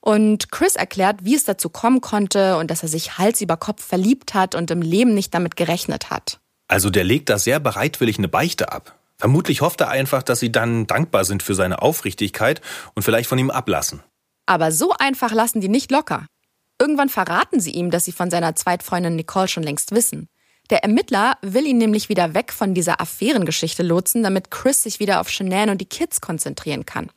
Und 0.00 0.50
Chris 0.50 0.74
erklärt, 0.74 1.24
wie 1.24 1.36
es 1.36 1.44
dazu 1.44 1.68
kommen 1.68 2.00
konnte 2.00 2.58
und 2.58 2.70
dass 2.70 2.82
er 2.82 2.88
sich 2.88 3.18
Hals 3.18 3.40
über 3.40 3.56
Kopf 3.56 3.84
verliebt 3.84 4.34
hat 4.34 4.54
und 4.54 4.70
im 4.70 4.82
Leben 4.82 5.14
nicht 5.14 5.32
damit 5.32 5.56
gerechnet 5.56 6.10
hat. 6.10 6.40
Also 6.68 6.90
der 6.90 7.04
legt 7.04 7.28
da 7.28 7.38
sehr 7.38 7.60
bereitwillig 7.60 8.18
eine 8.18 8.28
Beichte 8.28 8.72
ab. 8.72 8.98
Vermutlich 9.16 9.60
hofft 9.60 9.80
er 9.80 9.88
einfach, 9.88 10.22
dass 10.22 10.40
sie 10.40 10.52
dann 10.52 10.86
dankbar 10.86 11.24
sind 11.24 11.42
für 11.42 11.54
seine 11.54 11.82
Aufrichtigkeit 11.82 12.60
und 12.94 13.02
vielleicht 13.02 13.28
von 13.28 13.38
ihm 13.38 13.50
ablassen. 13.50 14.02
Aber 14.46 14.72
so 14.72 14.92
einfach 14.92 15.32
lassen 15.32 15.60
die 15.60 15.68
nicht 15.68 15.90
locker. 15.90 16.26
Irgendwann 16.80 17.08
verraten 17.08 17.60
sie 17.60 17.70
ihm, 17.70 17.90
dass 17.90 18.04
sie 18.04 18.12
von 18.12 18.30
seiner 18.30 18.54
Zweitfreundin 18.54 19.16
Nicole 19.16 19.48
schon 19.48 19.62
längst 19.62 19.92
wissen. 19.92 20.28
Der 20.70 20.82
Ermittler 20.82 21.38
will 21.42 21.66
ihn 21.66 21.78
nämlich 21.78 22.08
wieder 22.08 22.34
weg 22.34 22.52
von 22.52 22.74
dieser 22.74 23.00
Affärengeschichte 23.00 23.82
lotsen, 23.82 24.22
damit 24.22 24.50
Chris 24.50 24.82
sich 24.82 24.98
wieder 24.98 25.20
auf 25.20 25.28
Shanann 25.28 25.70
und 25.70 25.80
die 25.80 25.86
Kids 25.86 26.20
konzentrieren 26.20 26.86
kann. 26.86 27.10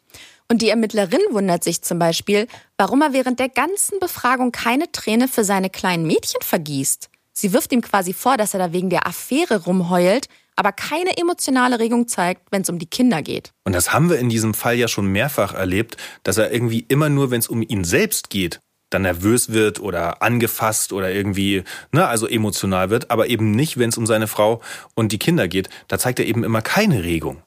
Und 0.51 0.61
die 0.61 0.69
Ermittlerin 0.69 1.21
wundert 1.31 1.63
sich 1.63 1.81
zum 1.83 1.99
Beispiel, 1.99 2.47
warum 2.77 3.01
er 3.01 3.13
während 3.13 3.39
der 3.39 3.49
ganzen 3.49 3.99
Befragung 3.99 4.51
keine 4.51 4.91
Träne 4.91 5.27
für 5.27 5.43
seine 5.43 5.69
kleinen 5.69 6.07
Mädchen 6.07 6.41
vergießt. 6.41 7.09
Sie 7.33 7.53
wirft 7.53 7.71
ihm 7.71 7.81
quasi 7.81 8.13
vor, 8.13 8.35
dass 8.35 8.53
er 8.53 8.59
da 8.59 8.73
wegen 8.73 8.89
der 8.89 9.07
Affäre 9.07 9.63
rumheult, 9.63 10.27
aber 10.55 10.71
keine 10.71 11.17
emotionale 11.17 11.79
Regung 11.79 12.07
zeigt, 12.07 12.51
wenn 12.51 12.63
es 12.63 12.69
um 12.69 12.79
die 12.79 12.85
Kinder 12.85 13.21
geht. 13.21 13.51
Und 13.63 13.73
das 13.73 13.93
haben 13.93 14.09
wir 14.09 14.19
in 14.19 14.27
diesem 14.27 14.53
Fall 14.53 14.75
ja 14.75 14.87
schon 14.87 15.05
mehrfach 15.05 15.53
erlebt, 15.53 15.95
dass 16.23 16.37
er 16.37 16.51
irgendwie 16.51 16.85
immer 16.89 17.09
nur, 17.09 17.31
wenn 17.31 17.39
es 17.39 17.47
um 17.47 17.61
ihn 17.61 17.85
selbst 17.85 18.29
geht, 18.29 18.59
dann 18.89 19.03
nervös 19.03 19.51
wird 19.51 19.79
oder 19.79 20.21
angefasst 20.21 20.93
oder 20.93 21.11
irgendwie, 21.11 21.63
ne, 21.91 22.07
also 22.07 22.27
emotional 22.27 22.89
wird, 22.89 23.11
aber 23.11 23.27
eben 23.27 23.51
nicht, 23.51 23.77
wenn 23.77 23.89
es 23.89 23.97
um 23.97 24.05
seine 24.05 24.27
Frau 24.27 24.61
und 24.95 25.11
die 25.11 25.19
Kinder 25.19 25.47
geht. 25.47 25.69
Da 25.87 25.99
zeigt 25.99 26.19
er 26.19 26.25
eben 26.25 26.43
immer 26.43 26.61
keine 26.61 27.03
Regung. 27.03 27.43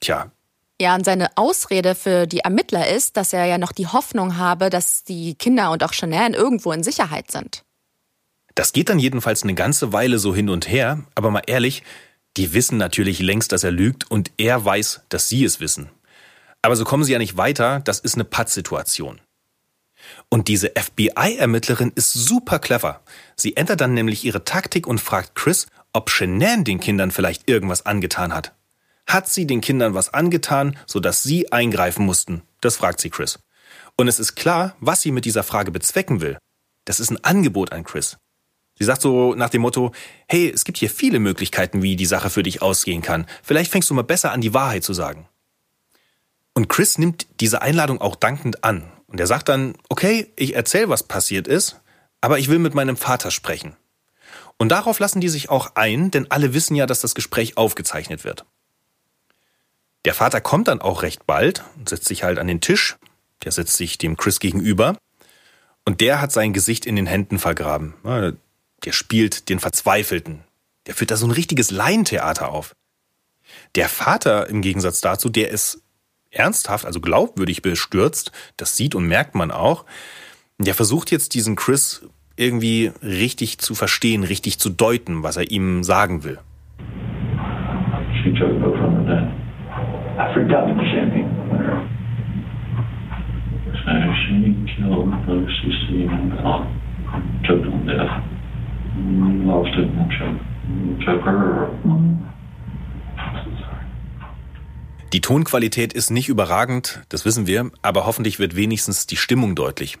Tja. 0.00 0.30
Ja, 0.80 0.94
und 0.96 1.04
seine 1.04 1.36
Ausrede 1.36 1.94
für 1.94 2.26
die 2.26 2.40
Ermittler 2.40 2.88
ist, 2.88 3.16
dass 3.16 3.32
er 3.32 3.46
ja 3.46 3.58
noch 3.58 3.72
die 3.72 3.86
Hoffnung 3.86 4.36
habe, 4.38 4.70
dass 4.70 5.04
die 5.04 5.34
Kinder 5.34 5.70
und 5.70 5.84
auch 5.84 5.92
Chanel 5.92 6.34
irgendwo 6.34 6.72
in 6.72 6.82
Sicherheit 6.82 7.30
sind. 7.30 7.64
Das 8.56 8.72
geht 8.72 8.88
dann 8.88 8.98
jedenfalls 8.98 9.42
eine 9.42 9.54
ganze 9.54 9.92
Weile 9.92 10.18
so 10.18 10.34
hin 10.34 10.48
und 10.48 10.68
her, 10.68 11.04
aber 11.14 11.30
mal 11.30 11.42
ehrlich, 11.46 11.82
die 12.36 12.52
wissen 12.52 12.78
natürlich 12.78 13.20
längst, 13.20 13.52
dass 13.52 13.64
er 13.64 13.70
lügt 13.70 14.10
und 14.10 14.32
er 14.36 14.64
weiß, 14.64 15.02
dass 15.08 15.28
sie 15.28 15.44
es 15.44 15.60
wissen. 15.60 15.90
Aber 16.62 16.76
so 16.76 16.84
kommen 16.84 17.04
sie 17.04 17.12
ja 17.12 17.18
nicht 17.18 17.36
weiter, 17.36 17.80
das 17.80 18.00
ist 18.00 18.14
eine 18.14 18.24
Pattsituation. 18.24 19.20
Und 20.28 20.48
diese 20.48 20.72
FBI-Ermittlerin 20.76 21.92
ist 21.94 22.12
super 22.12 22.58
clever. 22.58 23.00
Sie 23.36 23.56
ändert 23.56 23.80
dann 23.80 23.94
nämlich 23.94 24.24
ihre 24.24 24.44
Taktik 24.44 24.86
und 24.86 25.00
fragt 25.00 25.34
Chris, 25.34 25.66
ob 25.92 26.10
Shanann 26.10 26.64
den 26.64 26.80
Kindern 26.80 27.10
vielleicht 27.10 27.48
irgendwas 27.48 27.86
angetan 27.86 28.34
hat. 28.34 28.52
Hat 29.06 29.28
sie 29.28 29.46
den 29.46 29.60
Kindern 29.60 29.94
was 29.94 30.12
angetan, 30.12 30.76
sodass 30.86 31.22
sie 31.22 31.52
eingreifen 31.52 32.04
mussten? 32.04 32.42
Das 32.60 32.76
fragt 32.76 33.00
sie 33.00 33.10
Chris. 33.10 33.38
Und 33.96 34.08
es 34.08 34.18
ist 34.18 34.34
klar, 34.34 34.74
was 34.80 35.02
sie 35.02 35.12
mit 35.12 35.24
dieser 35.24 35.42
Frage 35.42 35.70
bezwecken 35.70 36.20
will. 36.20 36.38
Das 36.84 37.00
ist 37.00 37.10
ein 37.10 37.22
Angebot 37.22 37.72
an 37.72 37.84
Chris. 37.84 38.16
Sie 38.76 38.84
sagt 38.84 39.02
so 39.02 39.34
nach 39.34 39.50
dem 39.50 39.62
Motto, 39.62 39.92
hey, 40.26 40.50
es 40.52 40.64
gibt 40.64 40.78
hier 40.78 40.90
viele 40.90 41.20
Möglichkeiten, 41.20 41.82
wie 41.82 41.96
die 41.96 42.06
Sache 42.06 42.28
für 42.28 42.42
dich 42.42 42.60
ausgehen 42.60 43.02
kann. 43.02 43.26
Vielleicht 43.42 43.70
fängst 43.70 43.88
du 43.88 43.94
mal 43.94 44.02
besser 44.02 44.32
an, 44.32 44.40
die 44.40 44.54
Wahrheit 44.54 44.82
zu 44.82 44.94
sagen. 44.94 45.28
Und 46.54 46.68
Chris 46.68 46.98
nimmt 46.98 47.26
diese 47.40 47.62
Einladung 47.62 48.00
auch 48.00 48.16
dankend 48.16 48.64
an 48.64 48.90
und 49.14 49.20
er 49.20 49.28
sagt 49.28 49.48
dann, 49.48 49.74
okay, 49.88 50.32
ich 50.34 50.56
erzähle, 50.56 50.88
was 50.88 51.04
passiert 51.04 51.46
ist, 51.46 51.80
aber 52.20 52.40
ich 52.40 52.48
will 52.48 52.58
mit 52.58 52.74
meinem 52.74 52.96
Vater 52.96 53.30
sprechen. 53.30 53.76
Und 54.56 54.70
darauf 54.70 54.98
lassen 54.98 55.20
die 55.20 55.28
sich 55.28 55.50
auch 55.50 55.76
ein, 55.76 56.10
denn 56.10 56.32
alle 56.32 56.52
wissen 56.52 56.74
ja, 56.74 56.84
dass 56.84 57.00
das 57.00 57.14
Gespräch 57.14 57.56
aufgezeichnet 57.56 58.24
wird. 58.24 58.44
Der 60.04 60.14
Vater 60.14 60.40
kommt 60.40 60.66
dann 60.66 60.80
auch 60.80 61.02
recht 61.02 61.28
bald 61.28 61.62
und 61.76 61.88
setzt 61.88 62.06
sich 62.06 62.24
halt 62.24 62.40
an 62.40 62.48
den 62.48 62.60
Tisch. 62.60 62.96
Der 63.44 63.52
setzt 63.52 63.76
sich 63.76 63.98
dem 63.98 64.16
Chris 64.16 64.40
gegenüber. 64.40 64.98
Und 65.84 66.00
der 66.00 66.20
hat 66.20 66.32
sein 66.32 66.52
Gesicht 66.52 66.84
in 66.84 66.96
den 66.96 67.06
Händen 67.06 67.38
vergraben. 67.38 67.94
Der 68.84 68.90
spielt 68.90 69.48
den 69.48 69.60
Verzweifelten. 69.60 70.42
Der 70.88 70.96
führt 70.96 71.12
da 71.12 71.16
so 71.16 71.28
ein 71.28 71.30
richtiges 71.30 71.70
Laientheater 71.70 72.48
auf. 72.48 72.74
Der 73.76 73.88
Vater 73.88 74.48
im 74.48 74.60
Gegensatz 74.60 75.00
dazu, 75.00 75.28
der 75.28 75.50
ist 75.50 75.83
ernsthaft, 76.34 76.86
also 76.86 77.00
glaubwürdig 77.00 77.62
bestürzt. 77.62 78.32
Das 78.56 78.76
sieht 78.76 78.94
und 78.94 79.06
merkt 79.06 79.34
man 79.34 79.50
auch. 79.50 79.84
Der 80.58 80.74
versucht 80.74 81.10
jetzt 81.10 81.34
diesen 81.34 81.56
Chris 81.56 82.06
irgendwie 82.36 82.92
richtig 83.02 83.58
zu 83.58 83.74
verstehen, 83.74 84.24
richtig 84.24 84.58
zu 84.58 84.70
deuten, 84.70 85.22
was 85.22 85.36
er 85.36 85.50
ihm 85.50 85.84
sagen 85.84 86.24
will. 86.24 86.38
Die 105.14 105.20
Tonqualität 105.20 105.92
ist 105.92 106.10
nicht 106.10 106.28
überragend, 106.28 107.00
das 107.08 107.24
wissen 107.24 107.46
wir, 107.46 107.70
aber 107.82 108.04
hoffentlich 108.04 108.40
wird 108.40 108.56
wenigstens 108.56 109.06
die 109.06 109.16
Stimmung 109.16 109.54
deutlich. 109.54 109.96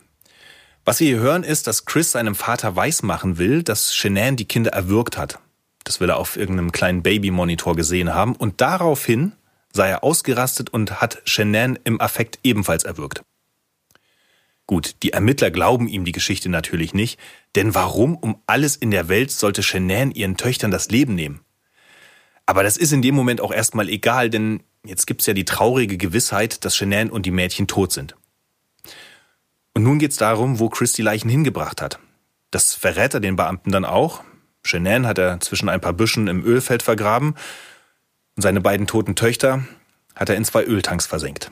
Was 0.84 0.98
wir 0.98 1.06
hier 1.06 1.20
hören, 1.20 1.44
ist, 1.44 1.68
dass 1.68 1.84
Chris 1.84 2.10
seinem 2.10 2.34
Vater 2.34 2.74
weismachen 2.74 3.38
will, 3.38 3.62
dass 3.62 3.94
Shanann 3.94 4.34
die 4.34 4.46
Kinder 4.46 4.72
erwürgt 4.72 5.16
hat. 5.16 5.38
Das 5.84 6.00
will 6.00 6.10
er 6.10 6.16
auf 6.16 6.36
irgendeinem 6.36 6.72
kleinen 6.72 7.04
Babymonitor 7.04 7.76
gesehen 7.76 8.12
haben 8.12 8.34
und 8.34 8.60
daraufhin 8.60 9.34
sei 9.72 9.88
er 9.88 10.02
ausgerastet 10.02 10.70
und 10.70 11.00
hat 11.00 11.22
Shanann 11.26 11.78
im 11.84 12.00
Affekt 12.00 12.40
ebenfalls 12.42 12.82
erwürgt. 12.82 13.22
Gut, 14.66 14.96
die 15.04 15.12
Ermittler 15.12 15.52
glauben 15.52 15.86
ihm 15.86 16.04
die 16.04 16.10
Geschichte 16.10 16.48
natürlich 16.48 16.92
nicht, 16.92 17.20
denn 17.54 17.72
warum 17.72 18.16
um 18.16 18.42
alles 18.48 18.74
in 18.74 18.90
der 18.90 19.08
Welt 19.08 19.30
sollte 19.30 19.62
Shanann 19.62 20.10
ihren 20.10 20.36
Töchtern 20.36 20.72
das 20.72 20.90
Leben 20.90 21.14
nehmen? 21.14 21.42
Aber 22.46 22.64
das 22.64 22.76
ist 22.76 22.92
in 22.92 23.00
dem 23.00 23.14
Moment 23.14 23.40
auch 23.40 23.52
erstmal 23.52 23.88
egal, 23.88 24.28
denn 24.28 24.64
jetzt 24.84 25.06
gibt's 25.06 25.26
ja 25.26 25.34
die 25.34 25.44
traurige 25.44 25.96
Gewissheit, 25.96 26.64
dass 26.64 26.76
Shanann 26.76 27.10
und 27.10 27.26
die 27.26 27.30
Mädchen 27.30 27.66
tot 27.66 27.92
sind. 27.92 28.16
Und 29.74 29.82
nun 29.82 29.98
geht 29.98 30.12
es 30.12 30.16
darum, 30.16 30.60
wo 30.60 30.68
Chris 30.68 30.92
die 30.92 31.02
Leichen 31.02 31.28
hingebracht 31.28 31.82
hat. 31.82 31.98
Das 32.50 32.74
verrät 32.74 33.14
er 33.14 33.20
den 33.20 33.36
Beamten 33.36 33.72
dann 33.72 33.84
auch. 33.84 34.22
Shanann 34.62 35.06
hat 35.06 35.18
er 35.18 35.40
zwischen 35.40 35.68
ein 35.68 35.80
paar 35.80 35.92
Büschen 35.92 36.28
im 36.28 36.44
Ölfeld 36.44 36.82
vergraben 36.82 37.34
und 38.36 38.42
seine 38.42 38.60
beiden 38.60 38.86
toten 38.86 39.16
Töchter 39.16 39.64
hat 40.14 40.28
er 40.28 40.36
in 40.36 40.44
zwei 40.44 40.64
Öltanks 40.64 41.06
versenkt. 41.06 41.50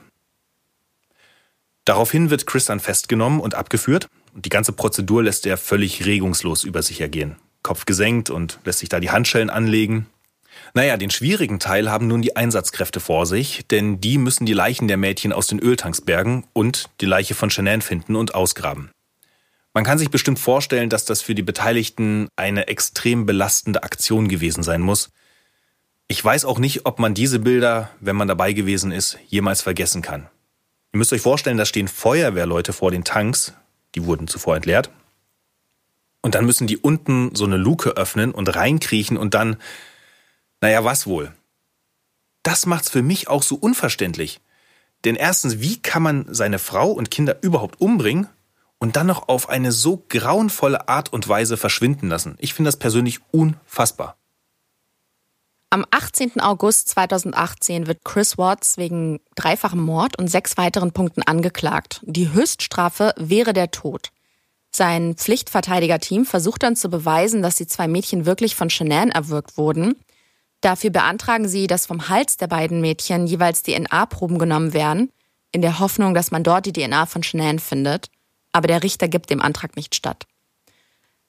Daraufhin 1.85 2.31
wird 2.31 2.47
Chris 2.47 2.67
dann 2.67 2.81
festgenommen 2.81 3.41
und 3.41 3.55
abgeführt 3.55 4.09
und 4.35 4.45
die 4.45 4.51
ganze 4.51 4.73
Prozedur 4.73 5.23
lässt 5.25 5.47
er 5.47 5.57
völlig 5.57 6.07
regungslos 6.07 6.65
über 6.65 6.83
sich 6.83 7.01
ergehen. 7.01 7.37
Kopf 7.63 7.85
gesenkt 7.85 8.31
und 8.31 8.61
lässt 8.65 8.79
sich 8.79 8.89
da 8.89 9.01
die 9.01 9.11
Handschellen 9.11 9.51
anlegen. 9.51 10.07
Naja, 10.75 10.97
den 10.97 11.11
schwierigen 11.11 11.59
Teil 11.59 11.91
haben 11.91 12.07
nun 12.07 12.23
die 12.23 12.37
Einsatzkräfte 12.37 13.01
vor 13.01 13.27
sich, 13.27 13.67
denn 13.71 14.01
die 14.01 14.19
müssen 14.19 14.47
die 14.47 14.55
Leichen 14.55 14.89
der 14.89 14.97
Mädchen 14.97 15.33
aus 15.33 15.47
den 15.47 15.59
Öltanks 15.59 16.01
bergen 16.01 16.45
und 16.53 16.89
die 17.01 17.07
Leiche 17.07 17.35
von 17.35 17.51
Shanann 17.51 17.83
finden 17.83 18.17
und 18.17 18.35
ausgraben. 18.35 18.91
Man 19.75 19.85
kann 19.85 19.99
sich 19.99 20.11
bestimmt 20.11 20.39
vorstellen, 20.39 20.91
dass 20.91 21.05
das 21.05 21.23
für 21.23 21.35
die 21.35 21.43
Beteiligten 21.43 22.29
eine 22.37 22.69
extrem 22.69 23.25
belastende 23.25 23.83
Aktion 23.83 24.29
gewesen 24.29 24.63
sein 24.63 24.83
muss. 24.83 25.11
Ich 26.09 26.23
weiß 26.23 26.45
auch 26.45 26.59
nicht, 26.59 26.85
ob 26.85 26.99
man 26.99 27.15
diese 27.15 27.39
Bilder, 27.39 27.91
wenn 28.01 28.17
man 28.17 28.29
dabei 28.29 28.53
gewesen 28.53 28.93
ist, 28.93 29.19
jemals 29.29 29.63
vergessen 29.63 30.03
kann. 30.03 30.29
Ihr 30.93 30.99
müsst 30.99 31.13
euch 31.15 31.23
vorstellen, 31.23 31.57
da 31.57 31.65
stehen 31.65 31.89
Feuerwehrleute 31.89 32.75
vor 32.75 32.91
den 32.91 33.05
Tanks, 33.05 33.55
die 33.95 34.05
wurden 34.05 34.29
zuvor 34.29 34.57
entleert. 34.57 34.91
Und 36.21 36.35
dann 36.35 36.45
müssen 36.45 36.67
die 36.67 36.77
unten 36.77 37.35
so 37.35 37.47
eine 37.47 37.57
Luke 37.57 37.97
öffnen 37.97 38.33
und 38.33 38.55
reinkriechen 38.55 39.17
und 39.17 39.33
dann 39.33 39.57
naja, 40.63 40.83
was 40.85 41.07
wohl? 41.07 41.35
Das 42.43 42.67
macht's 42.67 42.89
für 42.89 43.03
mich 43.03 43.29
auch 43.29 43.43
so 43.43 43.57
unverständlich. 43.57 44.41
Denn 45.05 45.17
erstens, 45.17 45.61
wie 45.61 45.83
kann 45.83 46.03
man 46.03 46.33
seine 46.33 46.59
Frau 46.59 46.91
und 46.91 47.11
Kinder 47.11 47.43
überhaupt 47.43 47.81
umbringen 47.81 48.29
und 48.79 48.97
dann 48.97 49.09
noch 49.09 49.29
auf 49.29 49.49
eine 49.49 49.73
so 49.73 50.05
grauenvolle 50.09 50.89
Art 50.89 51.13
und 51.13 51.29
Weise 51.29 51.57
verschwinden 51.57 52.09
lassen? 52.09 52.37
Ich 52.39 52.55
finde 52.55 52.69
das 52.69 52.79
persönlich 52.79 53.21
unfassbar. 53.33 54.17
Am 55.71 55.87
18. 55.91 56.39
August 56.41 56.91
2018 56.91 57.87
wird 57.87 58.05
Chris 58.05 58.37
Watts 58.37 58.77
wegen 58.77 59.21
dreifachem 59.35 59.81
Mord 59.81 60.19
und 60.19 60.29
sechs 60.29 60.57
weiteren 60.59 60.93
Punkten 60.93 61.23
angeklagt. 61.23 62.03
Die 62.05 62.33
Höchststrafe 62.33 63.15
wäre 63.17 63.53
der 63.53 63.71
Tod. 63.71 64.11
Sein 64.71 65.15
Pflichtverteidigerteam 65.17 66.25
versucht 66.25 66.63
dann 66.63 66.77
zu 66.77 66.89
beweisen, 66.89 67.43
dass 67.43 67.57
die 67.57 67.67
zwei 67.67 67.89
Mädchen 67.89 68.27
wirklich 68.27 68.55
von 68.55 68.71
Shanann 68.71 69.11
erwürgt 69.11 69.57
wurden. 69.57 69.97
Dafür 70.63 70.91
beantragen 70.91 71.49
sie, 71.49 71.67
dass 71.67 71.87
vom 71.87 72.09
Hals 72.09 72.37
der 72.37 72.47
beiden 72.47 72.81
Mädchen 72.81 73.27
jeweils 73.27 73.63
DNA-Proben 73.65 74.39
genommen 74.39 74.73
werden, 74.73 75.11
in 75.51 75.61
der 75.61 75.81
Hoffnung, 75.81 76.15
dass 76.15 76.31
man 76.31 76.45
dort 76.45 76.65
die 76.65 76.73
DNA 76.73 77.05
von 77.07 77.23
Shanann 77.23 77.59
findet. 77.59 78.09
Aber 78.53 78.69
der 78.69 78.83
Richter 78.83 79.09
gibt 79.09 79.29
dem 79.31 79.43
Antrag 79.43 79.77
nicht 79.77 79.95
statt. 79.95 80.25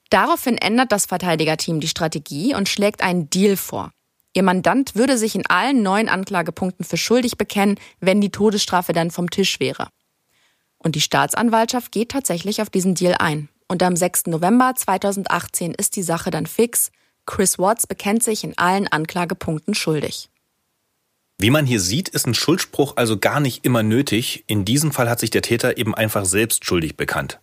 Daraufhin 0.08 0.56
ändert 0.56 0.92
das 0.92 1.06
Verteidigerteam 1.06 1.80
die 1.80 1.88
Strategie 1.88 2.54
und 2.54 2.68
schlägt 2.68 3.02
einen 3.02 3.28
Deal 3.28 3.56
vor. 3.56 3.90
Ihr 4.34 4.44
Mandant 4.44 4.94
würde 4.94 5.18
sich 5.18 5.34
in 5.34 5.46
allen 5.46 5.82
neuen 5.82 6.08
Anklagepunkten 6.08 6.84
für 6.84 6.96
schuldig 6.96 7.36
bekennen, 7.36 7.78
wenn 8.00 8.20
die 8.20 8.30
Todesstrafe 8.30 8.92
dann 8.92 9.10
vom 9.10 9.30
Tisch 9.30 9.58
wäre. 9.58 9.88
Und 10.78 10.94
die 10.94 11.00
Staatsanwaltschaft 11.00 11.90
geht 11.90 12.10
tatsächlich 12.10 12.62
auf 12.62 12.70
diesen 12.70 12.94
Deal 12.94 13.16
ein. 13.18 13.48
Und 13.66 13.82
am 13.82 13.96
6. 13.96 14.26
November 14.26 14.74
2018 14.76 15.74
ist 15.74 15.96
die 15.96 16.02
Sache 16.02 16.30
dann 16.30 16.46
fix 16.46 16.92
Chris 17.26 17.58
Watts 17.58 17.86
bekennt 17.86 18.22
sich 18.22 18.44
in 18.44 18.56
allen 18.58 18.88
Anklagepunkten 18.88 19.74
schuldig. 19.74 20.28
Wie 21.38 21.50
man 21.50 21.66
hier 21.66 21.80
sieht, 21.80 22.08
ist 22.08 22.26
ein 22.26 22.34
Schuldspruch 22.34 22.96
also 22.96 23.18
gar 23.18 23.40
nicht 23.40 23.64
immer 23.64 23.82
nötig. 23.82 24.44
In 24.46 24.64
diesem 24.64 24.92
Fall 24.92 25.10
hat 25.10 25.20
sich 25.20 25.30
der 25.30 25.42
Täter 25.42 25.76
eben 25.78 25.94
einfach 25.94 26.24
selbst 26.24 26.64
schuldig 26.64 26.96
bekannt. 26.96 27.40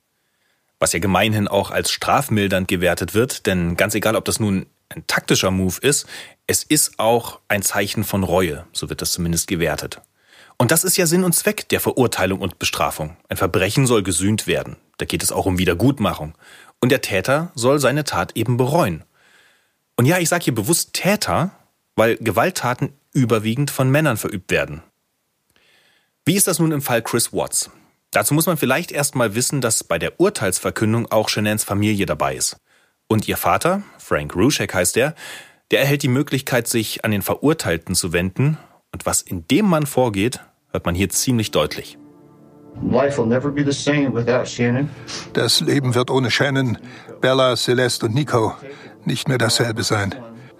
Was 0.80 0.94
ja 0.94 1.00
gemeinhin 1.00 1.48
auch 1.48 1.72
als 1.72 1.92
strafmildernd 1.92 2.68
gewertet 2.68 3.14
wird, 3.14 3.46
denn 3.46 3.76
ganz 3.76 3.94
egal, 3.94 4.16
ob 4.16 4.26
das 4.26 4.40
nun 4.40 4.66
ein 4.90 5.04
taktischer 5.08 5.52
Move 5.52 5.78
ist, 5.82 6.08
es 6.48 6.64
ist 6.64 7.00
auch 7.00 7.40
ein 7.48 7.62
Zeichen 7.62 8.04
von 8.04 8.24
Reue, 8.24 8.66
so 8.74 8.90
wird 8.90 9.02
das 9.02 9.12
zumindest 9.14 9.48
gewertet. 9.48 10.02
Und 10.58 10.72
das 10.72 10.84
ist 10.84 10.98
ja 10.98 11.06
Sinn 11.06 11.24
und 11.24 11.34
Zweck 11.34 11.68
der 11.70 11.80
Verurteilung 11.80 12.40
und 12.40 12.60
Bestrafung. 12.60 13.18
Ein 13.30 13.38
Verbrechen 13.38 13.88
soll 13.88 14.04
gesühnt 14.04 14.48
werden. 14.48 14.78
Da 14.98 15.06
geht 15.06 15.24
es 15.24 15.32
auch 15.32 15.46
um 15.46 15.58
Wiedergutmachung. 15.58 16.36
Und 16.80 16.92
der 16.92 17.02
Täter 17.02 17.52
soll 17.56 17.80
seine 17.80 18.04
Tat 18.04 18.38
eben 18.38 18.58
bereuen. 18.58 19.04
Und 19.98 20.06
ja, 20.06 20.18
ich 20.18 20.30
sage 20.30 20.46
hier 20.46 20.56
bewusst 20.56 20.94
Täter, 20.94 21.52
weil 21.96 22.18
Gewalttaten 22.18 22.94
überwiegend 23.14 23.72
von 23.72 23.89
Männern 23.89 24.18
verübt 24.18 24.52
werden. 24.52 24.82
Wie 26.26 26.36
ist 26.36 26.48
das 26.48 26.60
nun 26.60 26.72
im 26.72 26.82
Fall 26.82 27.02
Chris 27.02 27.34
Watts? 27.34 27.70
Dazu 28.12 28.34
muss 28.34 28.46
man 28.46 28.58
vielleicht 28.58 28.92
erstmal 28.92 29.36
wissen, 29.36 29.62
dass 29.62 29.84
bei 29.84 29.98
der 29.98 30.20
Urteilsverkündung 30.20 31.12
auch 31.12 31.30
Shanans 31.30 31.64
Familie 31.64 32.06
dabei 32.06 32.36
ist. 32.36 32.58
Und 33.08 33.28
ihr 33.28 33.38
Vater, 33.38 33.84
Frank 33.98 34.36
Ruschek 34.36 34.74
heißt 34.74 34.98
er, 34.98 35.16
der 35.72 35.80
erhält 35.80 36.04
die 36.04 36.10
Möglichkeit, 36.10 36.68
sich 36.68 37.06
an 37.06 37.12
den 37.12 37.22
Verurteilten 37.22 37.96
zu 37.96 38.14
wenden. 38.14 38.58
Und 38.92 39.06
was 39.06 39.22
in 39.22 39.48
dem 39.48 39.66
Mann 39.66 39.86
vorgeht, 39.86 40.42
hört 40.72 40.86
man 40.86 40.96
hier 40.96 41.10
ziemlich 41.10 41.52
deutlich. 41.52 41.98
Das 45.34 45.60
Leben 45.62 45.96
wird 45.96 46.10
ohne 46.10 46.32
Shannon, 46.32 46.78
Bella, 47.22 47.56
Celeste 47.56 48.06
und 48.06 48.16
Nico 48.16 48.56
nicht 49.06 49.28
mehr 49.28 49.38
dasselbe 49.38 49.84
sein. 49.84 50.16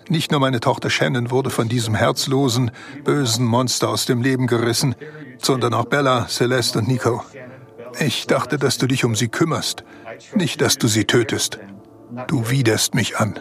Nicht 0.10 0.32
nur 0.32 0.40
meine 0.40 0.60
Tochter 0.60 0.90
Shannon 0.90 1.32
wurde 1.32 1.50
von 1.50 1.70
diesem 1.70 1.96
herzlosen, 1.96 2.72
bösen 3.04 3.46
Monster 3.46 3.90
aus 3.90 4.06
dem 4.06 4.22
Leben 4.22 4.48
gerissen, 4.48 4.96
sondern 5.38 5.74
auch 5.74 5.86
Bella, 5.86 6.28
Celeste 6.28 6.80
und 6.80 6.88
Nico. 6.88 7.24
Ich 8.00 8.28
dachte, 8.28 8.58
dass 8.58 8.78
du 8.78 8.88
dich 8.88 9.06
um 9.06 9.16
sie 9.16 9.28
kümmerst, 9.28 9.84
nicht, 10.36 10.62
dass 10.62 10.78
du 10.78 10.88
sie 10.88 11.06
tötest. 11.06 11.60
Du 12.28 12.50
widerst 12.50 12.94
mich 12.94 13.18
an. 13.18 13.40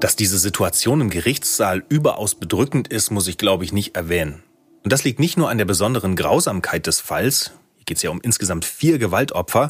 Dass 0.00 0.16
diese 0.16 0.38
Situation 0.38 1.00
im 1.00 1.10
Gerichtssaal 1.10 1.84
überaus 1.88 2.34
bedrückend 2.34 2.88
ist, 2.88 3.10
muss 3.10 3.28
ich, 3.28 3.38
glaube 3.38 3.64
ich, 3.64 3.72
nicht 3.72 3.94
erwähnen. 3.96 4.42
Und 4.82 4.92
das 4.92 5.04
liegt 5.04 5.20
nicht 5.20 5.36
nur 5.36 5.48
an 5.48 5.58
der 5.58 5.64
besonderen 5.64 6.16
Grausamkeit 6.16 6.86
des 6.88 7.00
Falls, 7.00 7.52
hier 7.76 7.84
geht 7.84 7.96
es 7.98 8.02
ja 8.02 8.10
um 8.10 8.20
insgesamt 8.20 8.64
vier 8.64 8.98
Gewaltopfer, 8.98 9.68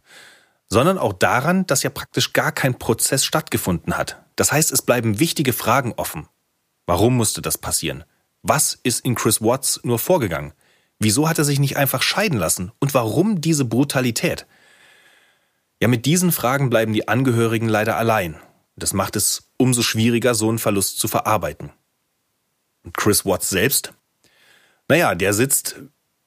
sondern 0.68 0.98
auch 0.98 1.12
daran, 1.12 1.66
dass 1.66 1.82
ja 1.82 1.90
praktisch 1.90 2.32
gar 2.32 2.52
kein 2.52 2.78
Prozess 2.78 3.24
stattgefunden 3.24 3.96
hat. 3.96 4.22
Das 4.36 4.52
heißt, 4.52 4.72
es 4.72 4.82
bleiben 4.82 5.18
wichtige 5.18 5.52
Fragen 5.52 5.92
offen. 5.96 6.28
Warum 6.86 7.16
musste 7.16 7.42
das 7.42 7.58
passieren? 7.58 8.04
Was 8.42 8.78
ist 8.82 9.04
in 9.04 9.14
Chris 9.14 9.40
Watts 9.40 9.80
nur 9.84 9.98
vorgegangen? 9.98 10.52
Wieso 10.98 11.28
hat 11.28 11.38
er 11.38 11.44
sich 11.44 11.58
nicht 11.58 11.76
einfach 11.76 12.02
scheiden 12.02 12.38
lassen? 12.38 12.72
Und 12.78 12.94
warum 12.94 13.40
diese 13.40 13.64
Brutalität? 13.64 14.46
Ja, 15.80 15.88
mit 15.88 16.06
diesen 16.06 16.32
Fragen 16.32 16.70
bleiben 16.70 16.92
die 16.92 17.08
Angehörigen 17.08 17.68
leider 17.68 17.96
allein. 17.96 18.38
Das 18.76 18.92
macht 18.92 19.16
es 19.16 19.50
umso 19.58 19.82
schwieriger, 19.82 20.34
so 20.34 20.48
einen 20.48 20.58
Verlust 20.58 20.98
zu 20.98 21.08
verarbeiten. 21.08 21.72
Und 22.84 22.96
Chris 22.96 23.24
Watts 23.24 23.50
selbst? 23.50 23.92
Naja, 24.88 25.14
der 25.14 25.34
sitzt 25.34 25.80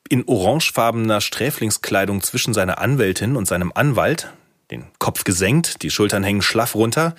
in 0.09 0.27
orangefarbener 0.27 1.21
Sträflingskleidung 1.21 2.21
zwischen 2.21 2.53
seiner 2.53 2.79
Anwältin 2.79 3.35
und 3.35 3.47
seinem 3.47 3.71
Anwalt, 3.73 4.31
den 4.71 4.85
Kopf 4.99 5.23
gesenkt, 5.23 5.81
die 5.83 5.89
Schultern 5.89 6.23
hängen 6.23 6.41
schlaff 6.41 6.75
runter. 6.75 7.15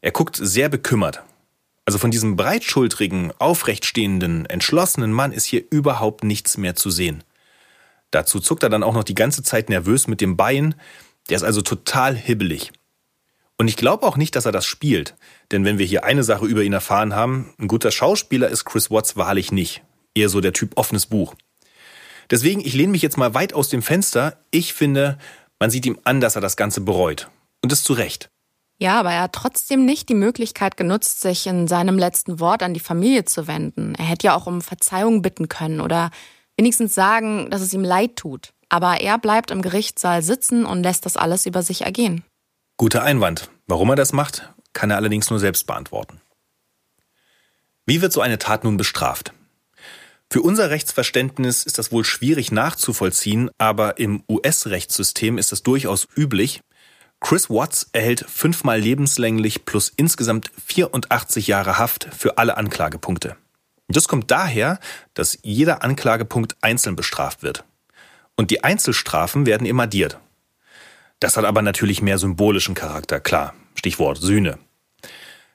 Er 0.00 0.10
guckt 0.10 0.36
sehr 0.36 0.68
bekümmert. 0.68 1.22
Also 1.84 1.98
von 1.98 2.10
diesem 2.10 2.36
breitschultrigen, 2.36 3.32
aufrechtstehenden, 3.38 4.44
entschlossenen 4.46 5.10
Mann 5.10 5.32
ist 5.32 5.46
hier 5.46 5.64
überhaupt 5.70 6.22
nichts 6.22 6.58
mehr 6.58 6.76
zu 6.76 6.90
sehen. 6.90 7.24
Dazu 8.10 8.40
zuckt 8.40 8.62
er 8.62 8.68
dann 8.68 8.82
auch 8.82 8.94
noch 8.94 9.04
die 9.04 9.14
ganze 9.14 9.42
Zeit 9.42 9.68
nervös 9.70 10.06
mit 10.06 10.20
dem 10.20 10.36
Bein. 10.36 10.74
Der 11.28 11.36
ist 11.36 11.42
also 11.42 11.62
total 11.62 12.14
hibbelig. 12.14 12.72
Und 13.56 13.68
ich 13.68 13.76
glaube 13.76 14.06
auch 14.06 14.16
nicht, 14.16 14.36
dass 14.36 14.46
er 14.46 14.52
das 14.52 14.66
spielt. 14.66 15.14
Denn 15.50 15.64
wenn 15.64 15.78
wir 15.78 15.86
hier 15.86 16.04
eine 16.04 16.22
Sache 16.22 16.46
über 16.46 16.62
ihn 16.62 16.72
erfahren 16.72 17.14
haben, 17.14 17.54
ein 17.58 17.68
guter 17.68 17.90
Schauspieler 17.90 18.48
ist 18.48 18.64
Chris 18.64 18.90
Watts 18.90 19.16
wahrlich 19.16 19.50
nicht. 19.50 19.82
Eher 20.14 20.28
so 20.28 20.40
der 20.40 20.52
Typ 20.52 20.76
offenes 20.76 21.06
Buch. 21.06 21.34
Deswegen, 22.30 22.60
ich 22.60 22.74
lehne 22.74 22.92
mich 22.92 23.02
jetzt 23.02 23.16
mal 23.16 23.34
weit 23.34 23.54
aus 23.54 23.68
dem 23.68 23.82
Fenster. 23.82 24.38
Ich 24.50 24.74
finde, 24.74 25.18
man 25.58 25.70
sieht 25.70 25.86
ihm 25.86 25.98
an, 26.04 26.20
dass 26.20 26.34
er 26.34 26.40
das 26.40 26.56
Ganze 26.56 26.80
bereut. 26.80 27.28
Und 27.62 27.72
das 27.72 27.82
zu 27.82 27.92
Recht. 27.92 28.30
Ja, 28.80 29.00
aber 29.00 29.12
er 29.12 29.22
hat 29.22 29.32
trotzdem 29.32 29.84
nicht 29.84 30.08
die 30.08 30.14
Möglichkeit 30.14 30.76
genutzt, 30.76 31.20
sich 31.20 31.46
in 31.46 31.66
seinem 31.66 31.98
letzten 31.98 32.38
Wort 32.38 32.62
an 32.62 32.74
die 32.74 32.80
Familie 32.80 33.24
zu 33.24 33.48
wenden. 33.48 33.94
Er 33.96 34.04
hätte 34.04 34.28
ja 34.28 34.36
auch 34.36 34.46
um 34.46 34.62
Verzeihung 34.62 35.20
bitten 35.20 35.48
können 35.48 35.80
oder 35.80 36.10
wenigstens 36.56 36.94
sagen, 36.94 37.50
dass 37.50 37.60
es 37.60 37.74
ihm 37.74 37.82
leid 37.82 38.16
tut. 38.16 38.52
Aber 38.68 39.00
er 39.00 39.18
bleibt 39.18 39.50
im 39.50 39.62
Gerichtssaal 39.62 40.22
sitzen 40.22 40.64
und 40.64 40.82
lässt 40.82 41.06
das 41.06 41.16
alles 41.16 41.46
über 41.46 41.62
sich 41.62 41.82
ergehen. 41.82 42.22
Guter 42.76 43.02
Einwand. 43.02 43.50
Warum 43.66 43.90
er 43.90 43.96
das 43.96 44.12
macht, 44.12 44.52
kann 44.72 44.90
er 44.90 44.96
allerdings 44.96 45.30
nur 45.30 45.40
selbst 45.40 45.66
beantworten. 45.66 46.20
Wie 47.86 48.00
wird 48.00 48.12
so 48.12 48.20
eine 48.20 48.38
Tat 48.38 48.64
nun 48.64 48.76
bestraft? 48.76 49.32
Für 50.30 50.42
unser 50.42 50.68
Rechtsverständnis 50.68 51.64
ist 51.64 51.78
das 51.78 51.90
wohl 51.90 52.04
schwierig 52.04 52.52
nachzuvollziehen, 52.52 53.50
aber 53.56 53.98
im 53.98 54.22
US-Rechtssystem 54.28 55.38
ist 55.38 55.52
es 55.52 55.62
durchaus 55.62 56.06
üblich. 56.16 56.60
Chris 57.20 57.48
Watts 57.48 57.88
erhält 57.92 58.26
fünfmal 58.28 58.78
lebenslänglich 58.78 59.64
plus 59.64 59.90
insgesamt 59.96 60.50
84 60.66 61.46
Jahre 61.46 61.78
Haft 61.78 62.08
für 62.16 62.36
alle 62.36 62.58
Anklagepunkte. 62.58 63.36
Das 63.88 64.06
kommt 64.06 64.30
daher, 64.30 64.78
dass 65.14 65.38
jeder 65.42 65.82
Anklagepunkt 65.82 66.56
einzeln 66.60 66.94
bestraft 66.94 67.42
wird. 67.42 67.64
Und 68.36 68.50
die 68.50 68.62
Einzelstrafen 68.62 69.46
werden 69.46 69.66
immer 69.66 69.84
addiert. 69.84 70.18
Das 71.20 71.38
hat 71.38 71.46
aber 71.46 71.62
natürlich 71.62 72.02
mehr 72.02 72.18
symbolischen 72.18 72.74
Charakter, 72.74 73.18
klar. 73.18 73.54
Stichwort 73.74 74.18
Sühne. 74.18 74.58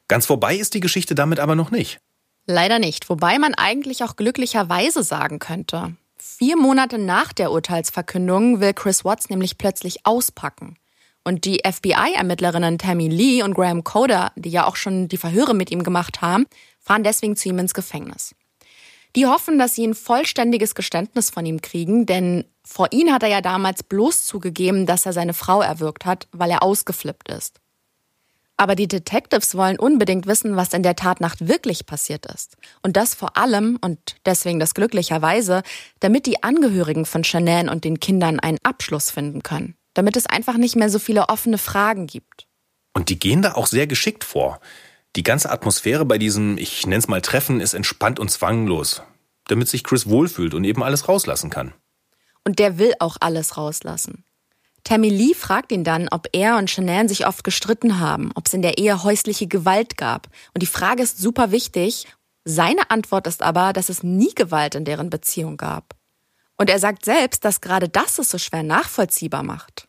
Ganz 0.07 0.25
vorbei 0.25 0.55
ist 0.55 0.73
die 0.73 0.79
Geschichte 0.79 1.13
damit 1.13 1.39
aber 1.39 1.55
noch 1.55 1.71
nicht. 1.71 1.99
Leider 2.45 2.79
nicht, 2.79 3.09
wobei 3.09 3.39
man 3.39 3.53
eigentlich 3.53 4.03
auch 4.03 4.15
glücklicherweise 4.15 5.03
sagen 5.03 5.39
könnte. 5.39 5.95
Vier 6.17 6.57
Monate 6.57 6.97
nach 6.97 7.33
der 7.33 7.51
Urteilsverkündung 7.51 8.59
will 8.59 8.73
Chris 8.73 9.05
Watts 9.05 9.29
nämlich 9.29 9.57
plötzlich 9.57 10.05
auspacken. 10.05 10.77
Und 11.23 11.45
die 11.45 11.61
FBI-Ermittlerinnen 11.65 12.77
Tammy 12.77 13.07
Lee 13.07 13.43
und 13.43 13.53
Graham 13.53 13.83
Coder, 13.83 14.33
die 14.35 14.49
ja 14.49 14.65
auch 14.65 14.75
schon 14.75 15.07
die 15.07 15.17
Verhöre 15.17 15.53
mit 15.53 15.71
ihm 15.71 15.83
gemacht 15.83 16.21
haben, 16.21 16.45
fahren 16.79 17.03
deswegen 17.03 17.37
zu 17.37 17.47
ihm 17.47 17.59
ins 17.59 17.73
Gefängnis. 17.73 18.35
Die 19.15 19.25
hoffen, 19.25 19.57
dass 19.57 19.75
sie 19.75 19.87
ein 19.87 19.93
vollständiges 19.93 20.75
Geständnis 20.75 21.29
von 21.29 21.45
ihm 21.45 21.61
kriegen, 21.61 22.05
denn 22.05 22.45
vor 22.65 22.87
ihnen 22.91 23.13
hat 23.13 23.23
er 23.23 23.29
ja 23.29 23.41
damals 23.41 23.83
bloß 23.83 24.25
zugegeben, 24.25 24.85
dass 24.85 25.05
er 25.05 25.13
seine 25.13 25.33
Frau 25.33 25.61
erwürgt 25.61 26.05
hat, 26.05 26.27
weil 26.31 26.51
er 26.51 26.63
ausgeflippt 26.63 27.29
ist. 27.29 27.61
Aber 28.63 28.75
die 28.75 28.87
Detectives 28.87 29.55
wollen 29.55 29.77
unbedingt 29.77 30.25
wissen, 30.25 30.55
was 30.55 30.71
in 30.71 30.83
der 30.83 30.95
Tatnacht 30.95 31.49
wirklich 31.49 31.85
passiert 31.85 32.25
ist. 32.27 32.55
Und 32.81 32.95
das 32.95 33.13
vor 33.13 33.35
allem, 33.35 33.77
und 33.81 34.15
deswegen 34.25 34.57
das 34.57 34.73
glücklicherweise, 34.73 35.63
damit 35.99 36.27
die 36.27 36.43
Angehörigen 36.43 37.05
von 37.05 37.25
Shanann 37.25 37.67
und 37.67 37.83
den 37.83 37.99
Kindern 37.99 38.39
einen 38.39 38.59
Abschluss 38.63 39.11
finden 39.11 39.43
können. 39.43 39.75
Damit 39.93 40.15
es 40.15 40.27
einfach 40.27 40.55
nicht 40.55 40.77
mehr 40.77 40.89
so 40.89 40.97
viele 40.97 41.27
offene 41.27 41.57
Fragen 41.57 42.07
gibt. 42.07 42.47
Und 42.93 43.09
die 43.09 43.19
gehen 43.19 43.41
da 43.41 43.55
auch 43.55 43.67
sehr 43.67 43.85
geschickt 43.85 44.23
vor. 44.23 44.61
Die 45.17 45.23
ganze 45.23 45.51
Atmosphäre 45.51 46.05
bei 46.05 46.17
diesem, 46.17 46.57
ich 46.57 46.87
nenn's 46.87 47.09
mal 47.09 47.21
Treffen, 47.21 47.59
ist 47.59 47.73
entspannt 47.73 48.17
und 48.17 48.31
zwanglos. 48.31 49.01
Damit 49.49 49.67
sich 49.67 49.83
Chris 49.83 50.07
wohlfühlt 50.07 50.53
und 50.53 50.63
eben 50.63 50.83
alles 50.83 51.09
rauslassen 51.09 51.49
kann. 51.49 51.73
Und 52.45 52.59
der 52.59 52.77
will 52.77 52.93
auch 52.99 53.17
alles 53.19 53.57
rauslassen. 53.57 54.23
Tammy 54.83 55.09
Lee 55.09 55.33
fragt 55.33 55.71
ihn 55.71 55.83
dann, 55.83 56.09
ob 56.09 56.27
er 56.33 56.57
und 56.57 56.69
Shanann 56.69 57.07
sich 57.07 57.25
oft 57.25 57.43
gestritten 57.43 57.99
haben, 57.99 58.31
ob 58.35 58.47
es 58.47 58.53
in 58.53 58.61
der 58.61 58.77
Ehe 58.77 59.03
häusliche 59.03 59.47
Gewalt 59.47 59.97
gab. 59.97 60.27
Und 60.53 60.61
die 60.61 60.67
Frage 60.67 61.03
ist 61.03 61.19
super 61.19 61.51
wichtig. 61.51 62.07
Seine 62.43 62.89
Antwort 62.91 63.27
ist 63.27 63.41
aber, 63.41 63.71
dass 63.71 63.87
es 63.87 64.03
nie 64.03 64.33
Gewalt 64.35 64.75
in 64.75 64.83
deren 64.83 65.09
Beziehung 65.09 65.55
gab. 65.55 65.95
Und 66.57 66.69
er 66.69 66.79
sagt 66.79 67.05
selbst, 67.05 67.45
dass 67.45 67.61
gerade 67.61 67.87
das 67.87 68.19
es 68.19 68.29
so 68.29 68.37
schwer 68.37 68.63
nachvollziehbar 68.63 69.43
macht. 69.43 69.87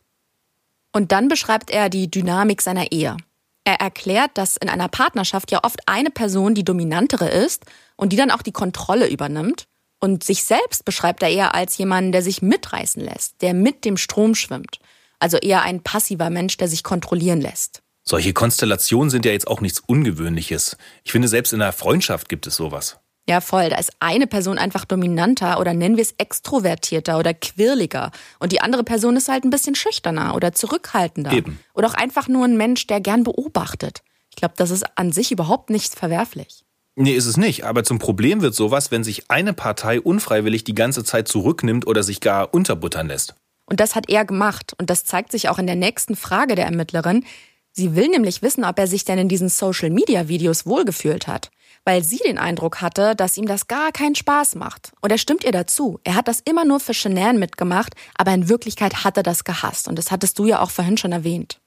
Und 0.93 1.11
dann 1.11 1.27
beschreibt 1.27 1.69
er 1.69 1.89
die 1.89 2.09
Dynamik 2.09 2.61
seiner 2.61 2.91
Ehe. 2.91 3.17
Er 3.65 3.81
erklärt, 3.81 4.31
dass 4.35 4.57
in 4.57 4.69
einer 4.69 4.87
Partnerschaft 4.87 5.51
ja 5.51 5.59
oft 5.63 5.79
eine 5.87 6.11
Person 6.11 6.55
die 6.55 6.63
dominantere 6.63 7.27
ist 7.27 7.65
und 7.97 8.13
die 8.13 8.15
dann 8.15 8.31
auch 8.31 8.43
die 8.43 8.51
Kontrolle 8.53 9.09
übernimmt. 9.09 9.67
Und 10.05 10.23
sich 10.23 10.43
selbst 10.43 10.85
beschreibt 10.85 11.23
er 11.23 11.29
eher 11.29 11.55
als 11.55 11.79
jemanden, 11.79 12.11
der 12.11 12.21
sich 12.21 12.43
mitreißen 12.43 13.01
lässt, 13.01 13.41
der 13.41 13.55
mit 13.55 13.85
dem 13.85 13.97
Strom 13.97 14.35
schwimmt. 14.35 14.77
Also 15.17 15.37
eher 15.37 15.63
ein 15.63 15.81
passiver 15.81 16.29
Mensch, 16.29 16.57
der 16.57 16.67
sich 16.67 16.83
kontrollieren 16.83 17.41
lässt. 17.41 17.81
Solche 18.03 18.31
Konstellationen 18.31 19.09
sind 19.09 19.25
ja 19.25 19.31
jetzt 19.31 19.47
auch 19.47 19.61
nichts 19.61 19.79
Ungewöhnliches. 19.79 20.77
Ich 21.03 21.11
finde, 21.11 21.27
selbst 21.27 21.53
in 21.53 21.61
einer 21.63 21.73
Freundschaft 21.73 22.29
gibt 22.29 22.45
es 22.45 22.55
sowas. 22.55 22.99
Ja, 23.27 23.41
voll. 23.41 23.69
Da 23.69 23.77
ist 23.79 23.93
eine 23.99 24.27
Person 24.27 24.59
einfach 24.59 24.85
dominanter 24.85 25.59
oder 25.59 25.73
nennen 25.73 25.95
wir 25.95 26.03
es 26.03 26.13
extrovertierter 26.19 27.17
oder 27.17 27.33
quirliger. 27.33 28.11
Und 28.37 28.51
die 28.51 28.61
andere 28.61 28.83
Person 28.83 29.15
ist 29.15 29.27
halt 29.27 29.43
ein 29.43 29.49
bisschen 29.49 29.73
schüchterner 29.73 30.35
oder 30.35 30.53
zurückhaltender. 30.53 31.31
Eben. 31.31 31.57
Oder 31.73 31.87
auch 31.87 31.95
einfach 31.95 32.27
nur 32.27 32.45
ein 32.45 32.57
Mensch, 32.57 32.85
der 32.85 33.01
gern 33.01 33.23
beobachtet. 33.23 34.03
Ich 34.29 34.35
glaube, 34.35 34.53
das 34.55 34.69
ist 34.69 34.85
an 34.99 35.11
sich 35.11 35.31
überhaupt 35.31 35.71
nichts 35.71 35.95
verwerflich. 35.95 36.64
Nee, 36.95 37.13
ist 37.13 37.25
es 37.25 37.37
nicht. 37.37 37.65
Aber 37.65 37.83
zum 37.83 37.99
Problem 37.99 38.41
wird 38.41 38.55
sowas, 38.55 38.89
wenn 38.89 39.03
sich 39.03 39.29
eine 39.29 39.53
Partei 39.53 39.99
unfreiwillig 39.99 40.63
die 40.63 40.75
ganze 40.75 41.03
Zeit 41.03 41.27
zurücknimmt 41.27 41.85
oder 41.87 42.03
sich 42.03 42.21
gar 42.21 42.53
unterbuttern 42.53 43.07
lässt. 43.07 43.35
Und 43.65 43.79
das 43.79 43.95
hat 43.95 44.09
er 44.09 44.25
gemacht. 44.25 44.73
Und 44.77 44.89
das 44.89 45.03
zeigt 45.03 45.31
sich 45.31 45.49
auch 45.49 45.59
in 45.59 45.67
der 45.67 45.75
nächsten 45.75 46.15
Frage 46.15 46.55
der 46.55 46.65
Ermittlerin. 46.65 47.25
Sie 47.71 47.95
will 47.95 48.07
nämlich 48.07 48.41
wissen, 48.41 48.63
ob 48.63 48.79
er 48.79 48.87
sich 48.87 49.03
denn 49.03 49.19
in 49.19 49.27
diesen 49.27 49.49
Social-Media-Videos 49.49 50.65
wohlgefühlt 50.65 51.27
hat. 51.27 51.51
Weil 51.83 52.03
sie 52.03 52.19
den 52.19 52.37
Eindruck 52.37 52.81
hatte, 52.81 53.15
dass 53.15 53.35
ihm 53.35 53.45
das 53.45 53.67
gar 53.67 53.91
keinen 53.91 54.15
Spaß 54.15 54.55
macht. 54.55 54.93
Und 55.01 55.11
er 55.11 55.17
stimmt 55.17 55.43
ihr 55.43 55.51
dazu. 55.51 55.99
Er 56.03 56.15
hat 56.15 56.29
das 56.29 56.39
immer 56.39 56.63
nur 56.63 56.79
für 56.79 56.93
Shanann 56.93 57.37
mitgemacht, 57.37 57.93
aber 58.17 58.33
in 58.33 58.47
Wirklichkeit 58.47 59.03
hat 59.03 59.17
er 59.17 59.23
das 59.23 59.43
gehasst. 59.43 59.89
Und 59.89 59.97
das 59.97 60.11
hattest 60.11 60.39
du 60.39 60.45
ja 60.45 60.61
auch 60.61 60.71
vorhin 60.71 60.97
schon 60.97 61.11
erwähnt. 61.11 61.59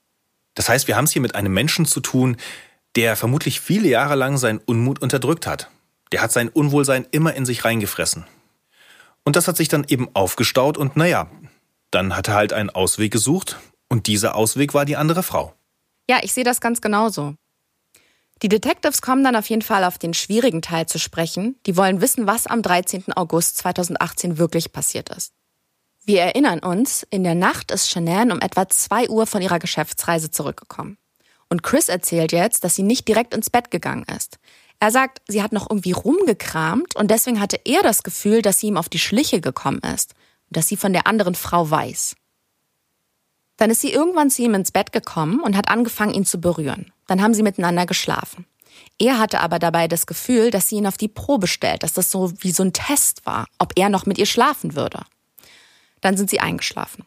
Das 0.54 0.68
heißt, 0.68 0.88
wir 0.88 0.96
haben 0.96 1.04
es 1.04 1.12
hier 1.12 1.22
mit 1.22 1.34
einem 1.34 1.52
Menschen 1.52 1.84
zu 1.84 2.00
tun, 2.00 2.36
der 2.96 3.16
vermutlich 3.16 3.60
viele 3.60 3.88
Jahre 3.88 4.14
lang 4.14 4.36
seinen 4.38 4.58
Unmut 4.58 5.00
unterdrückt 5.00 5.46
hat. 5.46 5.70
Der 6.12 6.22
hat 6.22 6.32
sein 6.32 6.48
Unwohlsein 6.48 7.06
immer 7.10 7.34
in 7.34 7.46
sich 7.46 7.64
reingefressen. 7.64 8.24
Und 9.24 9.36
das 9.36 9.46
hat 9.46 9.56
sich 9.56 9.68
dann 9.68 9.84
eben 9.88 10.08
aufgestaut 10.14 10.78
und 10.78 10.96
naja, 10.96 11.30
dann 11.90 12.16
hat 12.16 12.28
er 12.28 12.34
halt 12.34 12.52
einen 12.52 12.70
Ausweg 12.70 13.12
gesucht 13.12 13.58
und 13.88 14.06
dieser 14.06 14.34
Ausweg 14.34 14.74
war 14.74 14.84
die 14.84 14.96
andere 14.96 15.22
Frau. 15.22 15.54
Ja, 16.08 16.18
ich 16.22 16.32
sehe 16.32 16.44
das 16.44 16.60
ganz 16.60 16.80
genauso. 16.80 17.34
Die 18.42 18.48
Detectives 18.48 19.02
kommen 19.02 19.24
dann 19.24 19.36
auf 19.36 19.50
jeden 19.50 19.62
Fall 19.62 19.84
auf 19.84 19.98
den 19.98 20.14
schwierigen 20.14 20.62
Teil 20.62 20.86
zu 20.86 20.98
sprechen. 20.98 21.56
Die 21.66 21.76
wollen 21.76 22.00
wissen, 22.00 22.26
was 22.26 22.46
am 22.46 22.62
13. 22.62 23.12
August 23.14 23.58
2018 23.58 24.38
wirklich 24.38 24.72
passiert 24.72 25.08
ist. 25.10 25.32
Wir 26.04 26.22
erinnern 26.22 26.60
uns, 26.60 27.06
in 27.10 27.24
der 27.24 27.34
Nacht 27.34 27.70
ist 27.70 27.90
Shanann 27.90 28.32
um 28.32 28.40
etwa 28.40 28.68
2 28.68 29.08
Uhr 29.08 29.26
von 29.26 29.42
ihrer 29.42 29.58
Geschäftsreise 29.58 30.30
zurückgekommen. 30.30 30.96
Und 31.48 31.62
Chris 31.62 31.88
erzählt 31.88 32.32
jetzt, 32.32 32.64
dass 32.64 32.74
sie 32.74 32.82
nicht 32.82 33.08
direkt 33.08 33.34
ins 33.34 33.50
Bett 33.50 33.70
gegangen 33.70 34.04
ist. 34.14 34.38
Er 34.80 34.90
sagt, 34.90 35.22
sie 35.26 35.42
hat 35.42 35.52
noch 35.52 35.68
irgendwie 35.68 35.92
rumgekramt 35.92 36.94
und 36.94 37.10
deswegen 37.10 37.40
hatte 37.40 37.60
er 37.64 37.82
das 37.82 38.02
Gefühl, 38.02 38.42
dass 38.42 38.60
sie 38.60 38.68
ihm 38.68 38.76
auf 38.76 38.88
die 38.88 38.98
Schliche 38.98 39.40
gekommen 39.40 39.80
ist 39.80 40.14
und 40.48 40.56
dass 40.56 40.68
sie 40.68 40.76
von 40.76 40.92
der 40.92 41.06
anderen 41.06 41.34
Frau 41.34 41.68
weiß. 41.68 42.14
Dann 43.56 43.70
ist 43.70 43.80
sie 43.80 43.92
irgendwann 43.92 44.30
zu 44.30 44.42
ihm 44.42 44.54
ins 44.54 44.70
Bett 44.70 44.92
gekommen 44.92 45.40
und 45.40 45.56
hat 45.56 45.68
angefangen, 45.68 46.14
ihn 46.14 46.24
zu 46.24 46.40
berühren. 46.40 46.92
Dann 47.08 47.20
haben 47.20 47.34
sie 47.34 47.42
miteinander 47.42 47.86
geschlafen. 47.86 48.46
Er 49.00 49.18
hatte 49.18 49.40
aber 49.40 49.58
dabei 49.58 49.88
das 49.88 50.06
Gefühl, 50.06 50.52
dass 50.52 50.68
sie 50.68 50.76
ihn 50.76 50.86
auf 50.86 50.96
die 50.96 51.08
Probe 51.08 51.48
stellt, 51.48 51.82
dass 51.82 51.92
das 51.94 52.12
so 52.12 52.32
wie 52.40 52.52
so 52.52 52.62
ein 52.62 52.72
Test 52.72 53.26
war, 53.26 53.46
ob 53.58 53.72
er 53.76 53.88
noch 53.88 54.06
mit 54.06 54.18
ihr 54.18 54.26
schlafen 54.26 54.76
würde. 54.76 55.00
Dann 56.00 56.16
sind 56.16 56.30
sie 56.30 56.38
eingeschlafen. 56.38 57.04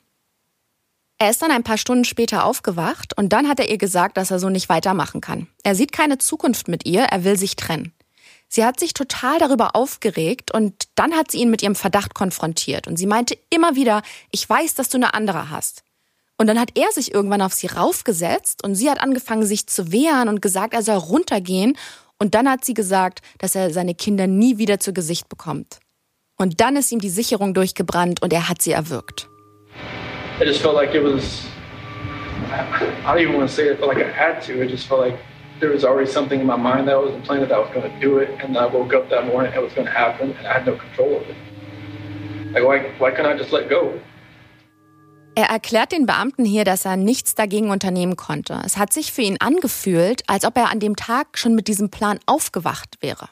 Er 1.22 1.30
ist 1.30 1.44
dann 1.44 1.52
ein 1.52 1.62
paar 1.62 1.78
Stunden 1.78 2.04
später 2.04 2.46
aufgewacht 2.46 3.16
und 3.16 3.32
dann 3.32 3.48
hat 3.48 3.60
er 3.60 3.70
ihr 3.70 3.78
gesagt, 3.78 4.18
dass 4.18 4.32
er 4.32 4.40
so 4.40 4.50
nicht 4.50 4.70
weitermachen 4.70 5.22
kann. 5.22 5.46
Er 5.62 5.76
sieht 5.76 5.92
keine 5.92 6.18
Zukunft 6.18 6.68
mit 6.68 6.88
ihr, 6.88 7.04
er 7.04 7.24
will 7.24 7.38
sich 7.38 7.56
trennen. 7.56 7.94
Sie 8.50 8.66
hat 8.66 8.80
sich 8.80 8.96
total 8.96 9.38
darüber 9.38 9.76
aufgeregt 9.76 10.52
und 10.52 10.74
dann 10.96 11.14
hat 11.14 11.30
sie 11.30 11.38
ihn 11.38 11.52
mit 11.52 11.62
ihrem 11.62 11.76
Verdacht 11.76 12.16
konfrontiert 12.16 12.88
und 12.88 12.98
sie 12.98 13.06
meinte 13.06 13.38
immer 13.52 13.76
wieder, 13.76 14.02
ich 14.32 14.50
weiß, 14.50 14.74
dass 14.74 14.90
du 14.90 14.98
eine 14.98 15.14
andere 15.14 15.52
hast. 15.52 15.84
Und 16.40 16.48
dann 16.48 16.60
hat 16.60 16.72
er 16.74 16.92
sich 16.92 17.14
irgendwann 17.14 17.44
auf 17.44 17.54
sie 17.54 17.68
raufgesetzt 17.68 18.64
und 18.64 18.74
sie 18.74 18.90
hat 18.90 19.00
angefangen, 19.00 19.46
sich 19.46 19.68
zu 19.68 19.92
wehren 19.92 20.28
und 20.28 20.42
gesagt, 20.42 20.74
er 20.74 20.82
soll 20.82 20.98
runtergehen. 20.98 21.78
Und 22.18 22.34
dann 22.34 22.50
hat 22.50 22.66
sie 22.66 22.74
gesagt, 22.74 23.22
dass 23.38 23.54
er 23.54 23.72
seine 23.72 23.94
Kinder 23.94 24.26
nie 24.26 24.58
wieder 24.58 24.80
zu 24.80 24.92
Gesicht 24.92 25.30
bekommt. 25.30 25.78
Und 26.38 26.62
dann 26.62 26.76
ist 26.78 26.92
ihm 26.92 27.00
die 27.00 27.12
Sicherung 27.12 27.54
durchgebrannt 27.54 28.24
und 28.24 28.34
er 28.34 28.50
hat 28.50 28.64
sie 28.64 28.72
erwürgt. 28.72 29.31
I 30.42 30.44
just 30.44 30.62
felt 30.64 30.74
like 30.74 30.96
it 30.96 31.04
was 31.04 31.46
I 32.52 33.14
don't 33.14 33.22
even 33.22 33.36
want 33.36 33.48
to 33.48 33.56
say 33.56 33.68
it, 33.68 33.80
but 33.80 33.88
like 33.88 34.04
I 34.04 34.10
had 34.10 34.42
to. 34.48 34.60
It 34.60 34.70
just 34.70 34.88
felt 34.88 35.02
like 35.02 35.20
there 35.60 35.70
was 35.70 35.86
already 35.86 36.10
something 36.10 36.40
in 36.40 36.48
my 36.48 36.56
mind 36.56 36.88
that 36.88 36.96
I 36.96 36.98
was 36.98 37.14
planning 37.26 37.48
that 37.48 37.56
I 37.56 37.60
was 37.60 37.70
going 37.72 37.90
to 37.90 38.00
do 38.00 38.18
it, 38.18 38.30
and 38.42 38.58
I 38.58 38.66
woke 38.66 38.94
up 38.96 39.08
that 39.10 39.28
morning, 39.28 39.54
it 39.54 39.62
was 39.62 39.72
going 39.74 39.86
to 39.86 39.94
happen, 39.94 40.32
and 40.38 40.48
I 40.48 40.54
had 40.54 40.66
no 40.66 40.76
control 40.76 41.18
of 41.18 41.30
it. 41.30 41.36
Like, 42.54 42.66
why, 42.66 42.92
why 42.98 43.12
couldn't 43.12 43.32
I 43.32 43.38
just 43.38 43.52
let 43.52 43.70
go? 43.70 43.94
Er 45.36 45.46
erklärt 45.46 45.94
den 45.94 46.08
Beamten 46.08 46.44
hier, 46.44 46.66
dass 46.66 46.86
er 46.86 46.98
nichts 46.98 47.36
dagegen 47.36 47.70
unternehmen 47.70 48.18
konnte. 48.18 48.60
Es 48.66 48.78
hat 48.78 48.92
sich 48.92 49.14
für 49.14 49.22
ihn 49.22 49.38
angefühlt, 49.40 50.24
als 50.28 50.44
ob 50.44 50.58
er 50.58 50.72
an 50.72 50.80
dem 50.80 50.96
Tag 50.96 51.38
schon 51.38 51.56
mit 51.56 51.68
diesem 51.68 51.90
Plan 51.90 52.20
aufgewacht 52.26 52.98
wäre. 53.00 53.30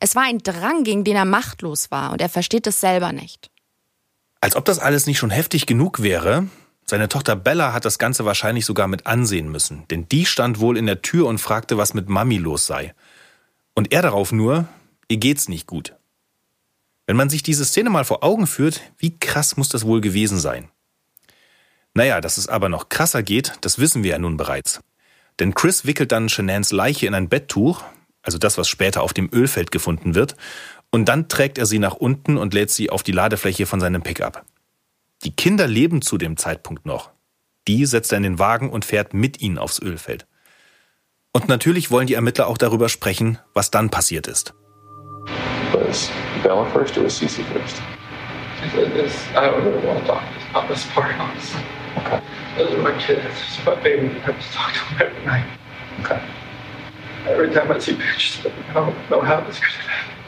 Es 0.00 0.14
war 0.14 0.22
ein 0.22 0.38
Drang, 0.38 0.84
gegen 0.84 1.04
den 1.04 1.16
er 1.16 1.26
machtlos 1.26 1.90
war, 1.90 2.12
und 2.12 2.22
er 2.22 2.30
versteht 2.30 2.66
es 2.66 2.80
selber 2.80 3.12
nicht. 3.12 3.51
Als 4.42 4.56
ob 4.56 4.64
das 4.64 4.80
alles 4.80 5.06
nicht 5.06 5.18
schon 5.18 5.30
heftig 5.30 5.66
genug 5.66 6.02
wäre, 6.02 6.48
seine 6.84 7.08
Tochter 7.08 7.36
Bella 7.36 7.72
hat 7.72 7.84
das 7.84 8.00
Ganze 8.00 8.24
wahrscheinlich 8.24 8.66
sogar 8.66 8.88
mit 8.88 9.06
ansehen 9.06 9.48
müssen, 9.48 9.86
denn 9.88 10.08
die 10.08 10.26
stand 10.26 10.58
wohl 10.58 10.76
in 10.76 10.86
der 10.86 11.00
Tür 11.00 11.28
und 11.28 11.38
fragte, 11.38 11.78
was 11.78 11.94
mit 11.94 12.08
Mami 12.08 12.38
los 12.38 12.66
sei. 12.66 12.92
Und 13.74 13.92
er 13.92 14.02
darauf 14.02 14.32
nur, 14.32 14.66
ihr 15.06 15.18
geht's 15.18 15.48
nicht 15.48 15.68
gut. 15.68 15.94
Wenn 17.06 17.14
man 17.16 17.30
sich 17.30 17.44
diese 17.44 17.64
Szene 17.64 17.88
mal 17.88 18.04
vor 18.04 18.24
Augen 18.24 18.48
führt, 18.48 18.80
wie 18.98 19.16
krass 19.16 19.56
muss 19.56 19.68
das 19.68 19.86
wohl 19.86 20.00
gewesen 20.00 20.40
sein? 20.40 20.68
Naja, 21.94 22.20
dass 22.20 22.36
es 22.36 22.48
aber 22.48 22.68
noch 22.68 22.88
krasser 22.88 23.22
geht, 23.22 23.52
das 23.60 23.78
wissen 23.78 24.02
wir 24.02 24.10
ja 24.10 24.18
nun 24.18 24.36
bereits. 24.36 24.80
Denn 25.38 25.54
Chris 25.54 25.86
wickelt 25.86 26.10
dann 26.10 26.28
Shenans 26.28 26.72
Leiche 26.72 27.06
in 27.06 27.14
ein 27.14 27.28
Betttuch, 27.28 27.84
also 28.22 28.38
das, 28.38 28.58
was 28.58 28.68
später 28.68 29.02
auf 29.02 29.12
dem 29.12 29.30
Ölfeld 29.32 29.70
gefunden 29.70 30.16
wird, 30.16 30.34
und 30.92 31.06
dann 31.06 31.28
trägt 31.28 31.58
er 31.58 31.66
sie 31.66 31.80
nach 31.80 31.94
unten 31.94 32.36
und 32.36 32.54
lädt 32.54 32.70
sie 32.70 32.90
auf 32.90 33.02
die 33.02 33.12
Ladefläche 33.12 33.66
von 33.66 33.80
seinem 33.80 34.02
Pickup. 34.02 34.44
Die 35.24 35.34
Kinder 35.34 35.66
leben 35.66 36.02
zu 36.02 36.18
dem 36.18 36.36
Zeitpunkt 36.36 36.86
noch. 36.86 37.10
Die 37.66 37.86
setzt 37.86 38.12
er 38.12 38.18
in 38.18 38.24
den 38.24 38.38
Wagen 38.38 38.70
und 38.70 38.84
fährt 38.84 39.14
mit 39.14 39.40
ihnen 39.40 39.58
aufs 39.58 39.80
Ölfeld. 39.80 40.26
Und 41.32 41.48
natürlich 41.48 41.90
wollen 41.90 42.06
die 42.06 42.14
Ermittler 42.14 42.46
auch 42.46 42.58
darüber 42.58 42.88
sprechen, 42.88 43.38
was 43.54 43.70
dann 43.70 43.88
passiert 43.88 44.26
ist. 44.26 44.52
Was 45.72 46.10
Bella 46.42 46.64
first 46.66 46.98
or 46.98 47.04
was 47.04 47.18
Cece 47.18 47.40
first? 47.52 47.80
This, 48.74 49.14
I 49.34 49.46
don't 49.46 49.64
really 49.64 49.84
want 49.86 50.00
to 50.00 50.06
talk 50.06 50.22
about 50.52 50.68
this 50.72 50.84
part, 50.94 51.14
honestly. 51.18 51.60
Okay. 51.96 52.20
Those 52.56 52.72
are 52.72 52.82
my 52.82 52.92
kids. 52.98 53.22
It's 53.24 53.64
my 53.66 53.74
baby. 53.82 54.08
I 54.08 54.32
have 54.32 54.38
to 54.38 54.52
talk 54.52 54.72
to 54.72 54.78
them 54.94 55.08
every 55.08 55.26
night. 55.26 55.46
Okay. 56.00 56.20
Every 57.26 57.50
time 57.50 57.72
I 57.72 57.78
see 57.78 57.94
pictures 57.94 58.44
of 58.44 58.52
them, 58.52 58.64
I 58.70 58.74
don't 58.74 59.10
know 59.10 59.20
how 59.20 59.40
this 59.40 59.58
could 59.58 59.72
have 59.72 59.86
happened. 59.86 60.21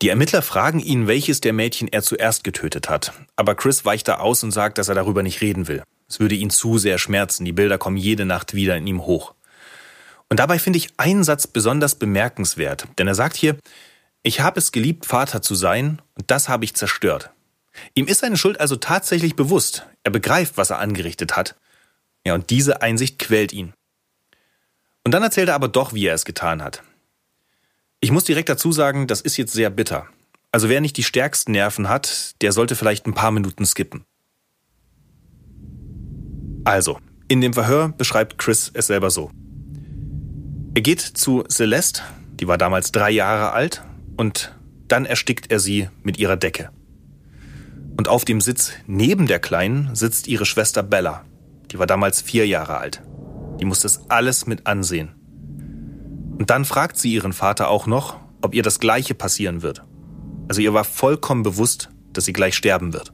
Die 0.00 0.08
Ermittler 0.08 0.42
fragen 0.42 0.78
ihn, 0.78 1.08
welches 1.08 1.40
der 1.40 1.52
Mädchen 1.52 1.88
er 1.88 2.02
zuerst 2.02 2.44
getötet 2.44 2.88
hat. 2.88 3.12
Aber 3.36 3.54
Chris 3.54 3.84
weicht 3.84 4.06
da 4.06 4.18
aus 4.18 4.44
und 4.44 4.52
sagt, 4.52 4.78
dass 4.78 4.88
er 4.88 4.94
darüber 4.94 5.22
nicht 5.22 5.40
reden 5.40 5.66
will. 5.66 5.82
Es 6.08 6.20
würde 6.20 6.36
ihn 6.36 6.50
zu 6.50 6.78
sehr 6.78 6.98
schmerzen. 6.98 7.44
Die 7.44 7.52
Bilder 7.52 7.78
kommen 7.78 7.96
jede 7.96 8.24
Nacht 8.24 8.54
wieder 8.54 8.76
in 8.76 8.86
ihm 8.86 9.04
hoch. 9.06 9.34
Und 10.28 10.40
dabei 10.40 10.58
finde 10.58 10.78
ich 10.78 10.90
einen 10.98 11.24
Satz 11.24 11.46
besonders 11.46 11.96
bemerkenswert. 11.96 12.86
Denn 12.98 13.08
er 13.08 13.14
sagt 13.14 13.36
hier, 13.36 13.56
ich 14.22 14.40
habe 14.40 14.58
es 14.60 14.72
geliebt, 14.72 15.06
Vater 15.06 15.42
zu 15.42 15.54
sein, 15.54 16.02
und 16.14 16.30
das 16.30 16.48
habe 16.48 16.64
ich 16.64 16.74
zerstört. 16.74 17.30
Ihm 17.94 18.06
ist 18.06 18.20
seine 18.20 18.36
Schuld 18.36 18.60
also 18.60 18.76
tatsächlich 18.76 19.36
bewusst. 19.36 19.86
Er 20.04 20.10
begreift, 20.10 20.56
was 20.56 20.70
er 20.70 20.78
angerichtet 20.78 21.36
hat. 21.36 21.54
Ja, 22.26 22.34
und 22.34 22.50
diese 22.50 22.82
Einsicht 22.82 23.18
quält 23.18 23.52
ihn. 23.52 23.72
Und 25.08 25.12
dann 25.12 25.22
erzählt 25.22 25.48
er 25.48 25.54
aber 25.54 25.68
doch, 25.68 25.94
wie 25.94 26.04
er 26.04 26.12
es 26.12 26.26
getan 26.26 26.62
hat. 26.62 26.82
Ich 27.98 28.10
muss 28.10 28.24
direkt 28.24 28.50
dazu 28.50 28.72
sagen, 28.72 29.06
das 29.06 29.22
ist 29.22 29.38
jetzt 29.38 29.54
sehr 29.54 29.70
bitter. 29.70 30.06
Also 30.52 30.68
wer 30.68 30.82
nicht 30.82 30.98
die 30.98 31.02
stärksten 31.02 31.52
Nerven 31.52 31.88
hat, 31.88 32.34
der 32.42 32.52
sollte 32.52 32.76
vielleicht 32.76 33.06
ein 33.06 33.14
paar 33.14 33.30
Minuten 33.30 33.64
skippen. 33.64 34.04
Also, 36.64 36.98
in 37.26 37.40
dem 37.40 37.54
Verhör 37.54 37.88
beschreibt 37.88 38.36
Chris 38.36 38.70
es 38.74 38.88
selber 38.88 39.08
so. 39.08 39.30
Er 40.74 40.82
geht 40.82 41.00
zu 41.00 41.42
Celeste, 41.48 42.02
die 42.38 42.46
war 42.46 42.58
damals 42.58 42.92
drei 42.92 43.10
Jahre 43.10 43.52
alt, 43.52 43.82
und 44.18 44.54
dann 44.88 45.06
erstickt 45.06 45.50
er 45.50 45.58
sie 45.58 45.88
mit 46.02 46.18
ihrer 46.18 46.36
Decke. 46.36 46.68
Und 47.96 48.08
auf 48.08 48.26
dem 48.26 48.42
Sitz 48.42 48.72
neben 48.86 49.26
der 49.26 49.38
Kleinen 49.38 49.94
sitzt 49.94 50.28
ihre 50.28 50.44
Schwester 50.44 50.82
Bella, 50.82 51.24
die 51.70 51.78
war 51.78 51.86
damals 51.86 52.20
vier 52.20 52.46
Jahre 52.46 52.76
alt. 52.76 53.00
Die 53.60 53.64
muss 53.64 53.80
das 53.80 54.08
alles 54.08 54.46
mit 54.46 54.66
ansehen. 54.66 55.14
Und 56.38 56.50
dann 56.50 56.64
fragt 56.64 56.96
sie 56.96 57.12
ihren 57.12 57.32
Vater 57.32 57.68
auch 57.68 57.86
noch, 57.86 58.16
ob 58.42 58.54
ihr 58.54 58.62
das 58.62 58.78
Gleiche 58.78 59.14
passieren 59.14 59.62
wird. 59.62 59.82
Also 60.48 60.60
ihr 60.60 60.72
war 60.72 60.84
vollkommen 60.84 61.42
bewusst, 61.42 61.90
dass 62.12 62.24
sie 62.24 62.32
gleich 62.32 62.54
sterben 62.56 62.92
wird. 62.92 63.12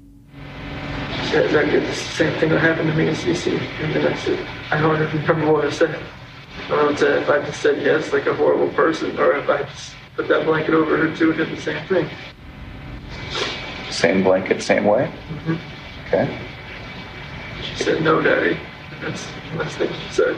Same 13.91 14.23
blanket, 14.23 14.63
same 14.63 14.85
way? 14.85 15.07
Mm-hmm. 15.07 15.59
Okay. 16.07 16.29
She 17.63 17.85
said, 17.85 18.01
no, 18.03 18.21
Daddy. 18.21 18.57
The 19.05 19.59
last 19.59 19.77
thing 19.77 19.89
she 19.89 20.15
said. 20.15 20.37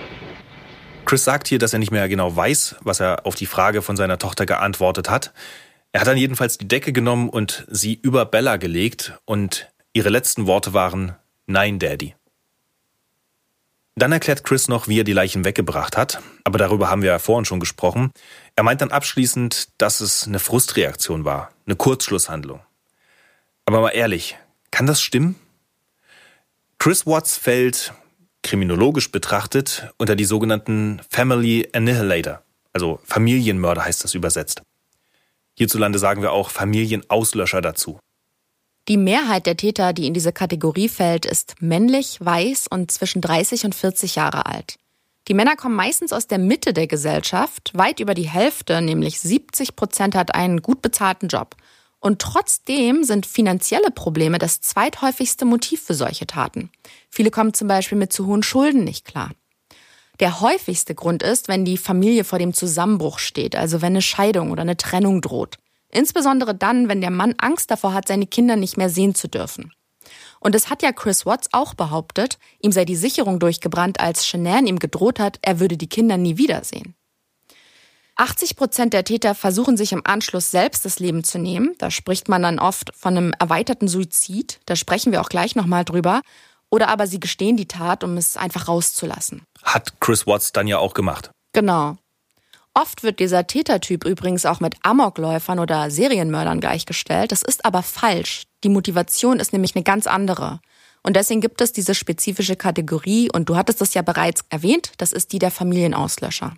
Chris 1.05 1.23
sagt 1.23 1.47
hier, 1.47 1.59
dass 1.59 1.73
er 1.73 1.79
nicht 1.79 1.93
mehr 1.93 2.09
genau 2.09 2.35
weiß, 2.35 2.77
was 2.81 3.01
er 3.01 3.27
auf 3.27 3.37
die 3.37 3.47
Frage 3.47 3.81
von 3.81 3.97
seiner 3.97 4.19
Tochter 4.19 4.45
geantwortet 4.45 5.09
hat. 5.09 5.33
Er 5.93 6.01
hat 6.01 6.09
dann 6.09 6.17
jedenfalls 6.17 6.59
die 6.59 6.67
Decke 6.67 6.93
genommen 6.93 7.29
und 7.29 7.64
sie 7.71 7.95
über 7.95 8.27
Bella 8.27 8.57
gelegt 8.57 9.14
und 9.25 9.69
ihre 9.93 10.09
letzten 10.09 10.47
Worte 10.47 10.75
waren 10.75 11.14
Nein, 11.47 11.79
Daddy. 11.79 12.14
Dann 13.95 14.12
erklärt 14.12 14.45
Chris 14.45 14.69
noch, 14.69 14.89
wie 14.89 15.01
er 15.01 15.05
die 15.05 15.14
Leichen 15.14 15.45
weggebracht 15.45 15.97
hat, 15.97 16.21
aber 16.45 16.59
darüber 16.59 16.91
haben 16.91 17.03
wir 17.03 17.11
ja 17.11 17.19
vorhin 17.19 17.47
schon 17.47 17.61
gesprochen. 17.61 18.11
Er 18.57 18.64
meint 18.64 18.81
dann 18.83 18.91
abschließend, 18.91 19.69
dass 19.79 20.01
es 20.01 20.27
eine 20.27 20.39
Frustreaktion 20.39 21.25
war, 21.25 21.51
eine 21.67 21.77
Kurzschlusshandlung. 21.77 22.61
Aber 23.64 23.81
mal 23.81 23.91
ehrlich, 23.91 24.37
kann 24.71 24.87
das 24.87 25.01
stimmen? 25.01 25.37
Chris 26.79 27.07
Watts 27.07 27.39
fällt 27.39 27.95
kriminologisch 28.47 29.11
betrachtet 29.11 29.88
unter 29.99 30.14
die 30.14 30.24
sogenannten 30.24 31.01
Family 31.11 31.68
Annihilator, 31.72 32.42
also 32.72 33.01
Familienmörder 33.05 33.84
heißt 33.84 34.05
das 34.05 34.14
übersetzt. 34.14 34.62
Hierzulande 35.55 35.99
sagen 35.99 36.22
wir 36.22 36.32
auch 36.32 36.51
Familienauslöscher 36.51 37.61
dazu. 37.61 37.99
Die 38.88 38.99
Mehrheit 38.99 39.47
der 39.47 39.57
Täter, 39.57 39.92
die 39.92 40.07
in 40.07 40.14
diese 40.14 40.32
Kategorie 40.32 40.88
fällt, 40.88 41.26
ist 41.26 41.61
männlich, 41.61 42.18
weiß 42.20 42.68
und 42.70 42.92
zwischen 42.92 43.20
30 43.20 43.64
und 43.64 43.74
40 43.74 44.14
Jahre 44.14 44.47
alt. 44.47 44.76
Die 45.26 45.34
Männer 45.34 45.57
kommen 45.57 45.74
meistens 45.74 46.12
aus 46.12 46.28
der 46.28 46.38
Mitte 46.38 46.72
der 46.72 46.86
Gesellschaft. 46.86 47.72
Weit 47.74 47.99
über 47.99 48.14
die 48.14 48.28
Hälfte, 48.28 48.80
nämlich 48.80 49.18
70 49.18 49.74
Prozent, 49.74 50.14
hat 50.14 50.36
einen 50.36 50.62
gut 50.62 50.82
bezahlten 50.82 51.26
Job. 51.26 51.57
Und 51.99 52.20
trotzdem 52.20 53.03
sind 53.03 53.26
finanzielle 53.26 53.90
Probleme 53.90 54.38
das 54.38 54.61
zweithäufigste 54.61 55.44
Motiv 55.44 55.82
für 55.82 55.94
solche 55.94 56.28
Taten. 56.28 56.70
Viele 57.11 57.30
kommen 57.30 57.54
zum 57.54 57.68
Beispiel 57.68 57.98
mit 57.98 58.12
zu 58.12 58.26
hohen 58.26 58.42
Schulden 58.42 58.84
nicht 58.84 59.04
klar. 59.04 59.30
Der 60.20 60.40
häufigste 60.40 60.94
Grund 60.94 61.22
ist, 61.22 61.48
wenn 61.48 61.64
die 61.64 61.76
Familie 61.76 62.24
vor 62.24 62.38
dem 62.38 62.54
Zusammenbruch 62.54 63.18
steht, 63.18 63.54
also 63.54 63.82
wenn 63.82 63.92
eine 63.92 64.02
Scheidung 64.02 64.50
oder 64.50 64.62
eine 64.62 64.76
Trennung 64.76 65.20
droht. 65.20 65.59
Insbesondere 65.90 66.54
dann, 66.54 66.88
wenn 66.88 67.00
der 67.00 67.11
Mann 67.11 67.34
Angst 67.38 67.70
davor 67.70 67.92
hat, 67.92 68.09
seine 68.09 68.26
Kinder 68.26 68.57
nicht 68.57 68.76
mehr 68.76 68.88
sehen 68.88 69.14
zu 69.14 69.28
dürfen. 69.28 69.72
Und 70.40 70.54
es 70.54 70.70
hat 70.70 70.82
ja 70.82 70.92
Chris 70.92 71.26
Watts 71.26 71.48
auch 71.52 71.74
behauptet, 71.74 72.38
ihm 72.61 72.72
sei 72.72 72.84
die 72.84 72.96
Sicherung 72.96 73.38
durchgebrannt, 73.38 74.00
als 74.00 74.26
Shanann 74.26 74.66
ihm 74.66 74.78
gedroht 74.78 75.18
hat, 75.18 75.38
er 75.42 75.61
würde 75.61 75.76
die 75.76 75.88
Kinder 75.88 76.16
nie 76.16 76.38
wiedersehen. 76.38 76.94
80 78.16 78.57
Prozent 78.57 78.92
der 78.94 79.04
Täter 79.04 79.34
versuchen 79.34 79.76
sich 79.76 79.92
im 79.92 80.07
Anschluss 80.07 80.50
selbst 80.50 80.86
das 80.86 80.98
Leben 80.98 81.22
zu 81.22 81.38
nehmen. 81.38 81.74
Da 81.78 81.90
spricht 81.90 82.28
man 82.28 82.42
dann 82.42 82.59
oft 82.59 82.90
von 82.96 83.16
einem 83.16 83.34
erweiterten 83.38 83.88
Suizid. 83.88 84.59
Da 84.64 84.74
sprechen 84.74 85.12
wir 85.12 85.20
auch 85.20 85.28
gleich 85.28 85.54
nochmal 85.54 85.84
drüber. 85.84 86.22
Oder 86.71 86.89
aber 86.89 87.07
sie 87.07 87.21
gestehen 87.21 87.57
die 87.57 87.69
Tat, 87.69 88.03
um 88.05 88.17
es 88.17 88.37
einfach 88.37 88.69
rauszulassen. 88.69 89.43
Hat 89.62 90.01
Chris 90.01 90.27
Watts 90.27 90.53
dann 90.53 90.67
ja 90.67 90.79
auch 90.79 90.95
gemacht. 90.95 91.31
Genau. 91.53 91.97
Oft 92.75 93.03
wird 93.03 93.21
dieser 93.21 93.47
Tätertyp 93.47 94.05
übrigens 94.05 94.45
auch 94.45 94.61
mit 94.61 94.75
Amokläufern 94.83 95.59
oder 95.59 95.91
Serienmördern 95.91 96.61
gleichgestellt. 96.61 97.33
Das 97.33 97.43
ist 97.43 97.64
aber 97.64 97.83
falsch. 97.83 98.43
Die 98.64 98.69
Motivation 98.69 99.41
ist 99.41 99.53
nämlich 99.53 99.75
eine 99.75 99.85
ganz 99.85 100.07
andere. 100.07 100.61
Und 101.03 101.17
deswegen 101.17 101.41
gibt 101.41 101.61
es 101.61 101.73
diese 101.73 101.95
spezifische 101.95 102.57
Kategorie, 102.57 103.31
und 103.33 103.49
du 103.49 103.57
hattest 103.57 103.81
es 103.81 103.95
ja 103.95 104.03
bereits 104.03 104.45
erwähnt, 104.51 104.93
das 104.99 105.12
ist 105.12 105.33
die 105.33 105.39
der 105.39 105.53
Familienauslöscher. 105.53 106.55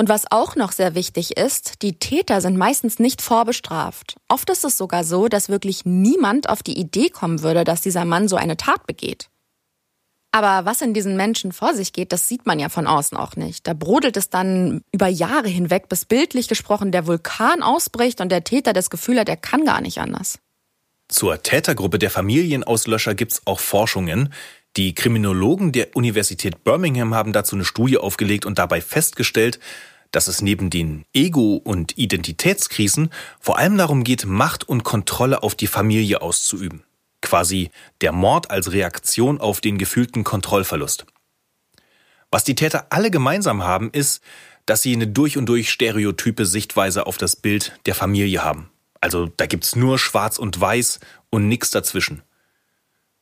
Und 0.00 0.08
was 0.08 0.24
auch 0.30 0.56
noch 0.56 0.72
sehr 0.72 0.94
wichtig 0.94 1.36
ist, 1.36 1.82
die 1.82 1.98
Täter 1.98 2.40
sind 2.40 2.56
meistens 2.56 2.98
nicht 3.00 3.20
vorbestraft. 3.20 4.16
Oft 4.28 4.48
ist 4.48 4.64
es 4.64 4.78
sogar 4.78 5.04
so, 5.04 5.28
dass 5.28 5.50
wirklich 5.50 5.84
niemand 5.84 6.48
auf 6.48 6.62
die 6.62 6.78
Idee 6.78 7.10
kommen 7.10 7.42
würde, 7.42 7.64
dass 7.64 7.82
dieser 7.82 8.06
Mann 8.06 8.26
so 8.26 8.36
eine 8.36 8.56
Tat 8.56 8.86
begeht. 8.86 9.28
Aber 10.32 10.64
was 10.64 10.80
in 10.80 10.94
diesen 10.94 11.18
Menschen 11.18 11.52
vor 11.52 11.74
sich 11.74 11.92
geht, 11.92 12.12
das 12.12 12.28
sieht 12.28 12.46
man 12.46 12.58
ja 12.58 12.70
von 12.70 12.86
außen 12.86 13.18
auch 13.18 13.36
nicht. 13.36 13.66
Da 13.66 13.74
brodelt 13.74 14.16
es 14.16 14.30
dann 14.30 14.80
über 14.90 15.06
Jahre 15.06 15.48
hinweg, 15.48 15.90
bis 15.90 16.06
bildlich 16.06 16.48
gesprochen 16.48 16.92
der 16.92 17.06
Vulkan 17.06 17.62
ausbricht 17.62 18.22
und 18.22 18.32
der 18.32 18.42
Täter 18.42 18.72
das 18.72 18.88
Gefühl 18.88 19.20
hat, 19.20 19.28
er 19.28 19.36
kann 19.36 19.66
gar 19.66 19.82
nicht 19.82 19.98
anders. 19.98 20.38
Zur 21.08 21.42
Tätergruppe 21.42 21.98
der 21.98 22.10
Familienauslöscher 22.10 23.14
gibt's 23.14 23.42
auch 23.44 23.60
Forschungen. 23.60 24.32
Die 24.76 24.94
Kriminologen 24.94 25.72
der 25.72 25.94
Universität 25.94 26.64
Birmingham 26.64 27.14
haben 27.14 27.34
dazu 27.34 27.56
eine 27.56 27.66
Studie 27.66 27.98
aufgelegt 27.98 28.46
und 28.46 28.58
dabei 28.58 28.80
festgestellt, 28.80 29.58
dass 30.12 30.28
es 30.28 30.42
neben 30.42 30.70
den 30.70 31.04
Ego- 31.12 31.56
und 31.56 31.96
Identitätskrisen 31.98 33.10
vor 33.40 33.58
allem 33.58 33.76
darum 33.78 34.04
geht, 34.04 34.26
Macht 34.26 34.68
und 34.68 34.84
Kontrolle 34.84 35.42
auf 35.42 35.54
die 35.54 35.66
Familie 35.66 36.22
auszuüben. 36.22 36.84
Quasi 37.22 37.70
der 38.00 38.12
Mord 38.12 38.50
als 38.50 38.72
Reaktion 38.72 39.40
auf 39.40 39.60
den 39.60 39.78
gefühlten 39.78 40.24
Kontrollverlust. 40.24 41.06
Was 42.30 42.44
die 42.44 42.54
Täter 42.54 42.86
alle 42.90 43.10
gemeinsam 43.10 43.62
haben, 43.62 43.90
ist, 43.90 44.22
dass 44.66 44.82
sie 44.82 44.94
eine 44.94 45.08
durch 45.08 45.36
und 45.36 45.46
durch 45.46 45.70
stereotype 45.70 46.46
Sichtweise 46.46 47.06
auf 47.06 47.18
das 47.18 47.36
Bild 47.36 47.78
der 47.86 47.94
Familie 47.94 48.44
haben. 48.44 48.70
Also 49.00 49.26
da 49.26 49.46
gibt's 49.46 49.74
nur 49.74 49.98
Schwarz 49.98 50.38
und 50.38 50.60
Weiß 50.60 51.00
und 51.30 51.48
nichts 51.48 51.70
dazwischen. 51.70 52.22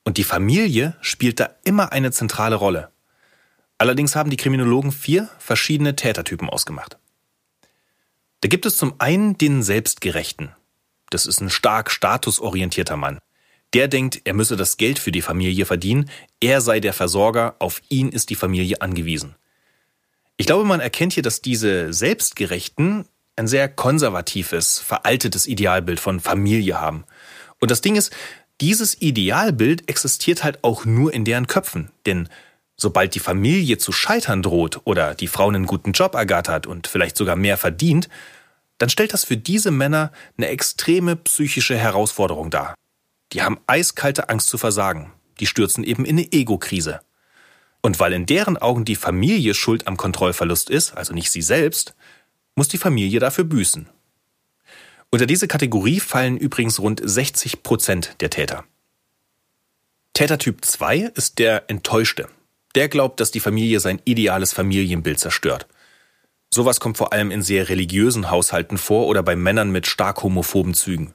Und 0.05 0.16
die 0.16 0.24
Familie 0.24 0.97
spielt 1.01 1.41
da 1.41 1.51
immer 1.64 1.93
eine 1.93 2.11
zentrale 2.12 2.57
Rolle. 2.57 2.91
Allerdings 3.78 4.16
haben 4.16 4.30
die 4.30 4.36
Kriminologen 4.36 4.92
vier 4.92 5.30
verschiedene 5.38 5.94
Tätertypen 5.94 6.50
ausgemacht. 6.50 6.98
Da 8.40 8.48
gibt 8.48 8.66
es 8.66 8.76
zum 8.76 8.94
einen 8.98 9.38
den 9.38 9.62
Selbstgerechten. 9.62 10.50
Das 11.10 11.26
ist 11.26 11.40
ein 11.40 11.50
stark 11.50 11.90
statusorientierter 11.90 12.96
Mann. 12.96 13.18
Der 13.74 13.88
denkt, 13.88 14.20
er 14.24 14.34
müsse 14.34 14.56
das 14.56 14.76
Geld 14.76 14.98
für 14.98 15.12
die 15.12 15.22
Familie 15.22 15.66
verdienen, 15.66 16.10
er 16.40 16.60
sei 16.60 16.80
der 16.80 16.92
Versorger, 16.92 17.56
auf 17.58 17.82
ihn 17.88 18.08
ist 18.08 18.30
die 18.30 18.34
Familie 18.34 18.80
angewiesen. 18.80 19.34
Ich 20.36 20.46
glaube, 20.46 20.64
man 20.64 20.80
erkennt 20.80 21.12
hier, 21.12 21.22
dass 21.22 21.42
diese 21.42 21.92
Selbstgerechten 21.92 23.06
ein 23.36 23.48
sehr 23.48 23.68
konservatives, 23.68 24.78
veraltetes 24.78 25.46
Idealbild 25.46 26.00
von 26.00 26.20
Familie 26.20 26.80
haben. 26.80 27.04
Und 27.60 27.70
das 27.70 27.80
Ding 27.80 27.96
ist, 27.96 28.12
dieses 28.60 29.00
Idealbild 29.00 29.88
existiert 29.88 30.44
halt 30.44 30.64
auch 30.64 30.84
nur 30.84 31.12
in 31.12 31.24
deren 31.24 31.46
Köpfen. 31.46 31.90
Denn 32.06 32.28
sobald 32.80 33.14
die 33.14 33.20
Familie 33.20 33.76
zu 33.76 33.92
scheitern 33.92 34.42
droht 34.42 34.80
oder 34.84 35.14
die 35.14 35.26
Frau 35.26 35.48
einen 35.48 35.66
guten 35.66 35.92
Job 35.92 36.14
ergattert 36.14 36.66
und 36.66 36.86
vielleicht 36.86 37.16
sogar 37.16 37.36
mehr 37.36 37.58
verdient, 37.58 38.08
dann 38.78 38.88
stellt 38.88 39.12
das 39.12 39.24
für 39.24 39.36
diese 39.36 39.72
Männer 39.72 40.12
eine 40.36 40.48
extreme 40.48 41.16
psychische 41.16 41.76
Herausforderung 41.76 42.50
dar. 42.50 42.74
Die 43.32 43.42
haben 43.42 43.58
eiskalte 43.66 44.28
Angst 44.28 44.48
zu 44.48 44.56
versagen. 44.56 45.12
Die 45.40 45.46
stürzen 45.46 45.84
eben 45.84 46.04
in 46.04 46.16
eine 46.18 46.32
Ego-Krise. 46.32 47.00
Und 47.82 48.00
weil 48.00 48.12
in 48.12 48.26
deren 48.26 48.56
Augen 48.56 48.84
die 48.84 48.96
Familie 48.96 49.54
schuld 49.54 49.86
am 49.86 49.96
Kontrollverlust 49.96 50.70
ist, 50.70 50.96
also 50.96 51.12
nicht 51.12 51.30
sie 51.30 51.42
selbst, 51.42 51.94
muss 52.54 52.68
die 52.68 52.78
Familie 52.78 53.20
dafür 53.20 53.44
büßen. 53.44 53.88
Unter 55.10 55.26
diese 55.26 55.48
Kategorie 55.48 56.00
fallen 56.00 56.36
übrigens 56.36 56.80
rund 56.80 57.00
60 57.02 57.62
Prozent 57.62 58.16
der 58.20 58.30
Täter. 58.30 58.64
Tätertyp 60.12 60.64
2 60.64 61.12
ist 61.14 61.38
der 61.38 61.70
Enttäuschte. 61.70 62.28
Der 62.78 62.88
glaubt, 62.88 63.18
dass 63.18 63.32
die 63.32 63.40
Familie 63.40 63.80
sein 63.80 64.00
ideales 64.04 64.52
Familienbild 64.52 65.18
zerstört. 65.18 65.66
Sowas 66.54 66.78
kommt 66.78 66.96
vor 66.96 67.12
allem 67.12 67.32
in 67.32 67.42
sehr 67.42 67.68
religiösen 67.68 68.30
Haushalten 68.30 68.78
vor 68.78 69.08
oder 69.08 69.24
bei 69.24 69.34
Männern 69.34 69.72
mit 69.72 69.88
stark 69.88 70.22
homophoben 70.22 70.74
Zügen. 70.74 71.12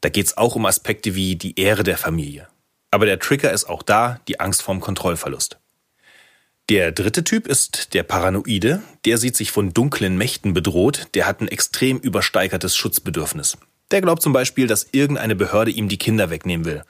Da 0.00 0.08
geht's 0.08 0.38
auch 0.38 0.56
um 0.56 0.64
Aspekte 0.64 1.14
wie 1.14 1.36
die 1.36 1.60
Ehre 1.60 1.82
der 1.82 1.98
Familie. 1.98 2.48
Aber 2.90 3.04
der 3.04 3.18
Trigger 3.18 3.52
ist 3.52 3.66
auch 3.66 3.82
da, 3.82 4.18
die 4.28 4.40
Angst 4.40 4.62
vorm 4.62 4.80
Kontrollverlust. 4.80 5.58
Der 6.70 6.90
dritte 6.90 7.22
Typ 7.22 7.48
ist 7.48 7.92
der 7.92 8.04
Paranoide. 8.04 8.80
Der 9.04 9.18
sieht 9.18 9.36
sich 9.36 9.50
von 9.50 9.74
dunklen 9.74 10.16
Mächten 10.16 10.54
bedroht. 10.54 11.08
Der 11.12 11.26
hat 11.26 11.42
ein 11.42 11.48
extrem 11.48 11.98
übersteigertes 11.98 12.76
Schutzbedürfnis. 12.76 13.58
Der 13.90 14.00
glaubt 14.00 14.22
zum 14.22 14.32
Beispiel, 14.32 14.66
dass 14.66 14.88
irgendeine 14.92 15.36
Behörde 15.36 15.70
ihm 15.70 15.90
die 15.90 15.98
Kinder 15.98 16.30
wegnehmen 16.30 16.64
will. 16.64 16.82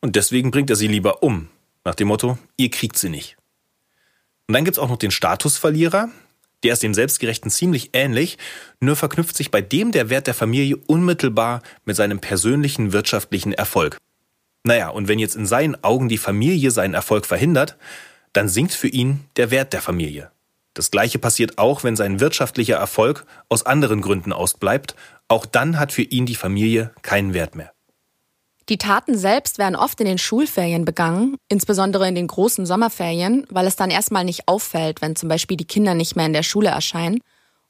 Und 0.00 0.16
deswegen 0.16 0.50
bringt 0.50 0.70
er 0.70 0.76
sie 0.76 0.88
lieber 0.88 1.22
um. 1.22 1.50
Nach 1.88 1.94
dem 1.94 2.08
Motto, 2.08 2.36
ihr 2.58 2.70
kriegt 2.70 2.98
sie 2.98 3.08
nicht. 3.08 3.38
Und 4.46 4.52
dann 4.52 4.66
gibt's 4.66 4.78
auch 4.78 4.90
noch 4.90 4.98
den 4.98 5.10
Statusverlierer. 5.10 6.10
Der 6.62 6.74
ist 6.74 6.82
dem 6.82 6.92
Selbstgerechten 6.92 7.50
ziemlich 7.50 7.90
ähnlich, 7.94 8.36
nur 8.78 8.94
verknüpft 8.94 9.34
sich 9.34 9.50
bei 9.50 9.62
dem 9.62 9.90
der 9.90 10.10
Wert 10.10 10.26
der 10.26 10.34
Familie 10.34 10.76
unmittelbar 10.76 11.62
mit 11.86 11.96
seinem 11.96 12.18
persönlichen 12.18 12.92
wirtschaftlichen 12.92 13.54
Erfolg. 13.54 13.96
Naja, 14.64 14.90
und 14.90 15.08
wenn 15.08 15.18
jetzt 15.18 15.34
in 15.34 15.46
seinen 15.46 15.82
Augen 15.82 16.10
die 16.10 16.18
Familie 16.18 16.72
seinen 16.72 16.92
Erfolg 16.92 17.24
verhindert, 17.24 17.78
dann 18.34 18.50
sinkt 18.50 18.74
für 18.74 18.88
ihn 18.88 19.24
der 19.36 19.50
Wert 19.50 19.72
der 19.72 19.80
Familie. 19.80 20.30
Das 20.74 20.90
gleiche 20.90 21.18
passiert 21.18 21.56
auch, 21.56 21.84
wenn 21.84 21.96
sein 21.96 22.20
wirtschaftlicher 22.20 22.76
Erfolg 22.76 23.24
aus 23.48 23.64
anderen 23.64 24.02
Gründen 24.02 24.34
ausbleibt. 24.34 24.94
Auch 25.26 25.46
dann 25.46 25.78
hat 25.78 25.90
für 25.90 26.02
ihn 26.02 26.26
die 26.26 26.34
Familie 26.34 26.90
keinen 27.00 27.32
Wert 27.32 27.54
mehr. 27.54 27.72
Die 28.68 28.76
Taten 28.76 29.16
selbst 29.16 29.56
werden 29.56 29.76
oft 29.76 29.98
in 30.00 30.06
den 30.06 30.18
Schulferien 30.18 30.84
begangen, 30.84 31.36
insbesondere 31.48 32.06
in 32.06 32.14
den 32.14 32.26
großen 32.26 32.66
Sommerferien, 32.66 33.46
weil 33.48 33.66
es 33.66 33.76
dann 33.76 33.90
erstmal 33.90 34.24
nicht 34.24 34.46
auffällt, 34.46 35.00
wenn 35.00 35.16
zum 35.16 35.30
Beispiel 35.30 35.56
die 35.56 35.66
Kinder 35.66 35.94
nicht 35.94 36.16
mehr 36.16 36.26
in 36.26 36.34
der 36.34 36.42
Schule 36.42 36.68
erscheinen. 36.68 37.20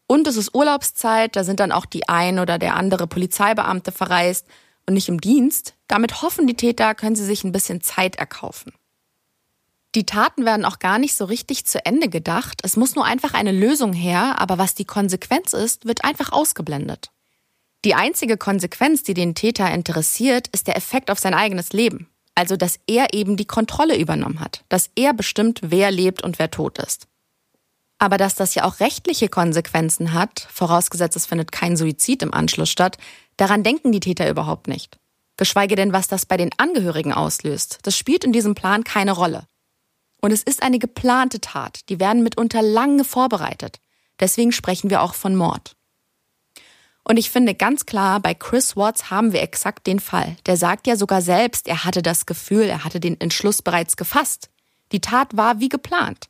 Und 0.08 0.26
es 0.26 0.36
ist 0.36 0.54
Urlaubszeit, 0.54 1.36
da 1.36 1.44
sind 1.44 1.60
dann 1.60 1.70
auch 1.70 1.86
die 1.86 2.08
ein 2.08 2.40
oder 2.40 2.58
der 2.58 2.74
andere 2.74 3.06
Polizeibeamte 3.06 3.92
verreist 3.92 4.46
und 4.86 4.94
nicht 4.94 5.08
im 5.08 5.20
Dienst. 5.20 5.74
Damit 5.86 6.22
hoffen 6.22 6.48
die 6.48 6.56
Täter, 6.56 6.94
können 6.96 7.14
sie 7.14 7.24
sich 7.24 7.44
ein 7.44 7.52
bisschen 7.52 7.80
Zeit 7.80 8.16
erkaufen. 8.16 8.72
Die 9.94 10.04
Taten 10.04 10.44
werden 10.44 10.64
auch 10.64 10.80
gar 10.80 10.98
nicht 10.98 11.14
so 11.14 11.26
richtig 11.26 11.64
zu 11.64 11.84
Ende 11.84 12.08
gedacht. 12.08 12.60
Es 12.64 12.76
muss 12.76 12.96
nur 12.96 13.04
einfach 13.04 13.34
eine 13.34 13.52
Lösung 13.52 13.92
her, 13.92 14.40
aber 14.40 14.58
was 14.58 14.74
die 14.74 14.84
Konsequenz 14.84 15.52
ist, 15.52 15.86
wird 15.86 16.04
einfach 16.04 16.32
ausgeblendet. 16.32 17.10
Die 17.84 17.94
einzige 17.94 18.36
Konsequenz, 18.36 19.02
die 19.04 19.14
den 19.14 19.34
Täter 19.34 19.72
interessiert, 19.72 20.48
ist 20.48 20.66
der 20.66 20.76
Effekt 20.76 21.10
auf 21.10 21.18
sein 21.18 21.34
eigenes 21.34 21.72
Leben. 21.72 22.08
Also, 22.34 22.56
dass 22.56 22.78
er 22.86 23.14
eben 23.14 23.36
die 23.36 23.46
Kontrolle 23.46 23.96
übernommen 23.96 24.40
hat, 24.40 24.64
dass 24.68 24.90
er 24.94 25.12
bestimmt, 25.12 25.60
wer 25.62 25.90
lebt 25.90 26.22
und 26.22 26.38
wer 26.38 26.50
tot 26.50 26.78
ist. 26.78 27.08
Aber 27.98 28.16
dass 28.16 28.36
das 28.36 28.54
ja 28.54 28.64
auch 28.64 28.80
rechtliche 28.80 29.28
Konsequenzen 29.28 30.12
hat, 30.12 30.46
vorausgesetzt 30.50 31.16
es 31.16 31.26
findet 31.26 31.50
kein 31.50 31.76
Suizid 31.76 32.22
im 32.22 32.32
Anschluss 32.32 32.70
statt, 32.70 32.96
daran 33.36 33.64
denken 33.64 33.90
die 33.90 34.00
Täter 34.00 34.30
überhaupt 34.30 34.68
nicht. 34.68 34.98
Geschweige 35.36 35.74
denn, 35.76 35.92
was 35.92 36.08
das 36.08 36.26
bei 36.26 36.36
den 36.36 36.50
Angehörigen 36.58 37.12
auslöst. 37.12 37.78
Das 37.82 37.96
spielt 37.96 38.24
in 38.24 38.32
diesem 38.32 38.54
Plan 38.54 38.84
keine 38.84 39.12
Rolle. 39.12 39.46
Und 40.20 40.32
es 40.32 40.42
ist 40.42 40.62
eine 40.62 40.78
geplante 40.78 41.40
Tat. 41.40 41.88
Die 41.88 42.00
werden 42.00 42.22
mitunter 42.22 42.62
lange 42.62 43.04
vorbereitet. 43.04 43.78
Deswegen 44.18 44.50
sprechen 44.50 44.90
wir 44.90 45.02
auch 45.02 45.14
von 45.14 45.36
Mord. 45.36 45.76
Und 47.08 47.16
ich 47.16 47.30
finde 47.30 47.54
ganz 47.54 47.86
klar, 47.86 48.20
bei 48.20 48.34
Chris 48.34 48.76
Watts 48.76 49.10
haben 49.10 49.32
wir 49.32 49.40
exakt 49.40 49.86
den 49.86 49.98
Fall. 49.98 50.36
Der 50.44 50.58
sagt 50.58 50.86
ja 50.86 50.94
sogar 50.94 51.22
selbst, 51.22 51.66
er 51.66 51.84
hatte 51.84 52.02
das 52.02 52.26
Gefühl, 52.26 52.64
er 52.64 52.84
hatte 52.84 53.00
den 53.00 53.18
Entschluss 53.18 53.62
bereits 53.62 53.96
gefasst. 53.96 54.50
Die 54.92 55.00
Tat 55.00 55.34
war 55.34 55.58
wie 55.58 55.70
geplant. 55.70 56.26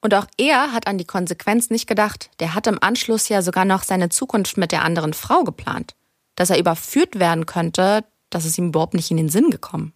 Und 0.00 0.14
auch 0.14 0.26
er 0.36 0.72
hat 0.72 0.88
an 0.88 0.98
die 0.98 1.04
Konsequenz 1.04 1.70
nicht 1.70 1.86
gedacht. 1.86 2.30
Der 2.40 2.54
hat 2.54 2.66
im 2.66 2.82
Anschluss 2.82 3.28
ja 3.28 3.42
sogar 3.42 3.64
noch 3.64 3.84
seine 3.84 4.08
Zukunft 4.08 4.56
mit 4.56 4.72
der 4.72 4.84
anderen 4.84 5.14
Frau 5.14 5.44
geplant. 5.44 5.94
Dass 6.34 6.50
er 6.50 6.58
überführt 6.58 7.20
werden 7.20 7.46
könnte, 7.46 8.04
das 8.28 8.44
ist 8.44 8.58
ihm 8.58 8.68
überhaupt 8.68 8.94
nicht 8.94 9.12
in 9.12 9.18
den 9.18 9.28
Sinn 9.28 9.50
gekommen. 9.50 9.92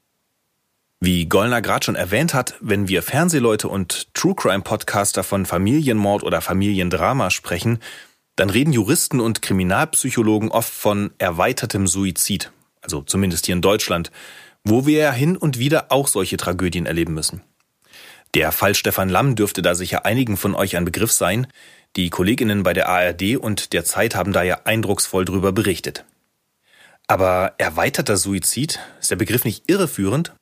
Wie 1.01 1.27
Gollner 1.27 1.63
gerade 1.63 1.85
schon 1.85 1.97
erwähnt 1.97 2.33
hat, 2.33 2.55
wenn 2.61 2.87
wir 2.87 3.03
Fernsehleute 3.03 3.69
und 3.69 4.15
True 4.15 4.37
Crime 4.37 4.63
Podcaster 4.63 5.25
von 5.25 5.47
Familienmord 5.47 6.23
oder 6.23 6.41
Familiendrama 6.41 7.31
sprechen, 7.31 7.81
dann 8.37 8.51
reden 8.51 8.73
Juristen 8.73 9.21
und 9.21 9.43
Kriminalpsychologen 9.43 10.51
oft 10.51 10.73
von 10.73 11.13
erweitertem 11.19 11.87
Suizid, 11.87 12.51
also 12.81 13.03
zumindest 13.03 13.47
hier 13.47 13.55
in 13.55 13.63
Deutschland, 13.63 14.11
wo 14.65 14.87
wir 14.87 14.99
ja 14.99 15.13
hin 15.13 15.37
und 15.37 15.59
wieder 15.59 15.91
auch 15.91 16.09
solche 16.09 16.37
Tragödien 16.37 16.87
erleben 16.87 17.15
müssen. 17.15 17.43
Der 18.35 18.51
Fall 18.53 18.75
Stefan 18.75 19.11
Lamm 19.11 19.37
dürfte 19.37 19.61
da 19.61 19.75
sicher 19.75 20.07
einigen 20.07 20.37
von 20.37 20.55
euch 20.55 20.77
ein 20.77 20.87
Begriff 20.87 21.13
sein. 21.13 21.47
Die 21.97 22.09
Kolleginnen 22.09 22.63
bei 22.63 22.73
der 22.73 22.89
ARD 22.89 23.37
und 23.37 23.75
der 23.75 23.85
Zeit 23.85 24.15
haben 24.15 24.33
da 24.33 24.43
ja 24.43 24.61
eindrucksvoll 24.65 25.27
drüber 25.27 25.53
berichtet. 25.53 26.07
Aber 27.07 27.55
erweiterter 27.59 28.17
Suizid, 28.17 28.81
ist 29.01 29.11
der 29.11 29.17
Begriff 29.17 29.45
nicht 29.45 29.69
irreführend? 29.69 30.33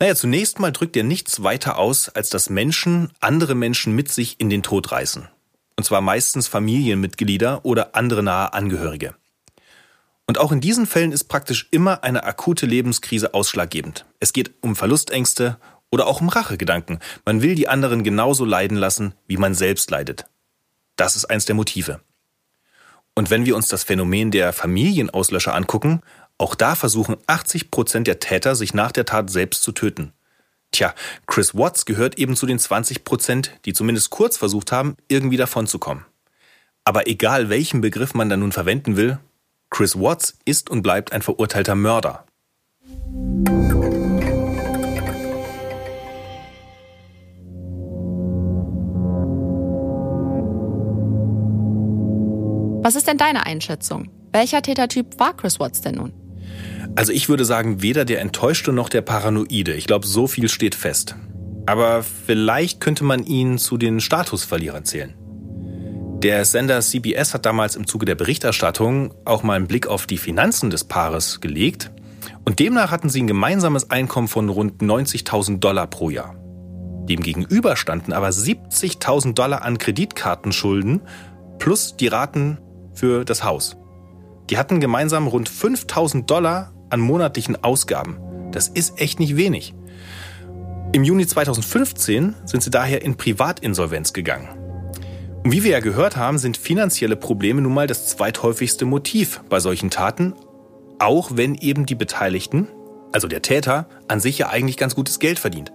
Naja, 0.00 0.16
zunächst 0.16 0.58
mal 0.58 0.72
drückt 0.72 0.96
er 0.96 1.04
nichts 1.04 1.42
weiter 1.42 1.78
aus, 1.78 2.08
als 2.08 2.30
dass 2.30 2.50
Menschen 2.50 3.12
andere 3.20 3.54
Menschen 3.54 3.94
mit 3.94 4.10
sich 4.10 4.40
in 4.40 4.50
den 4.50 4.64
Tod 4.64 4.90
reißen. 4.90 5.28
Und 5.78 5.84
zwar 5.84 6.00
meistens 6.00 6.48
Familienmitglieder 6.48 7.64
oder 7.64 7.94
andere 7.94 8.24
nahe 8.24 8.52
Angehörige. 8.52 9.14
Und 10.26 10.38
auch 10.38 10.50
in 10.50 10.60
diesen 10.60 10.86
Fällen 10.86 11.12
ist 11.12 11.28
praktisch 11.28 11.68
immer 11.70 12.02
eine 12.02 12.24
akute 12.24 12.66
Lebenskrise 12.66 13.32
ausschlaggebend. 13.32 14.04
Es 14.18 14.32
geht 14.32 14.54
um 14.60 14.74
Verlustängste 14.74 15.56
oder 15.92 16.08
auch 16.08 16.20
um 16.20 16.30
Rachegedanken. 16.30 16.98
Man 17.24 17.42
will 17.42 17.54
die 17.54 17.68
anderen 17.68 18.02
genauso 18.02 18.44
leiden 18.44 18.76
lassen, 18.76 19.14
wie 19.28 19.36
man 19.36 19.54
selbst 19.54 19.88
leidet. 19.92 20.24
Das 20.96 21.14
ist 21.14 21.26
eins 21.26 21.44
der 21.44 21.54
Motive. 21.54 22.00
Und 23.14 23.30
wenn 23.30 23.46
wir 23.46 23.54
uns 23.54 23.68
das 23.68 23.84
Phänomen 23.84 24.32
der 24.32 24.52
Familienauslöscher 24.52 25.54
angucken, 25.54 26.00
auch 26.38 26.56
da 26.56 26.74
versuchen 26.74 27.18
80 27.28 27.70
Prozent 27.70 28.08
der 28.08 28.18
Täter, 28.18 28.56
sich 28.56 28.74
nach 28.74 28.90
der 28.90 29.04
Tat 29.04 29.30
selbst 29.30 29.62
zu 29.62 29.70
töten. 29.70 30.12
Tja, 30.70 30.94
Chris 31.26 31.54
Watts 31.54 31.86
gehört 31.86 32.18
eben 32.18 32.36
zu 32.36 32.46
den 32.46 32.58
20 32.58 33.04
Prozent, 33.04 33.52
die 33.64 33.72
zumindest 33.72 34.10
kurz 34.10 34.36
versucht 34.36 34.70
haben, 34.70 34.96
irgendwie 35.08 35.36
davonzukommen. 35.36 36.04
Aber 36.84 37.06
egal 37.06 37.48
welchen 37.48 37.80
Begriff 37.80 38.14
man 38.14 38.28
da 38.28 38.36
nun 38.36 38.52
verwenden 38.52 38.96
will, 38.96 39.18
Chris 39.70 39.96
Watts 39.98 40.38
ist 40.44 40.70
und 40.70 40.82
bleibt 40.82 41.12
ein 41.12 41.22
verurteilter 41.22 41.74
Mörder. 41.74 42.24
Was 52.82 52.94
ist 52.94 53.06
denn 53.06 53.18
deine 53.18 53.44
Einschätzung? 53.44 54.10
Welcher 54.32 54.62
Tätertyp 54.62 55.18
war 55.18 55.36
Chris 55.36 55.60
Watts 55.60 55.82
denn 55.82 55.96
nun? 55.96 56.27
Also 56.98 57.12
ich 57.12 57.28
würde 57.28 57.44
sagen, 57.44 57.80
weder 57.80 58.04
der 58.04 58.20
Enttäuschte 58.20 58.72
noch 58.72 58.88
der 58.88 59.02
Paranoide. 59.02 59.72
Ich 59.74 59.86
glaube, 59.86 60.04
so 60.04 60.26
viel 60.26 60.48
steht 60.48 60.74
fest. 60.74 61.14
Aber 61.64 62.02
vielleicht 62.02 62.80
könnte 62.80 63.04
man 63.04 63.24
ihn 63.24 63.56
zu 63.58 63.76
den 63.76 64.00
Statusverlierern 64.00 64.84
zählen. 64.84 65.14
Der 66.24 66.44
Sender 66.44 66.80
CBS 66.80 67.34
hat 67.34 67.46
damals 67.46 67.76
im 67.76 67.86
Zuge 67.86 68.04
der 68.04 68.16
Berichterstattung 68.16 69.14
auch 69.24 69.44
mal 69.44 69.54
einen 69.54 69.68
Blick 69.68 69.86
auf 69.86 70.08
die 70.08 70.18
Finanzen 70.18 70.70
des 70.70 70.82
Paares 70.82 71.40
gelegt. 71.40 71.92
Und 72.44 72.58
demnach 72.58 72.90
hatten 72.90 73.10
sie 73.10 73.22
ein 73.22 73.28
gemeinsames 73.28 73.90
Einkommen 73.90 74.26
von 74.26 74.48
rund 74.48 74.82
90.000 74.82 75.60
Dollar 75.60 75.86
pro 75.86 76.10
Jahr. 76.10 76.34
Demgegenüber 77.08 77.76
standen 77.76 78.12
aber 78.12 78.30
70.000 78.30 79.34
Dollar 79.34 79.62
an 79.62 79.78
Kreditkartenschulden 79.78 81.02
plus 81.60 81.96
die 81.96 82.08
Raten 82.08 82.58
für 82.92 83.24
das 83.24 83.44
Haus. 83.44 83.76
Die 84.50 84.58
hatten 84.58 84.80
gemeinsam 84.80 85.28
rund 85.28 85.48
5000 85.48 86.28
Dollar 86.28 86.72
an 86.90 87.00
monatlichen 87.00 87.62
Ausgaben. 87.62 88.18
Das 88.52 88.68
ist 88.68 89.00
echt 89.00 89.20
nicht 89.20 89.36
wenig. 89.36 89.74
Im 90.92 91.04
Juni 91.04 91.26
2015 91.26 92.34
sind 92.44 92.62
sie 92.62 92.70
daher 92.70 93.02
in 93.02 93.16
Privatinsolvenz 93.16 94.12
gegangen. 94.12 94.48
Und 95.44 95.52
wie 95.52 95.62
wir 95.62 95.70
ja 95.70 95.80
gehört 95.80 96.16
haben, 96.16 96.38
sind 96.38 96.56
finanzielle 96.56 97.16
Probleme 97.16 97.60
nun 97.60 97.74
mal 97.74 97.86
das 97.86 98.06
zweithäufigste 98.08 98.84
Motiv 98.84 99.42
bei 99.48 99.60
solchen 99.60 99.90
Taten, 99.90 100.34
auch 100.98 101.32
wenn 101.34 101.54
eben 101.54 101.86
die 101.86 101.94
Beteiligten, 101.94 102.68
also 103.12 103.28
der 103.28 103.42
Täter, 103.42 103.86
an 104.08 104.20
sich 104.20 104.38
ja 104.38 104.48
eigentlich 104.48 104.76
ganz 104.76 104.94
gutes 104.94 105.18
Geld 105.18 105.38
verdient. 105.38 105.72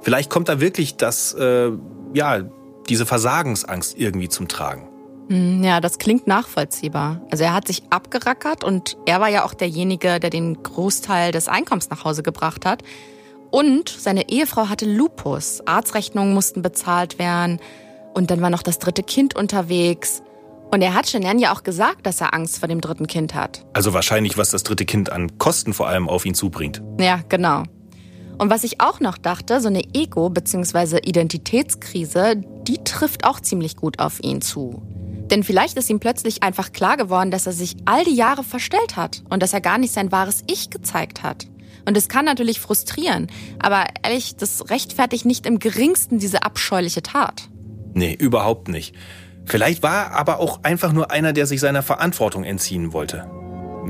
Vielleicht 0.00 0.30
kommt 0.30 0.48
da 0.48 0.60
wirklich 0.60 0.96
das, 0.96 1.34
äh, 1.34 1.70
ja, 2.14 2.42
diese 2.88 3.06
Versagensangst 3.06 3.98
irgendwie 3.98 4.28
zum 4.28 4.48
Tragen. 4.48 4.88
Hm, 5.28 5.64
ja, 5.64 5.80
das 5.80 5.98
klingt 5.98 6.26
nachvollziehbar. 6.26 7.20
Also 7.30 7.44
er 7.44 7.52
hat 7.52 7.66
sich 7.66 7.82
abgerackert 7.90 8.62
und 8.64 8.96
er 9.06 9.20
war 9.20 9.28
ja 9.28 9.44
auch 9.44 9.54
derjenige, 9.54 10.20
der 10.20 10.30
den 10.30 10.62
Großteil 10.62 11.32
des 11.32 11.48
Einkommens 11.48 11.90
nach 11.90 12.04
Hause 12.04 12.22
gebracht 12.22 12.64
hat. 12.64 12.82
Und 13.50 13.88
seine 13.88 14.28
Ehefrau 14.28 14.68
hatte 14.68 14.86
Lupus. 14.86 15.62
Arztrechnungen 15.66 16.34
mussten 16.34 16.62
bezahlt 16.62 17.18
werden. 17.18 17.60
Und 18.14 18.30
dann 18.30 18.40
war 18.40 18.50
noch 18.50 18.62
das 18.62 18.78
dritte 18.78 19.02
Kind 19.02 19.34
unterwegs. 19.36 20.22
Und 20.70 20.82
er 20.82 20.94
hat 20.94 21.08
Shenan 21.08 21.38
ja 21.38 21.54
auch 21.54 21.62
gesagt, 21.62 22.06
dass 22.06 22.20
er 22.20 22.34
Angst 22.34 22.58
vor 22.58 22.68
dem 22.68 22.80
dritten 22.80 23.06
Kind 23.06 23.34
hat. 23.34 23.64
Also 23.72 23.94
wahrscheinlich, 23.94 24.36
was 24.36 24.50
das 24.50 24.62
dritte 24.62 24.84
Kind 24.84 25.10
an 25.10 25.38
Kosten 25.38 25.72
vor 25.72 25.86
allem 25.86 26.08
auf 26.08 26.26
ihn 26.26 26.34
zubringt. 26.34 26.82
Ja, 26.98 27.20
genau. 27.28 27.62
Und 28.38 28.50
was 28.50 28.64
ich 28.64 28.80
auch 28.80 29.00
noch 29.00 29.16
dachte, 29.16 29.60
so 29.60 29.68
eine 29.68 29.82
Ego- 29.94 30.28
bzw. 30.28 30.98
Identitätskrise, 30.98 32.34
die 32.66 32.78
trifft 32.84 33.24
auch 33.24 33.40
ziemlich 33.40 33.76
gut 33.76 33.98
auf 34.00 34.22
ihn 34.22 34.42
zu. 34.42 34.82
Denn 35.30 35.42
vielleicht 35.42 35.76
ist 35.76 35.90
ihm 35.90 36.00
plötzlich 36.00 36.42
einfach 36.42 36.72
klar 36.72 36.96
geworden, 36.96 37.30
dass 37.30 37.46
er 37.46 37.52
sich 37.52 37.76
all 37.84 38.04
die 38.04 38.14
Jahre 38.14 38.44
verstellt 38.44 38.96
hat 38.96 39.22
und 39.28 39.42
dass 39.42 39.52
er 39.52 39.60
gar 39.60 39.78
nicht 39.78 39.92
sein 39.92 40.12
wahres 40.12 40.42
Ich 40.46 40.70
gezeigt 40.70 41.22
hat. 41.22 41.46
Und 41.84 41.96
es 41.96 42.08
kann 42.08 42.24
natürlich 42.24 42.60
frustrieren, 42.60 43.28
aber 43.60 43.84
ehrlich, 44.02 44.36
das 44.36 44.70
rechtfertigt 44.70 45.24
nicht 45.24 45.46
im 45.46 45.58
geringsten 45.58 46.18
diese 46.18 46.42
abscheuliche 46.42 47.02
Tat. 47.02 47.48
Nee, 47.94 48.12
überhaupt 48.12 48.68
nicht. 48.68 48.94
Vielleicht 49.44 49.82
war 49.82 50.06
er 50.06 50.12
aber 50.12 50.40
auch 50.40 50.64
einfach 50.64 50.92
nur 50.92 51.12
einer, 51.12 51.32
der 51.32 51.46
sich 51.46 51.60
seiner 51.60 51.82
Verantwortung 51.82 52.42
entziehen 52.42 52.92
wollte. 52.92 53.30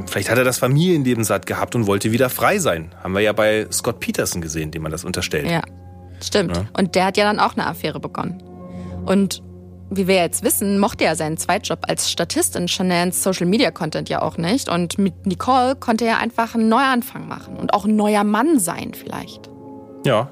Vielleicht 0.07 0.31
hat 0.31 0.37
er 0.37 0.45
das 0.45 0.59
Familienleben 0.59 1.25
satt 1.25 1.47
gehabt 1.47 1.75
und 1.75 1.87
wollte 1.87 2.13
wieder 2.13 2.29
frei 2.29 2.59
sein. 2.59 2.95
Haben 3.03 3.15
wir 3.15 3.21
ja 3.21 3.33
bei 3.33 3.67
Scott 3.73 4.01
Peterson 4.01 4.43
gesehen, 4.43 4.71
dem 4.71 4.83
man 4.83 4.93
das 4.93 5.05
unterstellt. 5.05 5.51
Ja, 5.51 5.63
stimmt. 6.23 6.55
Ja. 6.55 6.67
Und 6.77 6.95
der 6.95 7.07
hat 7.07 7.17
ja 7.17 7.25
dann 7.25 7.41
auch 7.41 7.55
eine 7.55 7.67
Affäre 7.67 7.99
begonnen. 7.99 8.43
Und 9.07 9.43
wie 9.91 10.07
wir 10.07 10.17
jetzt 10.17 10.43
wissen, 10.43 10.79
mochte 10.79 11.05
er 11.05 11.17
seinen 11.17 11.37
Zweitjob 11.37 11.81
als 11.89 12.11
Statist 12.11 12.57
in 12.57 12.69
Chanels 12.69 13.23
Social 13.23 13.47
Media 13.47 13.71
Content 13.71 14.09
ja 14.09 14.23
auch 14.23 14.37
nicht. 14.37 14.69
Und 14.69 14.99
mit 14.99 15.27
Nicole 15.27 15.77
konnte 15.77 16.05
er 16.05 16.19
einfach 16.19 16.55
einen 16.55 16.69
Neuanfang 16.69 17.29
machen 17.29 17.57
und 17.57 17.73
auch 17.73 17.85
ein 17.85 17.97
neuer 17.97 18.25
Mann 18.25 18.59
sein, 18.59 18.93
vielleicht. 18.95 19.51
Ja, 20.05 20.31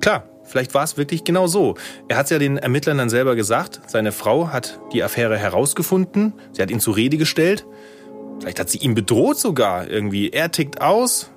klar. 0.00 0.24
Vielleicht 0.44 0.74
war 0.74 0.84
es 0.84 0.98
wirklich 0.98 1.24
genau 1.24 1.46
so. 1.46 1.76
Er 2.08 2.18
hat 2.18 2.24
es 2.24 2.30
ja 2.30 2.38
den 2.38 2.58
Ermittlern 2.58 2.98
dann 2.98 3.08
selber 3.08 3.36
gesagt. 3.36 3.80
Seine 3.86 4.12
Frau 4.12 4.48
hat 4.48 4.78
die 4.92 5.02
Affäre 5.02 5.38
herausgefunden. 5.38 6.34
Sie 6.52 6.60
hat 6.60 6.70
ihn 6.70 6.78
zur 6.78 6.94
Rede 6.94 7.16
gestellt. 7.16 7.64
Vielleicht 8.38 8.60
hat 8.60 8.68
sie 8.68 8.76
ihn 8.76 8.94
bedroht 8.94 9.38
sogar 9.38 9.88
irgendwie. 9.88 10.28
Er 10.28 10.50
tickt 10.50 10.82
aus, 10.82 11.30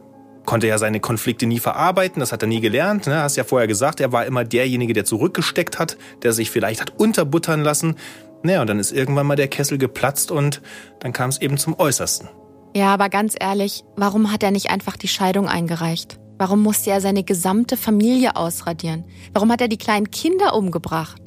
konnte 0.46 0.68
ja 0.68 0.78
seine 0.78 1.00
Konflikte 1.00 1.46
nie 1.46 1.60
verarbeiten, 1.60 2.20
das 2.20 2.32
hat 2.32 2.41
er 2.41 2.48
nie 2.48 2.62
gelernt. 2.62 3.08
Ne? 3.08 3.22
Hast 3.22 3.36
ja 3.36 3.43
vorher 3.43 3.68
gesagt, 3.68 4.00
er 4.00 4.12
war 4.12 4.26
immer 4.26 4.43
derjenige, 4.43 4.93
der 4.93 5.06
zurückgesteckt 5.06 5.80
hat, 5.80 5.98
der 6.24 6.34
sich 6.34 6.52
vielleicht 6.52 6.82
hat 6.82 6.93
unterbuttern 6.98 7.62
lassen. 7.62 7.96
Naja, 8.43 8.62
und 8.62 8.68
dann 8.68 8.80
ist 8.80 8.91
irgendwann 8.91 9.26
mal 9.26 9.36
der 9.36 9.48
Kessel 9.48 9.78
geplatzt 9.78 10.32
und 10.32 10.62
dann 11.00 11.14
kam 11.14 11.30
es 11.30 11.41
eben 11.41 11.58
zum 11.58 11.78
Äußersten. 11.80 12.30
Ja, 12.76 12.93
aber 12.93 13.10
ganz 13.10 13.36
ehrlich, 13.39 13.84
warum 13.96 14.32
hat 14.32 14.43
er 14.43 14.52
nicht 14.52 14.70
einfach 14.70 14.98
die 14.98 15.08
Scheidung 15.08 15.48
eingereicht? 15.48 16.20
Warum 16.38 16.62
musste 16.62 16.91
er 16.91 17.00
seine 17.00 17.24
gesamte 17.24 17.78
Familie 17.78 18.36
ausradieren? 18.36 19.06
Warum 19.34 19.52
hat 19.52 19.62
er 19.62 19.70
die 19.70 19.78
kleinen 19.78 20.12
Kinder 20.12 20.54
umgebracht? 20.54 21.22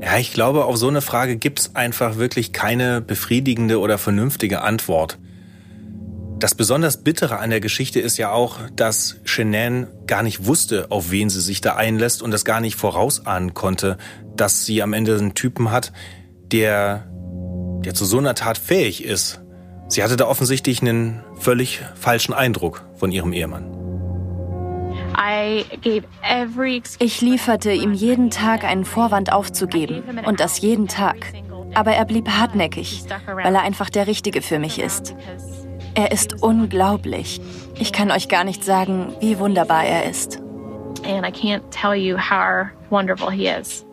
Ja, 0.00 0.16
ich 0.18 0.32
glaube, 0.32 0.64
auf 0.64 0.76
so 0.76 0.88
eine 0.88 1.02
Frage 1.02 1.36
gibt's 1.36 1.74
einfach 1.74 2.16
wirklich 2.16 2.52
keine 2.52 3.00
befriedigende 3.00 3.80
oder 3.80 3.98
vernünftige 3.98 4.62
Antwort. 4.62 5.18
Das 6.40 6.54
besonders 6.54 7.04
Bittere 7.04 7.38
an 7.38 7.50
der 7.50 7.60
Geschichte 7.60 8.00
ist 8.00 8.16
ja 8.16 8.32
auch, 8.32 8.56
dass 8.74 9.20
Shenan 9.24 9.88
gar 10.06 10.22
nicht 10.22 10.46
wusste, 10.46 10.86
auf 10.90 11.10
wen 11.10 11.28
sie 11.28 11.42
sich 11.42 11.60
da 11.60 11.76
einlässt 11.76 12.22
und 12.22 12.30
das 12.30 12.46
gar 12.46 12.62
nicht 12.62 12.76
vorausahnen 12.76 13.52
konnte, 13.52 13.98
dass 14.36 14.64
sie 14.64 14.82
am 14.82 14.94
Ende 14.94 15.18
einen 15.18 15.34
Typen 15.34 15.70
hat, 15.70 15.92
der, 16.50 17.04
der 17.84 17.92
zu 17.92 18.06
so 18.06 18.16
einer 18.16 18.34
Tat 18.34 18.56
fähig 18.56 19.04
ist. 19.04 19.42
Sie 19.88 20.02
hatte 20.02 20.16
da 20.16 20.26
offensichtlich 20.26 20.80
einen 20.80 21.22
völlig 21.38 21.82
falschen 21.94 22.32
Eindruck 22.32 22.86
von 22.96 23.12
ihrem 23.12 23.34
Ehemann. 23.34 23.76
Ich 27.00 27.20
lieferte 27.20 27.72
ihm 27.72 27.92
jeden 27.92 28.30
Tag 28.30 28.64
einen 28.64 28.86
Vorwand 28.86 29.30
aufzugeben 29.30 30.02
und 30.24 30.40
das 30.40 30.62
jeden 30.62 30.88
Tag. 30.88 31.16
Aber 31.74 31.92
er 31.92 32.06
blieb 32.06 32.28
hartnäckig, 32.28 33.04
weil 33.26 33.54
er 33.54 33.60
einfach 33.60 33.90
der 33.90 34.06
Richtige 34.06 34.40
für 34.40 34.58
mich 34.58 34.80
ist. 34.80 35.14
Er 35.94 36.12
ist 36.12 36.42
unglaublich. 36.42 37.40
Ich 37.78 37.92
kann 37.92 38.10
euch 38.10 38.28
gar 38.28 38.44
nicht 38.44 38.64
sagen, 38.64 39.12
wie 39.20 39.38
wunderbar 39.38 39.84
er 39.84 40.08
ist. 40.08 40.38
And 41.04 41.26
I 41.26 41.30
can't 41.30 41.62
tell 41.70 41.94
you 41.94 42.16
how 42.16 42.66
wonderful 42.90 43.30
he 43.30 43.48
is. 43.48 43.84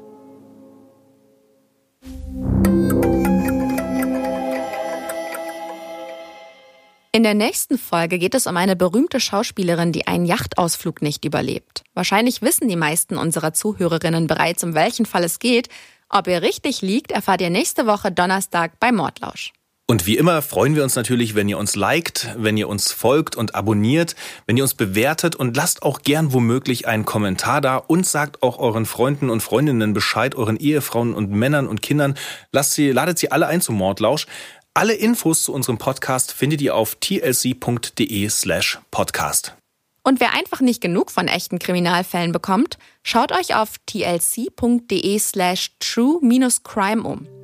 In 7.18 7.24
der 7.24 7.34
nächsten 7.34 7.80
Folge 7.80 8.20
geht 8.20 8.36
es 8.36 8.46
um 8.46 8.58
eine 8.58 8.76
berühmte 8.76 9.20
Schauspielerin, 9.20 9.92
die 9.92 10.06
einen 10.06 10.26
Yachtausflug 10.26 11.02
nicht 11.02 11.26
überlebt. 11.26 11.84
Wahrscheinlich 11.96 12.44
wissen 12.44 12.68
die 12.68 12.76
meisten 12.76 13.18
unserer 13.18 13.54
Zuhörerinnen 13.54 14.28
bereits, 14.28 14.64
um 14.64 14.76
welchen 14.76 15.08
Fall 15.08 15.24
es 15.24 15.40
geht. 15.40 15.70
Ob 16.10 16.28
ihr 16.28 16.44
richtig 16.44 16.82
liegt, 16.82 17.12
erfahrt 17.12 17.42
ihr 17.42 17.50
nächste 17.50 17.88
Woche 17.88 18.12
Donnerstag 18.12 18.80
bei 18.80 18.92
Mordlausch. 18.92 19.52
Und 19.90 20.06
wie 20.06 20.18
immer 20.18 20.42
freuen 20.42 20.76
wir 20.76 20.84
uns 20.84 20.98
natürlich, 20.98 21.34
wenn 21.34 21.48
ihr 21.48 21.58
uns 21.58 21.78
liked, 21.78 22.28
wenn 22.38 22.58
ihr 22.58 22.68
uns 22.68 22.92
folgt 22.92 23.38
und 23.38 23.56
abonniert, 23.56 24.18
wenn 24.46 24.58
ihr 24.58 24.64
uns 24.64 24.74
bewertet 24.74 25.38
und 25.38 25.56
lasst 25.56 25.82
auch 25.82 26.02
gern 26.02 26.34
womöglich 26.34 26.90
einen 26.90 27.06
Kommentar 27.06 27.62
da 27.62 27.78
und 27.78 28.06
sagt 28.06 28.44
auch 28.44 28.60
euren 28.60 28.86
Freunden 28.86 29.30
und 29.30 29.42
Freundinnen 29.42 29.94
Bescheid, 29.94 30.36
euren 30.36 30.58
Ehefrauen 30.58 31.14
und 31.14 31.32
Männern 31.32 31.68
und 31.68 31.82
Kindern. 31.82 32.16
Lasst 32.52 32.74
sie, 32.74 32.92
ladet 32.92 33.18
sie 33.18 33.32
alle 33.32 33.48
ein 33.48 33.62
zum 33.62 33.76
Mordlausch. 33.76 34.28
Alle 34.74 34.94
Infos 34.94 35.44
zu 35.44 35.54
unserem 35.54 35.78
Podcast 35.78 36.34
findet 36.34 36.62
ihr 36.62 36.76
auf 36.76 36.96
tlc.de 36.96 38.30
slash 38.30 38.80
podcast. 38.92 39.56
Und 40.04 40.20
wer 40.20 40.34
einfach 40.34 40.60
nicht 40.60 40.82
genug 40.82 41.12
von 41.12 41.30
echten 41.30 41.60
Kriminalfällen 41.60 42.34
bekommt, 42.34 42.78
schaut 43.04 43.32
euch 43.32 43.56
auf 43.56 43.76
tlc.de 43.86 45.20
slash 45.20 45.72
true-crime 45.80 47.04
um. 47.04 47.37